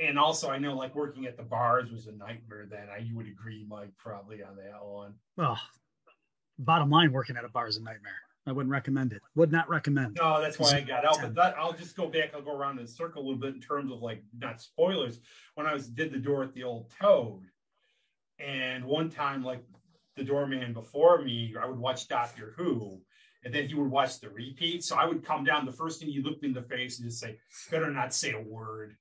[0.00, 2.66] And also, I know like working at the bars was a nightmare.
[2.70, 5.14] Then I you would agree, Mike, probably on that one.
[5.36, 5.58] Well,
[6.58, 8.12] bottom line, working at a bar is a nightmare.
[8.48, 9.20] I wouldn't recommend it.
[9.34, 10.16] Would not recommend.
[10.18, 11.20] No, that's why I got out.
[11.20, 12.32] But that, I'll just go back.
[12.34, 15.20] I'll go around in a circle a little bit in terms of like not spoilers.
[15.54, 17.42] When I was did the door at the old Toad,
[18.38, 19.62] and one time like
[20.16, 23.02] the doorman before me, I would watch Doctor Who,
[23.44, 24.82] and then he would watch the repeat.
[24.82, 25.66] So I would come down.
[25.66, 27.38] The first thing he looked me in the face and just say,
[27.70, 28.96] "Better not say a word."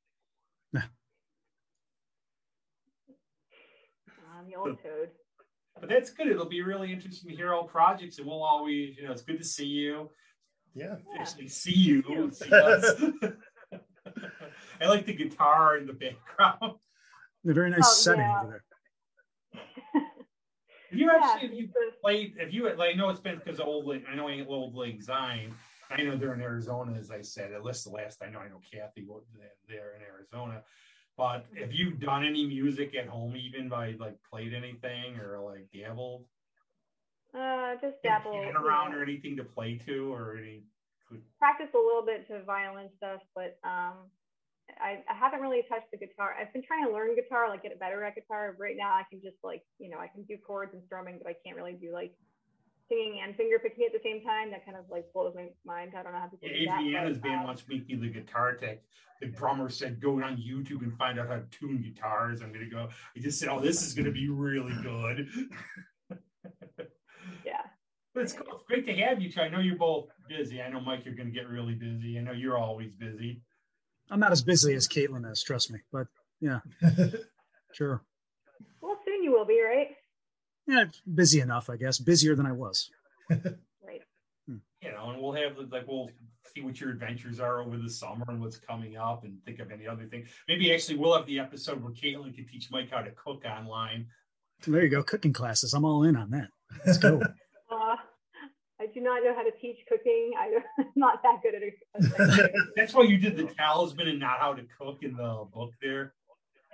[4.37, 5.09] Um, the old toad.
[5.79, 6.27] But that's good.
[6.27, 9.37] It'll be really interesting to hear all projects, and we'll always, you know, it's good
[9.37, 10.09] to see you.
[10.73, 10.95] Yeah.
[11.13, 11.21] Yeah.
[11.21, 12.31] Actually, see you.
[12.31, 13.01] see us.
[14.81, 16.75] I like the guitar in the background.
[17.47, 18.41] A very nice Oh, setting yeah.
[18.43, 18.63] over there.
[20.89, 23.37] Have you actually, have you it's a- played, have you, like, I know it's been
[23.43, 25.53] because of Old Lake, I know ain't Old Lake Zion.
[25.89, 28.47] I know they're in Arizona, as I said, at least the last I know, I
[28.49, 29.23] know Kathy, was
[29.67, 30.63] there in Arizona.
[31.17, 35.67] But have you done any music at home even by like played anything or like
[35.73, 36.25] dabbled?
[37.33, 38.31] Uh, just dabble.
[38.31, 40.63] a you piano around know, or anything to play to or any?
[41.39, 44.11] practice a little bit to violin stuff, but um,
[44.81, 46.35] I, I haven't really touched the guitar.
[46.39, 48.55] I've been trying to learn guitar, like get better at guitar.
[48.59, 51.29] Right now, I can just like you know I can do chords and strumming, but
[51.29, 52.13] I can't really do like
[52.89, 54.51] singing and finger picking at the same time.
[54.51, 55.93] That kind of like blows my mind.
[55.97, 56.79] I don't know how to do that.
[56.79, 58.81] Adriana's but, band um, wants to make me the guitar tech.
[59.21, 62.41] The drummer said, go on YouTube and find out how to tune guitars.
[62.41, 62.87] I'm going to go.
[63.15, 65.27] I just said, oh, this is going to be really good.
[67.45, 67.63] yeah.
[68.13, 68.45] But it's, cool.
[68.53, 69.41] it's great to have you two.
[69.41, 70.61] I know you're both busy.
[70.61, 72.17] I know, Mike, you're going to get really busy.
[72.17, 73.41] I know you're always busy.
[74.09, 75.79] I'm not as busy as Caitlin is, trust me.
[75.91, 76.07] But
[76.39, 76.59] yeah,
[77.73, 78.03] sure.
[78.81, 79.89] Well, soon you will be, right?
[80.67, 81.97] Yeah, busy enough, I guess.
[81.99, 82.89] Busier than I was.
[83.85, 84.01] Right.
[84.81, 86.09] You know, and we'll have, like, we'll
[86.53, 89.71] see what your adventures are over the summer and what's coming up and think of
[89.71, 90.25] any other thing.
[90.47, 94.07] Maybe actually we'll have the episode where Caitlin can teach Mike how to cook online.
[94.65, 95.03] There you go.
[95.03, 95.73] Cooking classes.
[95.73, 96.47] I'm all in on that.
[96.85, 97.21] Let's go.
[97.69, 97.97] Uh,
[98.79, 100.31] I do not know how to teach cooking.
[100.39, 102.53] I, I'm not that good at it.
[102.77, 106.13] That's why you did the talisman and not how to cook in the book there.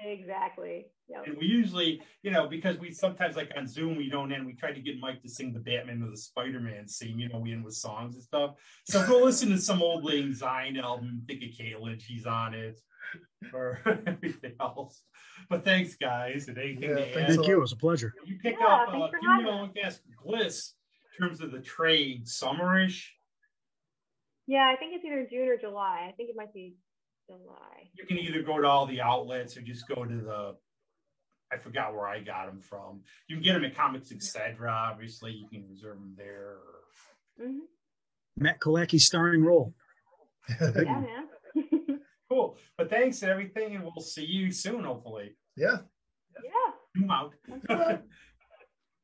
[0.06, 0.88] Exactly.
[1.10, 1.24] Yep.
[1.28, 4.46] And we usually, you know, because we sometimes like on Zoom we don't end.
[4.46, 7.20] We try to get Mike to sing the Batman or the Spider Man scene.
[7.20, 8.56] You know, we end with songs and stuff.
[8.86, 11.24] So go listen to some old Lang Syne album.
[11.28, 12.80] Think of Caitlin, she's on it,
[13.54, 15.04] or everything else.
[15.50, 16.48] But thanks, guys.
[16.48, 17.14] And anything Yeah, to add?
[17.14, 17.58] thanks Thank you.
[17.58, 18.14] It was a pleasure.
[18.26, 18.90] You pick Yeah, up.
[18.92, 20.74] thanks Uh, for you having know, I guess Bliss
[21.20, 23.08] in terms of the trade, summerish.
[24.48, 26.08] Yeah, I think it's either June or July.
[26.10, 26.76] I think it might be
[27.42, 27.90] July.
[27.94, 30.56] You can either go to all the outlets or just go to the.
[31.52, 33.02] I forgot where I got them from.
[33.28, 34.70] You can get them at Comics Etc.
[34.70, 36.58] Obviously, you can reserve them there.
[36.58, 37.46] Or...
[37.46, 37.60] hmm
[38.36, 39.74] Matt Kolacki starring role.
[40.60, 41.28] Yeah, man.
[42.30, 42.58] Cool.
[42.80, 45.36] But thanks and everything, and we'll see you soon, hopefully.
[45.56, 45.78] yeah.
[46.44, 46.72] yeah.
[46.98, 47.34] Zoom out.
[47.70, 48.02] Well,